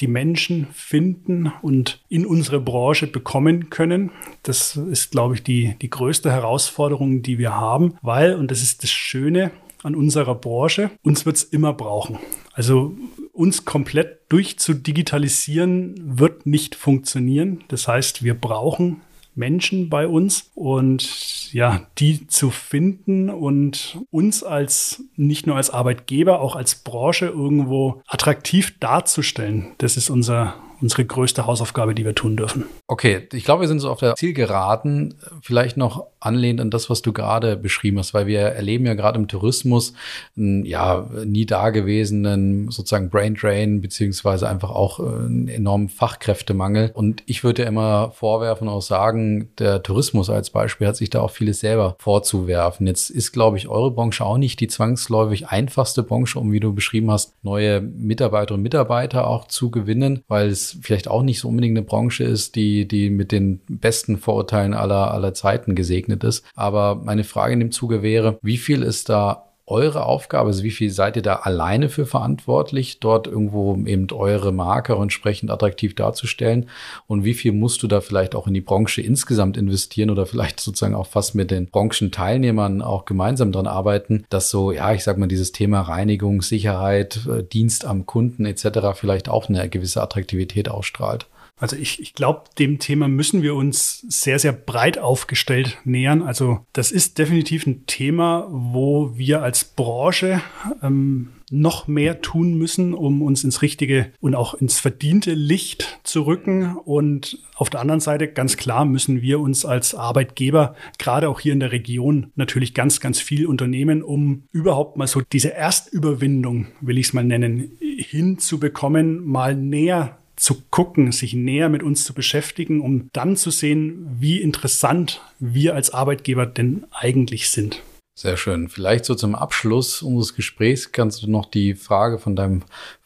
die 0.00 0.08
Menschen 0.08 0.66
finden 0.72 1.52
und 1.62 2.00
in 2.08 2.26
unsere 2.26 2.60
Branche 2.60 3.06
bekommen 3.06 3.70
können. 3.70 4.10
Das 4.42 4.76
ist, 4.76 5.12
glaube 5.12 5.34
ich, 5.34 5.42
die, 5.42 5.76
die 5.80 5.90
größte 5.90 6.30
Herausforderung, 6.30 7.22
die 7.22 7.38
wir 7.38 7.54
haben, 7.54 7.94
weil, 8.02 8.34
und 8.34 8.50
das 8.50 8.62
ist 8.62 8.82
das 8.82 8.90
Schöne 8.90 9.52
an 9.82 9.94
unserer 9.94 10.34
Branche, 10.34 10.90
uns 11.02 11.26
wird 11.26 11.36
es 11.36 11.44
immer 11.44 11.72
brauchen. 11.72 12.18
Also 12.54 12.96
uns 13.32 13.64
komplett 13.64 14.20
durchzudigitalisieren 14.30 16.18
wird 16.18 16.46
nicht 16.46 16.74
funktionieren. 16.74 17.64
Das 17.68 17.86
heißt, 17.86 18.22
wir 18.22 18.34
brauchen 18.34 19.02
Menschen 19.34 19.88
bei 19.88 20.06
uns 20.06 20.50
und 20.54 21.52
ja, 21.52 21.86
die 21.98 22.26
zu 22.26 22.50
finden 22.50 23.30
und 23.30 23.98
uns 24.10 24.42
als 24.42 25.04
nicht 25.16 25.46
nur 25.46 25.56
als 25.56 25.70
Arbeitgeber, 25.70 26.40
auch 26.40 26.56
als 26.56 26.76
Branche 26.76 27.26
irgendwo 27.26 28.02
attraktiv 28.06 28.78
darzustellen. 28.78 29.72
Das 29.78 29.96
ist 29.96 30.10
unser 30.10 30.54
unsere 30.80 31.04
größte 31.04 31.46
Hausaufgabe, 31.46 31.94
die 31.94 32.04
wir 32.04 32.14
tun 32.14 32.36
dürfen. 32.36 32.64
Okay, 32.86 33.28
ich 33.32 33.44
glaube, 33.44 33.62
wir 33.62 33.68
sind 33.68 33.80
so 33.80 33.90
auf 33.90 34.00
der 34.00 34.14
Zielgeraden. 34.14 35.14
Vielleicht 35.42 35.76
noch 35.76 36.06
anlehnt 36.20 36.60
an 36.60 36.70
das, 36.70 36.90
was 36.90 37.02
du 37.02 37.12
gerade 37.12 37.56
beschrieben 37.56 37.98
hast, 37.98 38.14
weil 38.14 38.26
wir 38.26 38.40
erleben 38.40 38.86
ja 38.86 38.94
gerade 38.94 39.18
im 39.18 39.28
Tourismus 39.28 39.92
einen 40.36 40.64
ja 40.64 41.06
nie 41.24 41.46
dagewesenen 41.46 42.70
sozusagen 42.70 43.10
Brain 43.10 43.34
Drain 43.34 43.80
beziehungsweise 43.80 44.48
einfach 44.48 44.70
auch 44.70 45.00
äh, 45.00 45.02
einen 45.02 45.48
enormen 45.48 45.88
Fachkräftemangel. 45.88 46.90
Und 46.94 47.22
ich 47.26 47.44
würde 47.44 47.62
ja 47.62 47.68
immer 47.68 48.10
vorwerfen, 48.12 48.68
auch 48.68 48.82
sagen, 48.82 49.50
der 49.58 49.82
Tourismus 49.82 50.30
als 50.30 50.50
Beispiel 50.50 50.86
hat 50.86 50.96
sich 50.96 51.10
da 51.10 51.20
auch 51.20 51.30
vieles 51.30 51.60
selber 51.60 51.96
vorzuwerfen. 51.98 52.86
Jetzt 52.86 53.10
ist, 53.10 53.32
glaube 53.32 53.56
ich, 53.56 53.68
eure 53.68 53.90
Branche 53.90 54.24
auch 54.24 54.38
nicht 54.38 54.60
die 54.60 54.68
zwangsläufig 54.68 55.48
einfachste 55.48 56.02
Branche, 56.02 56.38
um 56.38 56.52
wie 56.52 56.60
du 56.60 56.74
beschrieben 56.74 57.10
hast, 57.10 57.34
neue 57.42 57.80
Mitarbeiterinnen 57.80 58.60
und 58.60 58.62
Mitarbeiter 58.62 59.26
auch 59.26 59.48
zu 59.48 59.70
gewinnen, 59.70 60.22
weil 60.28 60.48
es 60.48 60.73
vielleicht 60.80 61.08
auch 61.08 61.22
nicht 61.22 61.40
so 61.40 61.48
unbedingt 61.48 61.76
eine 61.76 61.86
Branche 61.86 62.24
ist, 62.24 62.54
die, 62.56 62.86
die 62.86 63.10
mit 63.10 63.32
den 63.32 63.60
besten 63.68 64.18
Vorurteilen 64.18 64.74
aller, 64.74 65.12
aller 65.12 65.34
Zeiten 65.34 65.74
gesegnet 65.74 66.24
ist. 66.24 66.44
Aber 66.54 66.96
meine 66.96 67.24
Frage 67.24 67.54
in 67.54 67.60
dem 67.60 67.72
Zuge 67.72 68.02
wäre, 68.02 68.38
wie 68.42 68.58
viel 68.58 68.82
ist 68.82 69.08
da 69.08 69.53
eure 69.66 70.04
Aufgabe? 70.04 70.48
Also 70.48 70.62
wie 70.62 70.70
viel 70.70 70.90
seid 70.90 71.16
ihr 71.16 71.22
da 71.22 71.36
alleine 71.36 71.88
für 71.88 72.06
verantwortlich, 72.06 73.00
dort 73.00 73.26
irgendwo 73.26 73.76
eben 73.86 74.06
eure 74.12 74.52
Marke 74.52 74.94
entsprechend 74.94 75.50
attraktiv 75.50 75.94
darzustellen? 75.94 76.68
Und 77.06 77.24
wie 77.24 77.34
viel 77.34 77.52
musst 77.52 77.82
du 77.82 77.88
da 77.88 78.00
vielleicht 78.00 78.34
auch 78.34 78.46
in 78.46 78.54
die 78.54 78.60
Branche 78.60 79.00
insgesamt 79.00 79.56
investieren 79.56 80.10
oder 80.10 80.26
vielleicht 80.26 80.60
sozusagen 80.60 80.94
auch 80.94 81.06
fast 81.06 81.34
mit 81.34 81.50
den 81.50 81.66
Branchenteilnehmern 81.66 82.82
auch 82.82 83.04
gemeinsam 83.04 83.52
dran 83.52 83.66
arbeiten, 83.66 84.24
dass 84.28 84.50
so, 84.50 84.72
ja, 84.72 84.92
ich 84.92 85.04
sag 85.04 85.18
mal, 85.18 85.28
dieses 85.28 85.52
Thema 85.52 85.80
Reinigung, 85.80 86.42
Sicherheit, 86.42 87.26
äh, 87.26 87.42
Dienst 87.42 87.84
am 87.84 88.06
Kunden 88.06 88.44
etc. 88.44 88.94
vielleicht 88.94 89.28
auch 89.28 89.48
eine 89.48 89.68
gewisse 89.68 90.02
Attraktivität 90.02 90.68
ausstrahlt? 90.68 91.26
Also 91.64 91.76
ich, 91.76 91.98
ich 91.98 92.12
glaube, 92.12 92.42
dem 92.58 92.78
Thema 92.78 93.08
müssen 93.08 93.42
wir 93.42 93.54
uns 93.54 94.04
sehr, 94.06 94.38
sehr 94.38 94.52
breit 94.52 94.98
aufgestellt 94.98 95.78
nähern. 95.84 96.20
Also 96.20 96.60
das 96.74 96.92
ist 96.92 97.16
definitiv 97.16 97.66
ein 97.66 97.86
Thema, 97.86 98.46
wo 98.50 99.16
wir 99.16 99.42
als 99.42 99.64
Branche 99.64 100.42
ähm, 100.82 101.30
noch 101.50 101.88
mehr 101.88 102.20
tun 102.20 102.58
müssen, 102.58 102.92
um 102.92 103.22
uns 103.22 103.44
ins 103.44 103.62
richtige 103.62 104.12
und 104.20 104.34
auch 104.34 104.52
ins 104.52 104.78
verdiente 104.78 105.32
Licht 105.32 106.00
zu 106.02 106.26
rücken. 106.26 106.76
Und 106.76 107.38
auf 107.54 107.70
der 107.70 107.80
anderen 107.80 108.00
Seite, 108.00 108.28
ganz 108.28 108.58
klar, 108.58 108.84
müssen 108.84 109.22
wir 109.22 109.40
uns 109.40 109.64
als 109.64 109.94
Arbeitgeber, 109.94 110.74
gerade 110.98 111.30
auch 111.30 111.40
hier 111.40 111.54
in 111.54 111.60
der 111.60 111.72
Region, 111.72 112.30
natürlich 112.34 112.74
ganz, 112.74 113.00
ganz 113.00 113.20
viel 113.20 113.46
unternehmen, 113.46 114.02
um 114.02 114.42
überhaupt 114.52 114.98
mal 114.98 115.06
so 115.06 115.22
diese 115.22 115.48
Erstüberwindung, 115.48 116.66
will 116.82 116.98
ich 116.98 117.06
es 117.06 117.12
mal 117.14 117.24
nennen, 117.24 117.70
hinzubekommen, 117.80 119.24
mal 119.24 119.54
näher 119.54 120.18
zu 120.36 120.62
gucken, 120.70 121.12
sich 121.12 121.34
näher 121.34 121.68
mit 121.68 121.82
uns 121.82 122.04
zu 122.04 122.14
beschäftigen, 122.14 122.80
um 122.80 123.08
dann 123.12 123.36
zu 123.36 123.50
sehen, 123.50 124.06
wie 124.18 124.40
interessant 124.40 125.20
wir 125.38 125.74
als 125.74 125.90
Arbeitgeber 125.90 126.46
denn 126.46 126.86
eigentlich 126.90 127.50
sind. 127.50 127.82
Sehr 128.16 128.36
schön. 128.36 128.68
Vielleicht 128.68 129.04
so 129.04 129.16
zum 129.16 129.34
Abschluss 129.34 130.00
unseres 130.00 130.36
Gesprächs 130.36 130.92
kannst 130.92 131.24
du 131.24 131.30
noch 131.30 131.46
die 131.46 131.74
Frage 131.74 132.18
von 132.18 132.36
deinem 132.36 132.62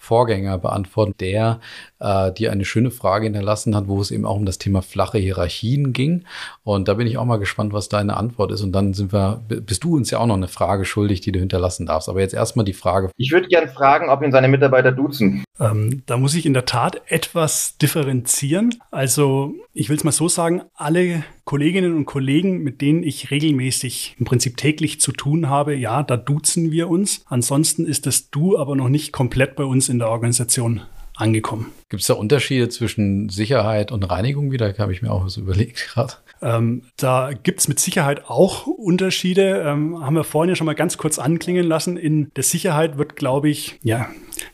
Vorgänger 0.09 0.57
beantworten, 0.57 1.13
der 1.21 1.61
äh, 2.01 2.33
dir 2.33 2.51
eine 2.51 2.65
schöne 2.65 2.91
Frage 2.91 3.25
hinterlassen 3.25 3.77
hat, 3.77 3.89
wo 3.89 4.01
es 4.01 4.11
eben 4.11 4.25
auch 4.25 4.37
um 4.37 4.47
das 4.47 4.57
Thema 4.57 4.81
flache 4.81 5.19
Hierarchien 5.19 5.93
ging. 5.93 6.25
Und 6.65 6.89
da 6.89 6.95
bin 6.95 7.07
ich 7.07 7.19
auch 7.19 7.27
mal 7.27 7.37
gespannt, 7.37 7.75
was 7.75 7.91
deine 7.91 8.17
Antwort 8.17 8.51
ist. 8.53 8.63
Und 8.63 8.73
dann 8.73 8.95
sind 8.95 9.13
wir, 9.13 9.43
bist 9.49 9.85
du 9.85 9.97
uns 9.97 10.11
ja 10.11 10.19
auch 10.19 10.27
noch 10.27 10.37
eine 10.37 10.49
Frage 10.49 10.87
schuldig, 10.87 11.21
die 11.21 11.33
du 11.33 11.39
hinterlassen 11.39 11.85
darfst. 11.85 12.09
Aber 12.09 12.21
jetzt 12.21 12.33
erstmal 12.33 12.65
die 12.65 12.73
Frage. 12.73 13.11
Ich 13.19 13.33
würde 13.33 13.49
gerne 13.49 13.69
fragen, 13.69 14.09
ob 14.09 14.23
ihn 14.23 14.33
seine 14.33 14.49
Mitarbeiter 14.49 14.93
duzen. 14.93 15.45
Ähm, 15.61 16.03
da 16.07 16.17
muss 16.17 16.35
ich 16.35 16.47
in 16.47 16.55
der 16.55 16.65
Tat 16.65 17.03
etwas 17.07 17.77
differenzieren. 17.77 18.75
Also 18.91 19.55
ich 19.75 19.91
will 19.91 19.97
es 19.97 20.05
mal 20.05 20.13
so 20.13 20.29
sagen, 20.29 20.63
alle 20.75 21.25
Kolleginnen 21.45 21.97
und 21.97 22.05
Kollegen, 22.05 22.63
mit 22.63 22.81
denen 22.81 23.03
ich 23.03 23.31
regelmäßig 23.31 24.17
im 24.19 24.27
Prinzip 24.27 24.57
täglich 24.57 25.01
zu 25.01 25.13
tun 25.13 25.49
habe, 25.49 25.75
ja, 25.75 26.03
da 26.03 26.17
duzen 26.17 26.73
wir 26.73 26.89
uns. 26.89 27.25
Ansonsten 27.27 27.87
ist 27.87 28.07
das 28.07 28.31
Du 28.31 28.59
aber 28.59 28.77
noch 28.77 28.89
nicht 28.89 29.13
komplett 29.13 29.57
bei 29.57 29.65
uns 29.65 29.89
in 29.89 29.98
der 29.99 30.09
Organisation 30.09 30.83
angekommen. 31.17 31.73
Gibt 31.89 32.03
es 32.03 32.07
da 32.07 32.15
Unterschiede 32.15 32.69
zwischen 32.69 33.29
Sicherheit 33.29 33.93
und 33.93 34.05
Reinigung 34.05 34.53
wieder? 34.53 34.73
Habe 34.79 34.93
ich 34.93 35.03
mir 35.03 35.11
auch 35.11 35.25
was 35.25 35.37
überlegt 35.37 35.89
gerade. 35.93 36.15
Ähm, 36.41 36.83
da 36.97 37.31
gibt 37.43 37.61
es 37.61 37.69
mit 37.69 37.81
Sicherheit 37.81 38.29
auch 38.29 38.67
Unterschiede. 38.67 39.65
Ähm, 39.67 40.01
haben 40.05 40.15
wir 40.15 40.25
vorhin 40.25 40.51
ja 40.51 40.57
schon 40.57 40.67
mal 40.67 40.75
ganz 40.75 40.97
kurz 40.97 41.19
anklingen 41.19 41.67
lassen. 41.67 41.97
In 41.97 42.31
der 42.35 42.45
Sicherheit 42.45 42.99
wird, 42.99 43.17
glaube 43.17 43.49
ich, 43.49 43.79
ja, 43.83 44.09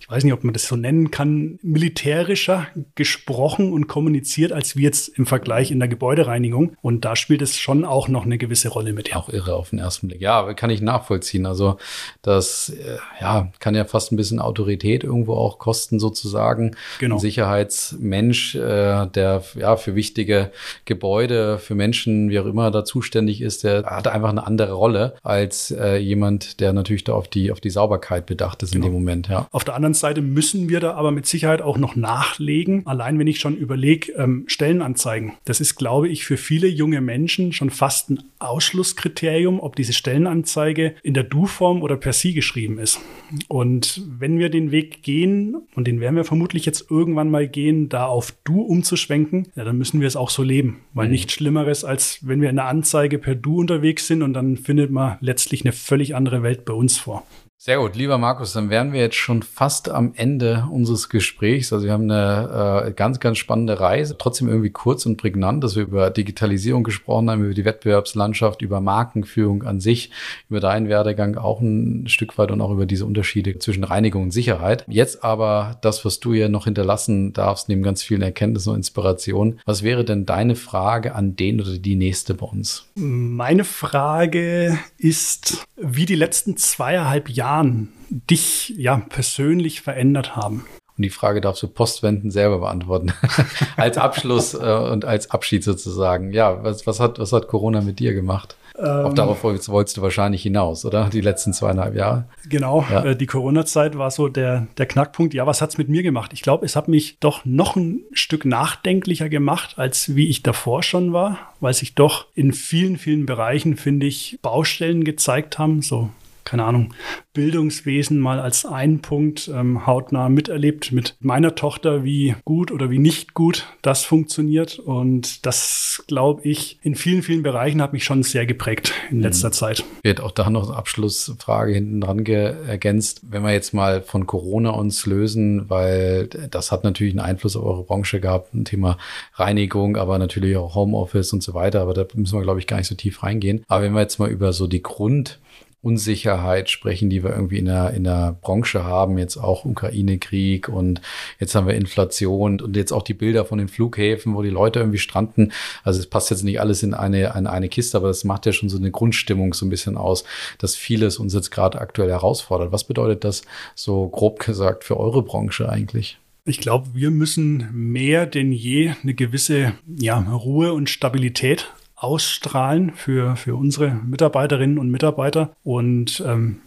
ich 0.05 0.11
weiß 0.11 0.23
nicht, 0.23 0.35
ob 0.35 0.45
man 0.45 0.53
das 0.53 0.67
so 0.67 0.77
nennen 0.77 1.11
kann, 1.11 1.59
militärischer 1.63 2.67
gesprochen 2.95 3.73
und 3.73 3.87
kommuniziert, 3.87 4.53
als 4.53 4.77
wir 4.77 4.83
jetzt 4.83 5.09
im 5.09 5.25
Vergleich 5.25 5.71
in 5.71 5.79
der 5.79 5.89
Gebäudereinigung. 5.89 6.77
Und 6.83 7.07
da 7.07 7.17
spielt 7.17 7.41
es 7.41 7.57
schon 7.57 7.87
auch 7.87 8.09
noch 8.09 8.27
eine 8.27 8.37
gewisse 8.37 8.69
Rolle 8.69 8.93
mit. 8.93 9.17
Auch 9.17 9.31
irre 9.31 9.55
auf 9.55 9.71
den 9.71 9.79
ersten 9.79 10.09
Blick. 10.09 10.21
Ja, 10.21 10.53
kann 10.53 10.69
ich 10.69 10.83
nachvollziehen. 10.83 11.47
Also 11.47 11.79
das 12.21 12.69
äh, 12.69 12.99
ja, 13.19 13.51
kann 13.61 13.75
ja 13.75 13.87
fast 13.87 14.13
ein 14.13 14.17
bisschen 14.17 14.41
Autorität 14.41 15.05
irgendwo 15.05 15.37
auch 15.37 15.59
kosten 15.59 15.99
sozusagen. 15.99 16.77
Genau. 16.99 17.15
Ein 17.15 17.21
Sicherheitsmensch, 17.21 18.57
äh, 18.57 19.07
der 19.07 19.43
ja 19.55 19.77
für 19.77 19.95
wichtige 19.95 20.51
Gebäude, 20.85 21.57
für 21.57 21.75
Menschen, 21.75 22.29
wie 22.29 22.39
auch 22.39 22.47
immer 22.47 22.71
da 22.71 22.85
zuständig 22.85 23.41
ist, 23.41 23.65
der 23.65 23.85
hat 23.85 24.07
einfach 24.07 24.29
eine 24.29 24.47
andere 24.47 24.75
Rolle 24.75 25.15
als 25.23 25.71
äh, 25.71 25.97
jemand, 25.97 26.61
der 26.61 26.75
natürlich 26.75 27.05
da 27.05 27.15
auf 27.15 27.29
die, 27.29 27.51
auf 27.51 27.61
die 27.61 27.71
Sauberkeit 27.71 28.27
bedacht 28.27 28.63
ist 28.63 28.73
genau. 28.73 28.85
in 28.85 28.93
dem 28.93 28.95
Moment. 28.95 29.29
Ja. 29.29 29.49
Auf 29.51 29.65
der 29.65 29.75
anderen 29.75 29.94
Seite 29.95 30.23
müssen 30.23 30.69
wir 30.69 30.81
da 30.81 30.95
aber 30.95 31.11
mit 31.11 31.27
Sicherheit 31.27 31.63
auch 31.63 31.79
noch 31.79 31.97
nachlegen. 31.97 32.87
Allein 32.87 33.19
wenn 33.19 33.27
ich 33.27 33.41
schon 33.41 33.57
überlege, 33.57 34.13
ähm, 34.13 34.45
Stellenanzeigen. 34.47 35.33
Das 35.45 35.61
ist, 35.61 35.77
glaube 35.77 36.09
ich, 36.09 36.25
für 36.25 36.37
viele 36.37 36.67
junge 36.67 37.01
Menschen 37.01 37.53
schon 37.53 37.71
fast 37.71 38.11
ein 38.11 38.23
Ausschlusskriterium, 38.39 39.61
ob 39.61 39.77
diese 39.77 39.93
Stellenanzeige 39.93 40.95
in 41.03 41.15
der 41.15 41.25
Du-Form 41.25 41.83
oder 41.83 41.97
per 41.97 42.13
Sie 42.13 42.35
geschrieben 42.35 42.79
ist. 42.79 43.01
Und 43.49 44.03
wenn 44.07 44.39
wir 44.39 44.51
den 44.51 44.71
Weg 44.71 45.03
gehen, 45.03 45.57
und 45.75 45.87
den 45.87 46.01
werden 46.01 46.17
wir 46.17 46.25
vermutlich 46.25 46.67
jetzt 46.67 46.91
irgendwann 46.91 47.31
mal 47.31 47.49
gehen, 47.49 47.89
da 47.89 48.07
auf 48.07 48.35
Du 48.45 48.61
umzuschwenken, 48.61 49.49
ja, 49.57 49.65
dann 49.65 49.79
müssen 49.79 50.01
wir 50.01 50.09
es 50.09 50.17
auch 50.17 50.31
so 50.31 50.43
leben. 50.43 50.81
Weil 50.93 51.07
mhm. 51.07 51.13
nichts 51.13 51.33
Schlimmeres, 51.33 51.85
als 51.85 52.19
wenn 52.23 52.41
wir 52.41 52.51
in 52.51 52.57
der 52.57 52.67
Anzeige 52.67 53.19
per 53.19 53.35
Du 53.35 53.59
unterwegs 53.59 54.07
sind 54.07 54.23
und 54.23 54.35
dann 54.35 54.57
findet 54.57 54.91
man 54.91 55.17
letztlich 55.21 55.65
eine 55.65 55.73
völlig 55.73 56.15
andere 56.15 56.43
Welt 56.43 56.65
bei 56.65 56.73
uns 56.73 56.99
vor. 56.99 57.27
Sehr 57.67 57.79
gut, 57.79 57.97
lieber 57.97 58.19
Markus, 58.19 58.53
dann 58.53 58.69
wären 58.69 58.93
wir 58.93 59.01
jetzt 59.01 59.17
schon 59.17 59.43
fast 59.43 59.89
am 59.89 60.13
Ende 60.17 60.67
unseres 60.71 61.09
Gesprächs. 61.09 61.73
Also 61.73 61.87
wir 61.87 61.95
haben 61.95 62.11
eine 62.11 62.85
äh, 62.89 62.93
ganz, 62.93 63.21
ganz 63.21 63.39
spannende 63.39 63.81
Reise, 63.81 64.19
trotzdem 64.19 64.49
irgendwie 64.49 64.69
kurz 64.69 65.07
und 65.07 65.17
prägnant, 65.17 65.65
dass 65.65 65.75
wir 65.75 65.85
über 65.85 66.11
Digitalisierung 66.11 66.85
gesprochen 66.85 67.31
haben, 67.31 67.43
über 67.43 67.55
die 67.55 67.65
Wettbewerbslandschaft, 67.65 68.61
über 68.61 68.83
Markenführung 68.83 69.63
an 69.63 69.81
sich, 69.81 70.11
über 70.51 70.61
deinen 70.61 70.91
Werdegang 70.91 71.39
auch 71.39 71.63
ein 71.63 72.07
Stück 72.07 72.37
weit 72.37 72.51
und 72.51 72.61
auch 72.61 72.71
über 72.71 72.85
diese 72.85 73.07
Unterschiede 73.07 73.59
zwischen 73.59 73.85
Reinigung 73.85 74.25
und 74.25 74.31
Sicherheit. 74.33 74.85
Jetzt 74.87 75.25
aber 75.25 75.79
das, 75.81 76.05
was 76.05 76.21
du 76.21 76.35
hier 76.35 76.51
noch 76.51 76.65
hinterlassen 76.65 77.33
darfst, 77.33 77.71
neben 77.71 77.83
ganz 77.83 78.03
vielen 78.03 78.21
Erkenntnissen 78.21 78.73
und 78.73 78.77
Inspirationen. 78.77 79.59
Was 79.65 79.83
wäre 79.83 80.05
denn 80.05 80.27
deine 80.27 80.55
Frage 80.55 81.15
an 81.15 81.35
den 81.35 81.63
oder 81.63 81.79
die 81.79 81.97
nächste 81.97 82.35
bei 82.35 82.45
uns? 82.45 82.91
Meine 82.95 83.65
Frage 83.65 84.79
ist, 84.99 85.67
wie 85.77 86.05
die 86.05 86.15
letzten 86.15 86.59
zweieinhalb 86.59 87.31
Jahre 87.31 87.54
Jahren 87.55 87.89
dich 88.11 88.75
ja 88.77 89.01
persönlich 89.09 89.81
verändert 89.81 90.35
haben? 90.37 90.65
Und 90.97 91.03
die 91.03 91.11
Frage 91.11 91.41
darfst 91.41 91.63
du 91.63 91.69
postwendend 91.69 92.33
selber 92.33 92.59
beantworten. 92.59 93.13
als 93.77 93.99
Abschluss 93.99 94.55
äh, 94.55 94.59
und 94.59 95.05
als 95.05 95.31
Abschied 95.31 95.65
sozusagen. 95.65 96.33
Ja, 96.33 96.63
was, 96.63 96.87
was, 96.87 97.01
hat, 97.01 97.19
was 97.19 97.33
hat 97.33 97.49
Corona 97.49 97.81
mit 97.81 97.99
dir 97.99 98.15
gemacht? 98.15 98.57
Ähm, 98.79 99.07
Auch 99.07 99.15
darauf 99.15 99.43
wolltest 99.43 99.97
du 99.97 100.03
wahrscheinlich 100.03 100.43
hinaus, 100.43 100.85
oder? 100.85 101.09
Die 101.13 101.21
letzten 101.21 101.53
zweieinhalb 101.53 101.97
Jahre. 101.97 102.27
Genau, 102.49 102.85
ja. 102.91 103.05
äh, 103.05 103.17
die 103.17 103.27
Corona-Zeit 103.27 103.99
war 103.99 104.11
so 104.11 104.29
der, 104.29 104.67
der 104.79 104.87
Knackpunkt. 104.87 105.35
Ja, 105.35 105.47
was 105.47 105.63
hat 105.63 105.71
es 105.71 105.79
mit 105.79 105.89
mir 105.89 106.03
gemacht? 106.05 106.33
Ich 106.33 106.43
glaube, 106.43 106.65
es 106.65 106.77
hat 106.77 106.87
mich 106.87 107.19
doch 107.19 107.45
noch 107.45 107.75
ein 107.75 108.03
Stück 108.13 108.45
nachdenklicher 108.45 109.29
gemacht, 109.29 109.75
als 109.79 110.15
wie 110.15 110.29
ich 110.29 110.43
davor 110.45 110.85
schon 110.85 111.13
war, 111.13 111.39
weil 111.61 111.75
sich 111.75 111.95
doch 111.97 112.27
in 112.35 112.53
vielen, 112.53 112.99
vielen 112.99 113.27
Bereichen, 113.27 113.77
finde 113.77 114.07
ich, 114.07 114.39
Baustellen 114.43 115.03
gezeigt 115.05 115.59
haben, 115.59 115.83
so 115.83 116.11
keine 116.45 116.65
Ahnung, 116.65 116.95
Bildungswesen 117.33 118.21
mal 118.21 118.39
als 118.39 118.65
einen 118.65 119.01
Punkt 119.01 119.51
ähm, 119.53 119.87
hautnah 119.87 120.29
miterlebt 120.29 120.93
mit 120.93 121.17
meiner 121.21 121.55
Tochter, 121.55 122.05
wie 122.05 122.37
gut 122.45 122.71
oder 122.71 122.91
wie 122.91 122.99
nicht 122.99 123.35
gut 123.35 123.67
das 123.83 124.05
funktioniert. 124.05 124.79
Und 124.79 125.45
das, 125.45 126.05
glaube 126.07 126.43
ich, 126.43 126.79
in 126.83 126.95
vielen, 126.95 127.23
vielen 127.23 127.43
Bereichen 127.43 127.83
hat 127.83 127.93
mich 127.93 128.05
schon 128.05 128.23
sehr 128.23 128.47
geprägt 128.47 128.93
in 129.11 129.21
letzter 129.21 129.49
mhm. 129.49 129.53
Zeit. 129.53 129.85
Wird 130.03 130.21
auch 130.21 130.31
da 130.31 130.49
noch 130.51 130.69
eine 130.69 130.77
Abschlussfrage 130.77 131.73
hinten 131.73 132.01
dran 132.01 132.25
ergänzt. 132.25 133.23
Wenn 133.29 133.43
wir 133.43 133.53
jetzt 133.53 133.75
mal 133.75 134.03
von 134.03 134.27
Corona 134.27 134.71
uns 134.71 135.07
lösen, 135.07 135.69
weil 135.69 136.29
das 136.29 136.71
hat 136.71 136.85
natürlich 136.85 137.15
einen 137.15 137.21
Einfluss 137.21 137.57
auf 137.57 137.65
eure 137.65 137.83
Branche 137.83 138.21
gehabt, 138.21 138.55
ein 138.55 138.65
Thema 138.65 138.99
Reinigung, 139.35 139.97
aber 139.97 140.19
natürlich 140.19 140.57
auch 140.57 140.75
Homeoffice 140.75 141.33
und 141.33 141.43
so 141.43 141.55
weiter. 141.55 141.81
Aber 141.81 141.95
da 141.95 142.05
müssen 142.15 142.39
wir, 142.39 142.43
glaube 142.43 142.61
ich, 142.61 142.67
gar 142.67 142.77
nicht 142.77 142.87
so 142.87 142.95
tief 142.95 143.23
reingehen. 143.23 143.65
Aber 143.67 143.83
wenn 143.83 143.95
wir 143.95 144.01
jetzt 144.01 144.19
mal 144.19 144.31
über 144.31 144.53
so 144.53 144.67
die 144.67 144.83
Grund 144.83 145.41
Unsicherheit 145.85 146.71
sprechen, 146.71 147.11
die 147.11 147.23
wir 147.23 147.31
irgendwie 147.31 147.59
in 147.59 147.67
der, 147.67 147.93
in 147.93 148.05
der 148.05 148.37
Branche 148.41 148.85
haben, 148.85 149.19
jetzt 149.19 149.37
auch 149.37 149.65
Ukraine-Krieg 149.65 150.69
und 150.69 151.01
jetzt 151.39 151.55
haben 151.55 151.67
wir 151.67 151.75
Inflation 151.75 152.61
und 152.61 152.77
jetzt 152.77 152.93
auch 152.93 153.03
die 153.03 153.15
Bilder 153.15 153.45
von 153.45 153.59
den 153.59 153.69
Flughäfen, 153.69 154.35
wo 154.35 154.43
die 154.43 154.51
Leute 154.51 154.79
irgendwie 154.81 154.99
stranden. 154.99 155.53
Also 155.83 156.01
es 156.01 156.07
passt 156.07 156.31
jetzt 156.31 156.45
nicht 156.45 156.61
alles 156.61 156.83
in 156.83 156.95
eine, 156.95 157.35
in 157.37 157.47
eine 157.47 157.69
Kiste, 157.69 157.97
aber 157.99 158.09
das 158.09 158.25
macht 158.25 158.47
ja 158.47 158.53
schon 158.53 158.69
so 158.69 158.79
eine 158.79 158.91
Grundstimmung 158.91 159.55
so 159.55 159.67
ein 159.67 159.71
bisschen 159.71 159.97
aus, 159.97 160.25
dass 160.59 160.75
vieles 160.75 161.19
uns 161.19 161.35
jetzt 161.35 161.51
gerade 161.51 161.81
aktuell 161.81 162.11
herausfordert. 162.11 162.73
Was 162.73 162.85
bedeutet 162.85 163.25
das 163.25 163.43
so 163.75 164.09
grob 164.09 164.39
gesagt 164.41 164.85
für 164.85 164.99
eure 164.99 165.23
Branche 165.23 165.69
eigentlich? 165.69 166.19
Ich 166.47 166.61
glaube, 166.61 166.89
wir 166.93 167.11
müssen 167.11 167.69
mehr 167.73 168.27
denn 168.27 168.53
je 168.53 168.93
eine 169.03 169.15
gewisse 169.15 169.73
ja, 169.99 170.19
Ruhe 170.19 170.75
und 170.75 170.91
Stabilität 170.91 171.73
ausstrahlen 172.05 172.93
für, 172.95 173.37
für 173.37 173.57
unsere 173.57 173.91
Mitarbeiterinnen 173.91 174.79
und 174.79 174.91
Mitarbeiter 174.91 175.55
und 175.63 176.23
ähm, 176.27 176.61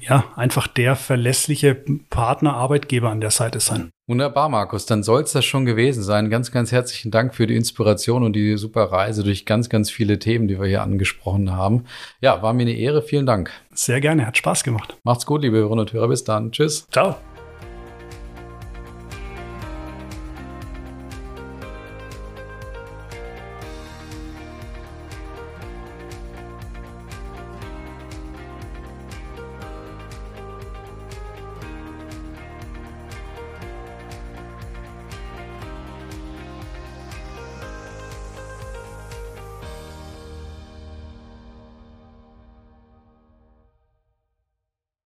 ja, 0.00 0.24
einfach 0.36 0.66
der 0.66 0.96
verlässliche 0.96 1.74
Partner, 2.10 2.54
Arbeitgeber 2.54 3.10
an 3.10 3.20
der 3.20 3.30
Seite 3.30 3.60
sein. 3.60 3.90
Wunderbar, 4.06 4.48
Markus. 4.48 4.84
Dann 4.84 5.02
soll 5.02 5.22
es 5.22 5.32
das 5.32 5.44
schon 5.44 5.64
gewesen 5.64 6.02
sein. 6.02 6.28
Ganz, 6.28 6.50
ganz 6.50 6.72
herzlichen 6.72 7.10
Dank 7.10 7.34
für 7.34 7.46
die 7.46 7.56
Inspiration 7.56 8.22
und 8.22 8.34
die 8.34 8.56
super 8.58 8.92
Reise 8.92 9.22
durch 9.24 9.46
ganz, 9.46 9.68
ganz 9.68 9.90
viele 9.90 10.18
Themen, 10.18 10.48
die 10.48 10.60
wir 10.60 10.66
hier 10.66 10.82
angesprochen 10.82 11.52
haben. 11.52 11.84
Ja, 12.20 12.42
war 12.42 12.52
mir 12.52 12.62
eine 12.62 12.76
Ehre. 12.76 13.02
Vielen 13.02 13.26
Dank. 13.26 13.50
Sehr 13.72 14.00
gerne. 14.00 14.26
Hat 14.26 14.36
Spaß 14.36 14.64
gemacht. 14.64 14.98
Macht's 15.04 15.24
gut, 15.24 15.42
liebe 15.42 15.56
Hörerinnen 15.56 15.80
und 15.80 15.92
Hörer. 15.92 16.08
Bis 16.08 16.24
dann. 16.24 16.52
Tschüss. 16.52 16.86
Ciao. 16.90 17.16